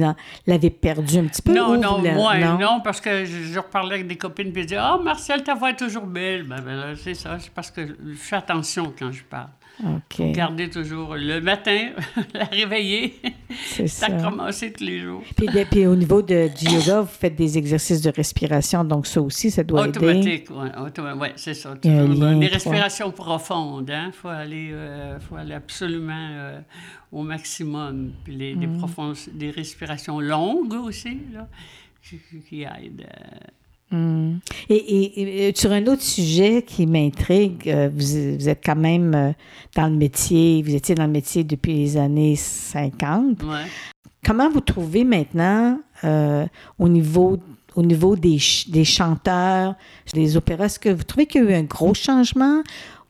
l'avez 0.47 0.69
perdu 0.69 1.17
un 1.17 1.25
petit 1.25 1.41
peu? 1.41 1.53
Non, 1.53 1.77
non, 1.79 2.01
non? 2.01 2.81
parce 2.81 3.01
que 3.01 3.25
je, 3.25 3.43
je 3.43 3.60
reparlais 3.60 3.95
avec 3.95 4.07
des 4.07 4.17
copines 4.17 4.51
elles 4.55 4.65
disaient 4.65 4.77
Ah, 4.77 4.99
Marcel, 5.03 5.43
ta 5.43 5.55
voix 5.55 5.71
est 5.71 5.77
toujours 5.77 6.05
belle. 6.05 6.43
Ben, 6.43 6.62
ben 6.62 6.95
c'est 6.95 7.13
ça, 7.13 7.38
c'est 7.39 7.51
parce 7.51 7.71
que 7.71 7.81
je 7.86 8.13
fais 8.15 8.38
attention 8.38 8.93
quand 8.97 9.12
je 9.12 9.23
parle. 9.23 9.49
OK, 9.84 10.31
Gardez 10.34 10.69
toujours 10.69 11.15
le 11.15 11.39
matin, 11.41 11.89
la 12.36 12.43
réveiller, 12.45 13.15
c'est 13.65 13.88
ça 13.88 14.07
ça. 14.07 14.69
tous 14.69 14.84
les 14.84 14.99
jours. 14.99 15.23
Puis, 15.36 15.47
de- 15.47 15.63
puis 15.63 15.88
au 15.88 15.95
niveau 15.95 16.21
de, 16.21 16.49
du 16.55 16.65
yoga, 16.71 17.01
vous 17.01 17.07
faites 17.07 17.36
des 17.36 17.57
exercices 17.57 18.01
de 18.01 18.12
respiration, 18.12 18.84
donc 18.84 19.07
ça 19.07 19.21
aussi, 19.21 19.49
ça 19.49 19.63
doit 19.63 19.88
aider. 19.88 19.97
Automatique, 19.97 20.47
oui, 20.51 21.12
ouais, 21.19 21.34
c'est 21.36 21.55
ça. 21.55 21.75
Toujours, 21.77 21.99
lien 22.13 22.38
des 22.38 22.47
respirations 22.47 23.12
profondes, 23.12 23.86
il 23.89 23.93
hein? 23.95 24.12
faut, 24.13 24.27
aller, 24.27 24.69
euh, 24.71 25.19
faut 25.19 25.36
aller 25.36 25.55
absolument 25.55 26.27
euh, 26.31 26.60
au 27.12 27.23
maximum. 27.23 28.12
Puis 28.23 28.36
les, 28.36 28.53
Mm. 28.55 28.60
des, 28.60 28.67
profondes, 28.77 29.15
des 29.34 29.49
respirations 29.49 30.19
longues 30.19 30.73
aussi, 30.73 31.17
là, 31.34 31.47
qui, 32.03 32.19
qui 32.47 32.62
aident. 32.63 33.07
euh. 33.07 33.38
Hmm. 33.91 34.38
Et, 34.69 34.75
et- 34.75 35.47
et 35.49 35.56
sur 35.56 35.71
un 35.71 35.86
autre 35.88 36.01
sujet 36.01 36.63
qui 36.65 36.86
m'intrigue, 36.88 37.67
euh, 37.69 37.89
vous, 37.93 38.38
vous 38.39 38.47
êtes 38.49 38.62
quand 38.63 38.75
même 38.77 39.13
euh, 39.13 39.32
dans 39.75 39.88
le 39.88 39.95
métier, 39.97 40.63
vous 40.65 40.73
étiez 40.75 40.95
dans 40.95 41.06
le 41.06 41.12
métier 41.12 41.43
depuis 41.43 41.73
les 41.73 41.97
années 41.97 42.36
50. 42.38 43.43
ouais. 43.43 43.49
Comment 44.25 44.49
vous 44.49 44.62
trouvez 44.62 45.04
maintenant 45.04 45.80
euh, 46.04 46.45
au 46.80 46.88
niveau 46.88 47.38
au 47.75 47.82
niveau 47.84 48.17
des, 48.17 48.38
ch- 48.38 48.69
des 48.69 48.84
chanteurs, 48.84 49.75
des 50.13 50.36
opéras, 50.36 50.65
est-ce 50.65 50.77
que 50.77 50.89
vous 50.89 51.04
trouvez 51.04 51.25
qu'il 51.25 51.43
y 51.43 51.47
a 51.47 51.51
eu 51.51 51.54
un 51.54 51.63
gros 51.63 51.93
changement? 51.93 52.62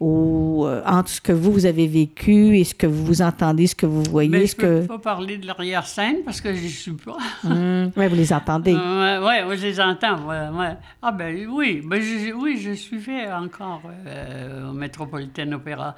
Ou, 0.01 0.65
euh, 0.65 0.81
entre 0.83 1.09
ce 1.09 1.21
que 1.21 1.31
vous, 1.31 1.51
vous 1.51 1.65
avez 1.67 1.85
vécu 1.87 2.57
et 2.57 2.63
ce 2.63 2.73
que 2.73 2.87
vous 2.87 3.21
entendez, 3.21 3.67
ce 3.67 3.75
que 3.75 3.85
vous 3.85 4.01
voyez? 4.09 4.29
Mais 4.29 4.47
je 4.47 4.55
ne 4.55 4.61
peux 4.61 4.81
que... 4.81 4.87
pas 4.87 4.97
parler 4.97 5.37
de 5.37 5.45
l'arrière-scène 5.45 6.23
parce 6.25 6.41
que 6.41 6.51
je 6.55 6.63
ne 6.63 6.67
suis 6.67 6.91
pas. 6.93 7.17
Hmm, 7.43 7.89
ouais, 7.97 8.07
vous 8.07 8.15
les 8.15 8.33
entendez. 8.33 8.73
Oui, 8.73 9.47
ouais, 9.47 9.57
je 9.57 9.67
les 9.67 9.79
entends. 9.79 10.27
ouais, 10.27 10.47
ouais. 10.57 10.77
Ah 11.01 11.11
ben 11.11 11.47
oui, 11.49 11.81
ben, 11.85 12.01
je, 12.01 12.33
oui, 12.33 12.57
je 12.57 12.73
suivais 12.73 13.31
encore 13.31 13.81
euh, 14.07 14.69
au 14.69 14.73
Metropolitan 14.73 15.51
Opera. 15.51 15.95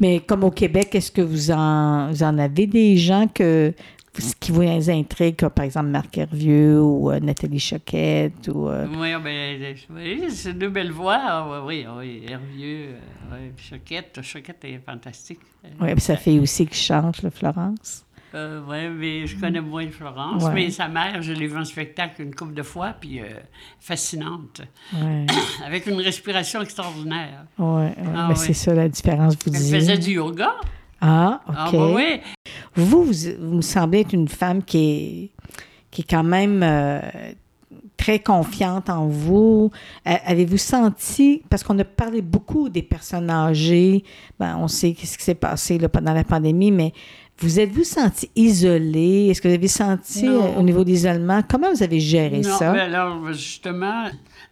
Mais 0.00 0.20
comme 0.20 0.44
au 0.44 0.50
Québec, 0.50 0.94
est-ce 0.94 1.12
que 1.12 1.22
vous 1.22 1.50
en, 1.50 2.10
vous 2.10 2.22
en 2.22 2.38
avez 2.38 2.66
des 2.66 2.96
gens 2.96 3.28
que, 3.32 3.72
qui 4.40 4.52
vous 4.52 4.62
intriguent, 4.90 5.36
comme 5.36 5.50
par 5.50 5.64
exemple 5.64 5.88
Marc 5.88 6.16
Hervieux 6.18 6.80
ou 6.82 7.10
euh, 7.10 7.20
Nathalie 7.20 7.58
Choquette? 7.60 8.48
Ou, 8.48 8.68
euh, 8.68 8.86
Oui, 8.96 9.12
ah 9.12 9.18
ben, 9.18 9.74
oui, 9.90 10.24
c'est 10.30 10.54
deux 10.56 10.68
belles 10.70 10.92
voix. 10.92 11.18
Ah, 11.20 11.62
oui, 11.64 11.84
oui, 11.88 11.94
oui, 11.98 12.22
Hervieux, 12.28 12.88
euh, 12.94 12.98
oui, 13.32 13.52
Choquette. 13.56 14.20
Choquette 14.22 14.64
est 14.64 14.80
fantastique. 14.84 15.40
ouais, 15.80 15.92
puis 15.94 16.00
sa 16.00 16.16
fille 16.16 16.40
aussi 16.40 16.66
qui 16.66 16.78
chante, 16.78 17.22
là, 17.22 17.30
Florence. 17.30 18.02
Euh, 18.34 18.60
oui, 18.68 18.88
mais 18.88 19.26
je 19.26 19.38
connais 19.38 19.60
moins 19.60 19.88
Florence. 19.90 20.42
Ouais. 20.44 20.52
Mais 20.52 20.70
sa 20.70 20.88
mère, 20.88 21.22
je 21.22 21.32
l'ai 21.32 21.46
vue 21.46 21.56
en 21.56 21.64
spectacle 21.64 22.20
une 22.22 22.34
couple 22.34 22.54
de 22.54 22.62
fois, 22.62 22.94
puis 23.00 23.20
euh, 23.20 23.24
fascinante. 23.80 24.62
Oui, 24.94 25.26
Avec 25.64 25.86
une 25.86 26.00
respiration 26.00 26.60
extraordinaire. 26.60 27.46
ouais, 27.58 27.94
Ah 28.14 28.26
mais 28.28 28.34
oui. 28.34 28.36
c'est 28.36 28.52
ça 28.52 28.74
la 28.74 28.88
différence, 28.88 29.34
vous 29.34 29.40
Elle 29.46 29.52
disiez? 29.52 29.78
faisait 29.78 29.98
du 29.98 30.10
yoga. 30.12 30.54
Ah, 31.00 31.40
OK. 31.48 31.54
Ah, 31.56 31.68
bah 31.72 31.88
oui. 31.94 32.20
Vous, 32.76 33.04
vous, 33.04 33.12
vous 33.40 33.56
me 33.56 33.62
semblez 33.62 34.00
être 34.00 34.12
une 34.12 34.28
femme 34.28 34.62
qui 34.62 34.78
est, 34.78 35.30
qui 35.90 36.02
est 36.02 36.06
quand 36.08 36.22
même 36.24 36.62
euh, 36.62 37.00
très 37.96 38.18
confiante 38.18 38.90
en 38.90 39.06
vous. 39.06 39.70
Euh, 40.06 40.14
Avez-vous 40.26 40.58
senti, 40.58 41.42
parce 41.48 41.62
qu'on 41.64 41.78
a 41.78 41.84
parlé 41.84 42.20
beaucoup 42.22 42.68
des 42.68 42.82
personnes 42.82 43.30
âgées, 43.30 44.04
ben, 44.38 44.56
on 44.60 44.68
sait 44.68 44.94
ce 45.02 45.16
qui 45.16 45.24
s'est 45.24 45.34
passé 45.34 45.78
là, 45.78 45.88
pendant 45.88 46.12
la 46.12 46.24
pandémie, 46.24 46.70
mais 46.70 46.92
vous 47.38 47.60
êtes-vous 47.60 47.84
senti 47.84 48.30
isolée? 48.36 49.28
Est-ce 49.28 49.40
que 49.42 49.48
vous 49.48 49.54
avez 49.54 49.68
senti 49.68 50.26
euh, 50.26 50.56
au 50.58 50.62
niveau 50.62 50.84
de 50.84 50.90
l'isolement? 50.90 51.42
Comment 51.48 51.70
vous 51.72 51.82
avez 51.82 52.00
géré 52.00 52.40
Non, 52.40 52.58
ça? 52.58 52.72
ben 52.72 52.94
alors, 52.94 53.32
justement, 53.32 54.04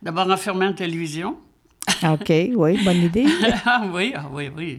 d'abord 0.02 0.30
enfermé 0.30 0.66
en 0.66 0.72
télévision. 0.72 1.36
OK, 2.02 2.32
oui, 2.54 2.82
bonne 2.84 3.02
idée. 3.02 3.26
ah 3.64 3.86
oui, 3.92 4.12
ah 4.16 4.28
oui, 4.30 4.50
oui. 4.56 4.78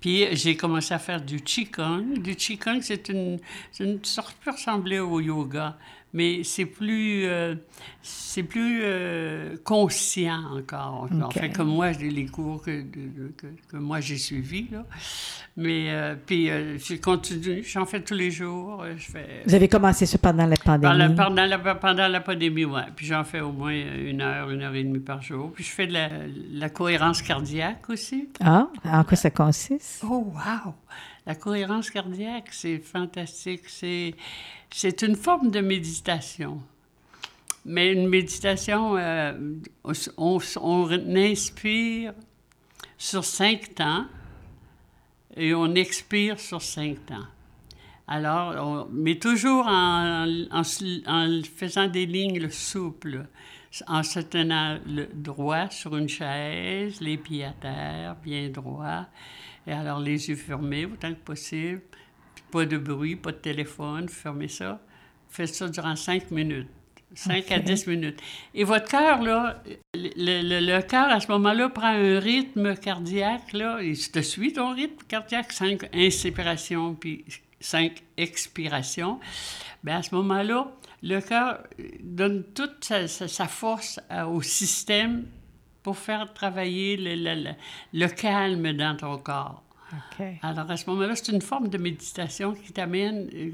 Puis 0.00 0.26
j'ai 0.32 0.56
commencé 0.56 0.92
à 0.94 0.98
faire 0.98 1.20
du 1.20 1.40
Qigong. 1.40 2.18
Du 2.18 2.34
Qigong, 2.34 2.80
c'est 2.82 3.08
une, 3.08 3.38
une 3.80 4.04
sorte 4.04 4.36
peut 4.44 4.50
ressembler 4.50 4.98
au 4.98 5.20
yoga, 5.20 5.76
mais 6.14 6.44
c'est 6.44 6.64
plus, 6.64 7.24
euh, 7.24 7.56
c'est 8.00 8.44
plus 8.44 8.82
euh, 8.84 9.56
conscient 9.64 10.56
encore. 10.56 11.08
Enfin, 11.24 11.48
comme 11.48 11.70
moi, 11.70 11.90
les 11.90 12.26
cours 12.26 12.62
que, 12.62 12.82
que, 13.70 13.76
moi 13.76 13.98
j'ai 13.98 14.16
suivis. 14.16 14.68
Là. 14.70 14.86
Mais 15.56 15.86
euh, 15.88 16.14
puis 16.14 16.48
j'ai 16.78 17.00
continué, 17.00 17.64
j'en 17.64 17.84
fais 17.84 18.00
tous 18.00 18.14
les 18.14 18.30
jours. 18.30 18.84
Je 18.96 19.10
fais, 19.10 19.42
Vous 19.44 19.54
avez 19.56 19.68
commencé 19.68 20.06
ça 20.06 20.16
pendant 20.18 20.46
la 20.46 20.56
pandémie? 20.56 21.16
Pendant 21.16 21.46
la, 21.46 21.74
pendant 21.74 22.06
la 22.06 22.20
pandémie, 22.20 22.64
oui. 22.64 22.80
Puis 22.94 23.06
j'en 23.06 23.24
fais 23.24 23.40
au 23.40 23.50
moins 23.50 23.74
une 23.74 24.20
heure, 24.20 24.50
une 24.50 24.62
heure 24.62 24.74
et 24.74 24.84
demie 24.84 25.00
par 25.00 25.20
jour. 25.20 25.50
Puis 25.52 25.64
je 25.64 25.70
fais 25.70 25.88
de 25.88 25.94
la, 25.94 26.08
la 26.52 26.68
cohérence 26.70 27.22
cardiaque 27.22 27.90
aussi. 27.90 28.28
Ah, 28.40 28.68
en 28.84 29.02
quoi 29.02 29.16
ça 29.16 29.30
consiste? 29.30 30.04
Oh, 30.04 30.32
wow! 30.32 30.74
La 31.26 31.34
cohérence 31.34 31.90
cardiaque, 31.90 32.48
c'est 32.50 32.78
fantastique. 32.78 33.62
C'est, 33.66 34.14
c'est 34.76 35.02
une 35.02 35.14
forme 35.14 35.52
de 35.52 35.60
méditation. 35.60 36.60
Mais 37.64 37.92
une 37.92 38.08
méditation, 38.08 38.96
euh, 38.96 39.32
on, 40.16 40.40
inspire 41.14 42.12
sur 42.98 43.24
cinq 43.24 43.76
temps 43.76 44.06
et 45.36 45.54
on 45.54 45.76
expire 45.76 46.40
sur 46.40 46.60
cinq 46.60 47.06
temps. 47.06 47.26
Alors, 48.08 48.88
mais 48.90 49.14
toujours 49.20 49.64
en, 49.68 50.26
faisant 50.64 51.86
des 51.86 52.06
lignes 52.06 52.50
souples, 52.50 53.26
en 53.86 54.02
se 54.02 54.18
tenant 54.18 54.80
droit 55.14 55.70
sur 55.70 55.96
une 55.96 56.08
chaise, 56.08 57.00
les 57.00 57.16
pieds 57.16 57.44
à 57.44 57.52
terre, 57.52 58.16
bien 58.24 58.48
droit. 58.48 59.06
Et 59.68 59.72
alors, 59.72 60.00
les 60.00 60.28
yeux 60.28 60.36
fermés 60.36 60.84
autant 60.84 61.14
que 61.14 61.20
possible. 61.20 61.80
Pas 62.54 62.66
de 62.66 62.78
bruit, 62.78 63.16
pas 63.16 63.32
de 63.32 63.38
téléphone, 63.38 64.08
fermez 64.08 64.46
ça. 64.46 64.80
Faites 65.28 65.52
ça 65.52 65.68
durant 65.68 65.96
cinq 65.96 66.30
minutes. 66.30 66.68
5 67.16 67.50
à 67.50 67.58
10 67.58 67.86
minutes. 67.88 68.20
Et 68.54 68.62
votre 68.62 68.88
cœur, 68.88 69.22
là, 69.22 69.60
le, 69.94 70.60
le, 70.60 70.82
cœur, 70.82 71.08
à 71.10 71.18
ce 71.18 71.30
moment-là, 71.32 71.68
prend 71.68 71.88
un 71.88 72.20
rythme 72.20 72.76
cardiaque, 72.76 73.52
là, 73.52 73.80
il 73.82 73.96
te 73.96 74.20
suit 74.20 74.52
ton 74.52 74.72
rythme 74.72 75.02
cardiaque, 75.08 75.52
5 75.52 75.88
inspirations, 75.94 76.94
puis 76.94 77.24
5 77.58 78.02
expirations. 78.16 79.18
Bien, 79.82 79.98
à 79.98 80.02
ce 80.02 80.14
moment-là, 80.14 80.72
le 81.02 81.20
cœur 81.20 81.60
donne 82.02 82.44
toute 82.54 82.84
sa, 82.84 83.08
sa 83.08 83.48
force 83.48 83.98
au 84.28 84.42
système 84.42 85.24
pour 85.82 85.98
faire 85.98 86.32
travailler 86.32 86.96
le, 86.96 87.34
le, 87.34 87.50
le, 87.92 88.06
calme 88.08 88.72
dans 88.72 88.96
ton 88.96 89.18
corps. 89.18 89.63
Alors, 90.42 90.70
à 90.70 90.76
ce 90.76 90.88
moment-là, 90.90 91.14
c'est 91.16 91.32
une 91.32 91.42
forme 91.42 91.68
de 91.68 91.78
méditation 91.78 92.54
qui 92.54 92.72
t'amène, 92.72 93.28
euh, 93.34 93.50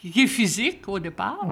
qui 0.00 0.22
est 0.22 0.26
physique 0.26 0.88
au 0.88 0.98
départ, 0.98 1.46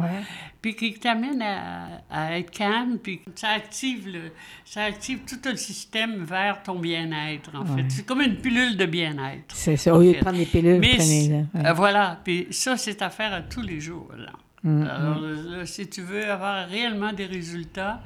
puis 0.63 0.75
qui 0.75 0.95
t'amène 0.95 1.43
à, 1.43 2.39
être 2.39 2.51
calme, 2.51 2.99
puis 2.99 3.21
ça 3.35 3.49
active, 3.51 4.09
le, 4.09 4.33
ça 4.65 4.85
active 4.85 5.21
tout 5.27 5.49
le 5.49 5.57
système 5.57 6.25
vers 6.25 6.63
ton 6.63 6.79
bien-être, 6.79 7.55
en 7.55 7.65
fait. 7.65 7.85
C'est 7.89 8.07
comme 8.07 8.23
une 8.23 8.37
pilule 8.37 8.77
de 8.77 8.87
bien-être. 8.87 9.55
C'est 9.55 9.77
ça. 9.77 9.95
Au 9.95 10.01
lieu 10.01 10.15
de 10.15 10.19
prendre 10.19 10.39
des 10.39 10.47
pilules, 10.47 10.81
Mais, 10.81 10.97
prenez 10.97 11.47
euh, 11.57 11.73
Voilà. 11.73 12.21
Puis 12.25 12.49
ça, 12.51 12.77
c'est 12.77 13.03
à 13.03 13.11
faire 13.11 13.33
à 13.33 13.43
tous 13.43 13.63
les 13.63 13.81
jours. 13.81 14.11
Là. 14.17 14.33
Mm, 14.63 14.83
Alors, 14.83 15.67
si 15.67 15.89
tu 15.89 16.03
veux 16.03 16.31
avoir 16.31 16.69
réellement 16.69 17.13
des 17.13 17.27
résultats, 17.27 18.03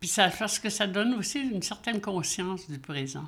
puis 0.00 0.08
ça, 0.08 0.28
parce 0.28 0.58
que 0.58 0.68
ça 0.68 0.86
donne 0.86 1.14
aussi 1.14 1.40
une 1.40 1.62
certaine 1.62 2.00
conscience 2.00 2.70
du 2.70 2.78
présent. 2.78 3.24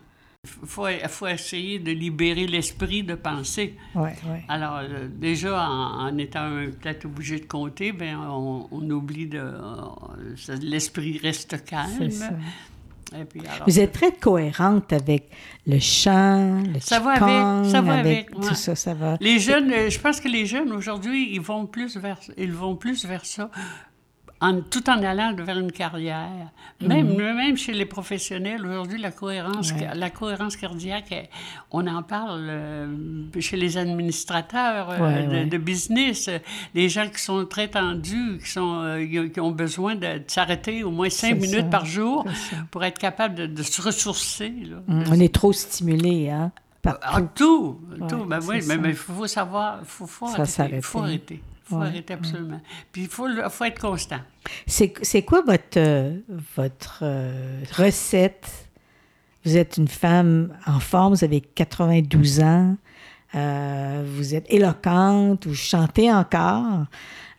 Il 0.62 0.68
faut, 0.68 0.86
faut, 1.08 1.26
essayer 1.26 1.78
de 1.78 1.90
libérer 1.90 2.46
l'esprit 2.46 3.02
de 3.02 3.14
penser. 3.14 3.74
Ouais, 3.94 4.14
ouais. 4.26 4.44
Alors, 4.48 4.78
euh, 4.78 5.08
déjà, 5.10 5.68
en, 5.68 6.16
étant 6.18 6.48
peut-être 6.80 7.04
obligé 7.04 7.40
de 7.40 7.46
compter, 7.46 7.92
ben, 7.92 8.16
on, 8.18 8.90
oublie 8.90 9.26
de. 9.26 9.38
Euh, 9.38 10.56
l'esprit 10.62 11.18
reste 11.18 11.64
calme. 11.64 12.10
Ça. 12.10 12.30
Et 13.14 13.24
puis, 13.24 13.40
alors, 13.40 13.68
Vous 13.68 13.78
êtes 13.78 13.92
très 13.92 14.12
cohérente 14.12 14.92
avec 14.92 15.30
le 15.66 15.78
chant, 15.78 16.62
le 16.62 16.80
ça 16.80 16.98
va 16.98 17.12
avec, 17.12 17.70
ça 17.70 17.80
va 17.80 17.94
avec, 17.94 18.30
tout 18.30 18.54
ça, 18.54 18.74
ça 18.74 18.94
va. 18.94 19.16
Les 19.20 19.38
jeunes, 19.38 19.70
euh, 19.70 19.90
je 19.90 19.98
pense 20.00 20.20
que 20.20 20.28
les 20.28 20.44
jeunes 20.44 20.72
aujourd'hui, 20.72 21.32
ils 21.32 21.40
vont 21.40 21.66
plus 21.66 21.96
vers, 21.96 22.18
ils 22.36 22.52
vont 22.52 22.74
plus 22.74 23.04
vers 23.04 23.24
ça 23.24 23.50
tout 24.70 24.90
en 24.90 25.02
allant 25.02 25.34
vers 25.34 25.58
une 25.58 25.72
carrière. 25.72 26.50
Même, 26.80 27.08
mhm. 27.08 27.36
même 27.36 27.56
chez 27.56 27.72
les 27.72 27.86
professionnels, 27.86 28.66
aujourd'hui, 28.66 29.00
la 29.00 29.10
cohérence, 29.10 29.72
la 29.94 30.10
cohérence 30.10 30.56
cardiaque, 30.56 31.30
on 31.70 31.86
en 31.86 32.02
parle 32.02 32.46
euh, 32.48 32.86
chez 33.40 33.56
les 33.56 33.78
administrateurs 33.78 34.90
euh, 34.90 35.46
de, 35.46 35.56
business, 35.56 36.28
les 36.74 36.88
gens 36.88 37.08
qui 37.08 37.20
sont 37.20 37.46
très 37.46 37.68
tendus, 37.68 38.38
qui, 38.44 38.50
sont, 38.50 38.82
euh, 38.82 39.28
qui 39.28 39.40
ont 39.40 39.52
besoin 39.52 39.94
de, 39.94 40.20
s'arrêter 40.26 40.84
au 40.84 40.90
moins 40.90 41.08
cinq 41.08 41.40
minutes 41.40 41.70
par 41.70 41.86
jour 41.86 42.26
pour 42.70 42.84
être 42.84 42.98
capable 42.98 43.54
de, 43.54 43.62
se 43.62 43.80
ressourcer. 43.80 44.52
Mhm. 44.86 45.04
On 45.10 45.20
est 45.20 45.32
trop 45.32 45.52
stimulé, 45.52 46.30
hein? 46.30 46.52
Ah, 47.02 47.20
tout, 47.34 47.80
tout. 48.08 48.24
Ben 48.26 48.38
oui, 48.46 48.60
mais 48.64 48.90
il 48.90 48.94
faut 48.94 49.26
savoir, 49.26 49.78
il 49.80 49.86
faut, 49.86 50.06
faut, 50.06 50.26
arrêter. 50.26 50.80
faut 50.82 51.00
arrêter. 51.00 51.42
Il 51.68 51.74
faut 51.74 51.82
arrêter 51.82 52.14
absolument. 52.14 52.60
Puis 52.92 53.02
il 53.02 53.08
faut, 53.08 53.28
faut 53.50 53.64
être 53.64 53.80
constant. 53.80 54.20
C'est 54.66 55.22
quoi 55.22 55.42
votre, 55.42 55.78
euh, 55.78 56.18
votre 56.56 57.00
euh, 57.02 57.62
recette? 57.72 58.68
Vous 59.44 59.56
êtes 59.56 59.76
une 59.76 59.88
femme 59.88 60.56
en 60.66 60.80
forme, 60.80 61.14
vous 61.14 61.24
avez 61.24 61.40
92 61.40 62.40
ans, 62.40 62.76
euh, 63.34 64.04
vous 64.06 64.34
êtes 64.34 64.46
éloquente, 64.52 65.46
vous 65.46 65.54
chantez 65.54 66.12
encore. 66.12 66.84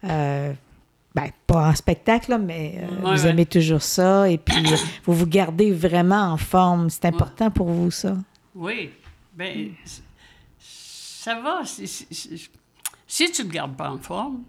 ben, 0.03 1.31
pas 1.47 1.69
en 1.69 1.75
spectacle, 1.75 2.37
mais 2.37 2.81
vous 3.01 3.27
aimez 3.27 3.45
toujours 3.45 3.81
ça. 3.81 4.29
Et 4.29 4.37
puis, 4.37 4.63
vous 5.05 5.13
vous 5.13 5.27
gardez 5.27 5.71
vraiment 5.71 6.31
en 6.31 6.37
forme. 6.37 6.89
C'est 6.89 7.05
important 7.05 7.49
pour 7.51 7.67
vous, 7.67 7.91
ça? 7.91 8.15
Oui. 8.55 8.91
Ben, 9.35 9.71
ça 10.59 11.39
va. 11.41 11.61
Si 13.07 13.31
tu 13.31 13.43
ne 13.43 13.47
te 13.47 13.53
gardes 13.53 13.77
pas 13.77 13.89
en 13.89 13.97
forme, 13.97 14.43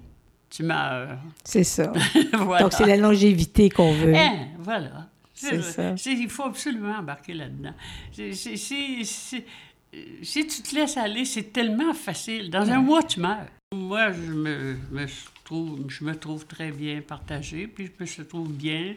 tu 0.50 0.64
meurs. 0.64 1.18
C'est 1.44 1.64
ça. 1.64 1.92
Donc, 2.32 2.72
c'est 2.72 2.86
la 2.86 2.96
longévité 2.96 3.70
qu'on 3.70 3.92
veut. 3.92 4.14
Hein, 4.14 4.48
voilà. 4.59 5.09
C'est 5.32 5.62
ça. 5.62 5.94
Il 6.06 6.28
faut 6.28 6.44
absolument 6.44 6.96
embarquer 6.96 7.34
là-dedans. 7.34 7.74
Si, 8.12 9.44
tu 10.46 10.62
te 10.62 10.74
laisses 10.74 10.96
aller, 10.96 11.24
c'est 11.24 11.52
tellement 11.52 11.94
facile. 11.94 12.50
Dans 12.50 12.68
un 12.68 12.80
mois, 12.80 13.04
tu 13.04 13.20
meurs. 13.20 13.46
Moi, 13.72 14.12
je 14.12 14.32
me, 14.32 14.76
trouve, 15.44 15.84
je 15.88 16.02
me 16.02 16.16
trouve 16.16 16.46
très 16.46 16.72
bien 16.72 17.02
partagée, 17.02 17.68
puis 17.68 17.92
je 18.00 18.20
me 18.20 18.26
trouve 18.26 18.52
bien. 18.52 18.96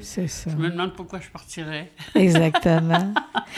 C'est 0.00 0.26
ça. 0.26 0.50
Je 0.50 0.56
me 0.56 0.70
demande 0.70 0.94
pourquoi 0.94 1.20
je 1.20 1.30
partirais. 1.30 1.92
Exactement. 2.14 3.14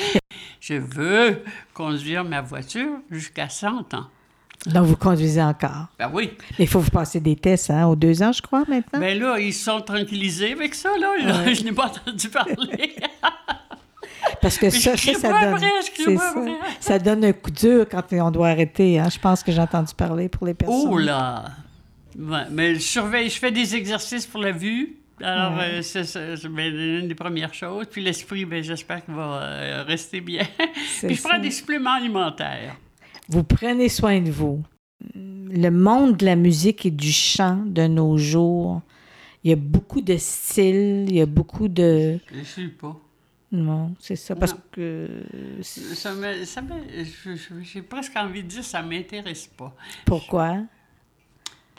je 0.60 0.74
veux 0.74 1.42
conduire 1.72 2.24
ma 2.24 2.42
voiture 2.42 2.98
jusqu'à 3.10 3.48
100 3.48 3.94
ans. 3.94 4.08
Donc, 4.66 4.86
vous 4.86 4.96
conduisez 4.96 5.42
encore? 5.42 5.86
Ben 5.98 6.10
oui. 6.12 6.32
Il 6.58 6.66
faut 6.66 6.80
vous 6.80 6.90
passer 6.90 7.20
des 7.20 7.36
tests, 7.36 7.70
hein, 7.70 7.86
aux 7.86 7.96
deux 7.96 8.22
ans, 8.22 8.32
je 8.32 8.42
crois, 8.42 8.64
maintenant? 8.68 8.98
Ben 8.98 9.18
là, 9.18 9.38
ils 9.38 9.54
sont 9.54 9.80
tranquillisés 9.80 10.52
avec 10.52 10.74
ça, 10.74 10.90
là. 10.98 11.12
Je 11.52 11.62
n'ai 11.62 11.72
pas 11.72 11.86
entendu 11.86 12.28
parler. 12.28 12.96
Parce 14.42 14.58
que 14.58 14.70
ça, 14.70 14.96
ça, 14.96 15.14
ça 15.14 15.28
donne, 15.28 15.60
ça, 15.60 16.42
ça, 16.80 16.98
donne 16.98 17.24
un 17.24 17.32
coup 17.32 17.50
dur 17.50 17.86
quand 17.90 18.02
on 18.12 18.30
doit 18.30 18.48
arrêter. 18.48 18.98
Hein. 18.98 19.08
Je 19.12 19.18
pense 19.18 19.42
que 19.42 19.50
j'ai 19.50 19.60
entendu 19.60 19.94
parler 19.94 20.28
pour 20.28 20.46
les 20.46 20.54
personnes. 20.54 20.88
Oh 20.90 20.98
là! 20.98 21.44
mais 22.50 22.74
je 22.74 22.80
surveille, 22.80 23.30
je 23.30 23.38
fais 23.38 23.52
des 23.52 23.76
exercices 23.76 24.26
pour 24.26 24.40
la 24.40 24.52
vue. 24.52 24.96
Alors, 25.20 25.58
euh, 25.60 25.82
c'est 25.82 26.48
ben, 26.48 26.74
une 26.74 27.08
des 27.08 27.14
premières 27.14 27.54
choses. 27.54 27.86
Puis 27.90 28.02
l'esprit, 28.02 28.44
ben, 28.44 28.62
j'espère 28.62 29.04
qu'il 29.04 29.14
va 29.14 29.42
euh, 29.42 29.84
rester 29.86 30.20
bien. 30.20 30.42
Puis 31.02 31.16
je 31.16 31.22
prends 31.22 31.38
des 31.38 31.50
suppléments 31.50 31.94
alimentaires. 31.94 32.76
Vous 33.28 33.44
prenez 33.44 33.88
soin 33.88 34.20
de 34.20 34.30
vous. 34.30 34.62
Le 35.14 35.68
monde 35.70 36.16
de 36.16 36.24
la 36.24 36.36
musique 36.36 36.86
et 36.86 36.90
du 36.90 37.12
chant 37.12 37.56
de 37.64 37.86
nos 37.86 38.16
jours, 38.16 38.82
il 39.44 39.50
y 39.50 39.52
a 39.52 39.56
beaucoup 39.56 40.00
de 40.00 40.16
styles, 40.16 41.06
il 41.08 41.14
y 41.14 41.20
a 41.20 41.26
beaucoup 41.26 41.68
de... 41.68 42.18
Je 42.32 42.38
ne 42.38 42.44
suis 42.44 42.68
pas. 42.68 42.98
Non, 43.50 43.94
c'est 44.00 44.16
ça, 44.16 44.34
parce 44.34 44.54
que... 44.72 45.08
Ça 45.62 46.12
j'ai 47.62 47.82
presque 47.82 48.16
envie 48.16 48.42
de 48.42 48.48
dire 48.48 48.64
ça 48.64 48.82
ne 48.82 48.88
m'intéresse 48.88 49.46
pas. 49.46 49.74
Pourquoi? 50.04 50.58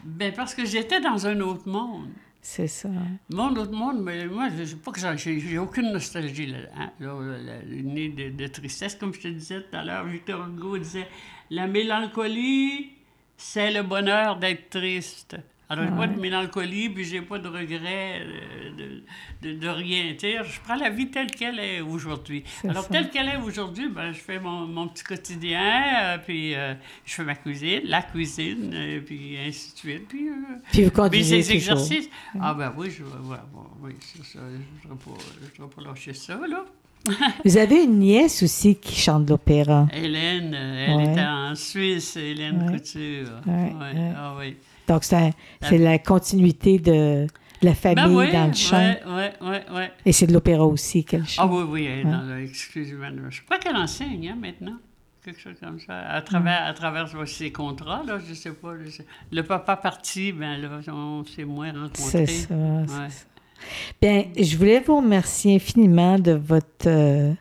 Ben 0.03 0.33
parce 0.33 0.55
que 0.55 0.65
j'étais 0.65 1.01
dans 1.01 1.27
un 1.27 1.39
autre 1.41 1.67
monde. 1.67 2.09
C'est 2.41 2.67
ça. 2.67 2.89
Mon 3.29 3.53
autre 3.55 3.73
monde, 3.73 4.01
mais 4.01 4.25
moi, 4.25 4.47
je 4.57 4.63
sais 4.63 4.75
pas 4.77 4.91
que 4.91 4.99
j'ai 5.17 5.57
aucune 5.57 5.91
nostalgie 5.91 6.47
là, 6.47 6.57
hein, 6.77 6.91
de, 6.99 8.29
de, 8.29 8.47
tristesse, 8.47 8.95
comme 8.95 9.13
je 9.13 9.19
te 9.19 9.27
disais 9.27 9.61
tout 9.61 9.75
à 9.75 9.83
l'heure. 9.83 10.05
Victor 10.05 10.47
Hugo 10.47 10.77
disait 10.77 11.07
La 11.51 11.67
mélancolie, 11.67 12.91
c'est 13.37 13.71
le 13.71 13.83
bonheur 13.83 14.37
d'être 14.37 14.69
triste. 14.69 15.37
Alors, 15.71 15.85
j'ai 15.85 15.91
pas 15.91 16.07
de 16.07 16.19
mélancolie, 16.19 16.89
puis 16.89 17.05
j'ai 17.05 17.21
pas 17.21 17.37
de 17.37 17.47
regret 17.47 18.25
de, 18.75 19.03
de, 19.43 19.53
de, 19.53 19.67
rien. 19.67 20.15
je 20.19 20.59
prends 20.61 20.75
la 20.75 20.89
vie 20.89 21.11
telle 21.11 21.29
qu'elle 21.29 21.59
est 21.59 21.79
aujourd'hui. 21.81 22.43
Alors, 22.67 22.87
telle 22.87 23.11
qu'elle 23.11 23.27
est 23.27 23.37
aujourd'hui, 23.37 23.87
ben, 23.87 24.11
je 24.11 24.17
fais 24.19 24.39
mon, 24.39 24.65
mon 24.65 24.87
petit 24.87 25.03
quotidien, 25.03 26.19
puis 26.25 26.53
je 26.53 27.13
fais 27.13 27.23
ma 27.23 27.35
cuisine, 27.35 27.81
la 27.83 28.01
cuisine, 28.01 29.03
puis 29.05 29.37
ainsi 29.37 29.73
de 29.73 29.77
suite. 29.77 30.07
Puis, 30.07 30.27
puis 30.71 30.85
vous 30.85 30.91
continuez 30.91 31.23
ces 31.43 31.51
exercices. 31.51 32.09
Ah 32.41 32.55
ben 32.55 32.73
oui, 32.75 32.89
je, 32.89 33.03
ouais, 33.03 33.37
oui. 33.79 33.91
Je 34.33 34.89
ne 34.89 35.67
pas 35.67 35.81
lâcher 35.83 36.13
ça, 36.13 36.39
là. 36.47 36.65
Vous 37.45 37.57
avez 37.57 37.83
une 37.83 37.99
nièce 37.99 38.43
aussi 38.43 38.75
qui 38.75 38.95
chante 38.95 39.25
de 39.25 39.31
l'opéra. 39.31 39.87
Hélène, 39.93 40.53
elle 40.53 41.11
était 41.11 41.25
en 41.25 41.55
Suisse, 41.55 42.15
Hélène 42.15 42.71
Couture. 42.71 43.29
Ah, 43.47 44.35
oui. 44.37 44.55
Donc, 44.87 45.03
c'est 45.03 45.77
la 45.77 45.99
continuité 45.99 46.79
de 46.79 47.27
la 47.61 47.75
famille 47.75 48.15
ben 48.15 48.31
dans 48.31 48.47
le 48.47 48.53
chant. 48.53 48.95
Oui, 49.05 49.23
oui, 49.41 49.57
oui. 49.73 49.83
Et 50.05 50.11
c'est 50.11 50.27
de 50.27 50.33
l'opéra 50.33 50.65
aussi 50.65 51.03
qu'elle 51.03 51.27
chante. 51.27 51.49
Ah 51.49 51.53
oui, 51.53 51.63
oui, 51.67 52.43
exclusivement. 52.43 53.09
Je 53.29 53.41
crois 53.43 53.59
qu'elle 53.59 53.75
enseigne 53.75 54.29
hein, 54.29 54.37
maintenant. 54.39 54.77
Quelque 55.23 55.41
chose 55.41 55.57
comme 55.61 55.79
ça. 55.81 55.99
À 55.99 56.21
travers, 56.21 56.65
à 56.65 56.73
travers 56.73 57.09
ses 57.27 57.51
contrats, 57.51 58.01
là, 58.07 58.19
je 58.25 58.29
ne 58.29 58.35
sais 58.35 58.53
pas. 58.53 58.73
Le 59.31 59.43
papa 59.43 59.75
parti, 59.75 60.31
ben 60.31 60.55
là, 60.55 60.79
on 60.93 61.25
s'est 61.25 61.43
moins 61.43 61.73
rencontrés. 61.73 62.25
C'est 62.25 62.25
ça, 62.25 62.55
ça. 62.87 63.07
Bien, 64.01 64.25
je 64.37 64.57
voulais 64.57 64.79
vous 64.79 64.97
remercier 64.97 65.55
infiniment 65.55 66.17
de 66.17 66.31
votre 66.31 66.87
euh, 66.87 67.33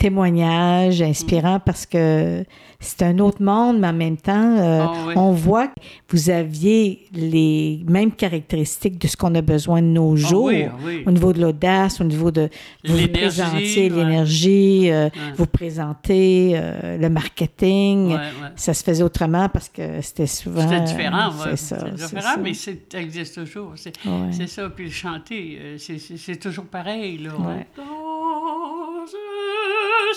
témoignage 0.00 1.02
inspirant 1.02 1.60
parce 1.60 1.84
que 1.84 2.42
c'est 2.80 3.02
un 3.02 3.18
autre 3.18 3.42
monde, 3.42 3.78
mais 3.78 3.88
en 3.88 3.92
même 3.92 4.16
temps, 4.16 4.56
euh, 4.56 4.86
ah 4.88 5.12
on 5.14 5.32
voit 5.32 5.68
que 5.68 5.74
vous 6.08 6.30
aviez 6.30 7.06
les 7.12 7.84
mêmes 7.86 8.10
caractéristiques 8.10 8.98
de 8.98 9.06
ce 9.06 9.18
qu'on 9.18 9.34
a 9.34 9.42
besoin 9.42 9.82
de 9.82 9.88
nos 9.88 10.14
ah 10.14 10.16
jours, 10.16 10.50
ah 10.50 10.74
au 11.04 11.10
niveau 11.10 11.34
de 11.34 11.42
l'audace, 11.42 12.00
au 12.00 12.04
niveau 12.04 12.30
de 12.30 12.48
vous 12.86 13.08
présenter 13.08 13.90
l'énergie, 13.90 14.90
euh, 14.90 15.10
vous 15.36 15.44
présenter 15.44 16.58
le 16.98 17.08
marketing. 17.10 18.16
Ça 18.56 18.72
se 18.72 18.82
faisait 18.82 19.04
autrement 19.04 19.50
parce 19.50 19.68
que 19.68 20.00
c'était 20.00 20.26
souvent. 20.26 20.62
C'était 20.62 20.80
différent, 20.80 21.30
C'est 21.44 21.56
ça. 21.56 21.90
différent, 21.90 22.36
mais 22.42 22.54
ça 22.54 22.70
existe 22.94 23.34
toujours. 23.34 23.74
C'est 23.76 24.46
ça. 24.48 24.70
Puis 24.70 24.86
le 24.86 24.90
chanter, 24.90 25.76
c'est 25.76 26.40
toujours 26.40 26.64
pareil. 26.64 27.18
Là. 27.18 27.32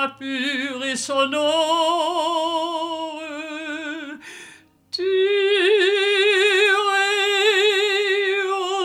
voix 0.00 0.16
pure 0.18 0.84
et 0.84 0.96
sonore. 0.96 1.50
Tu 4.90 5.02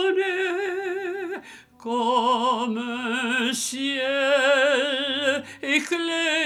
rayonnais 0.06 1.40
comme 1.78 2.78
un 2.78 3.52
ciel 3.52 5.44
éclairé. 5.62 6.45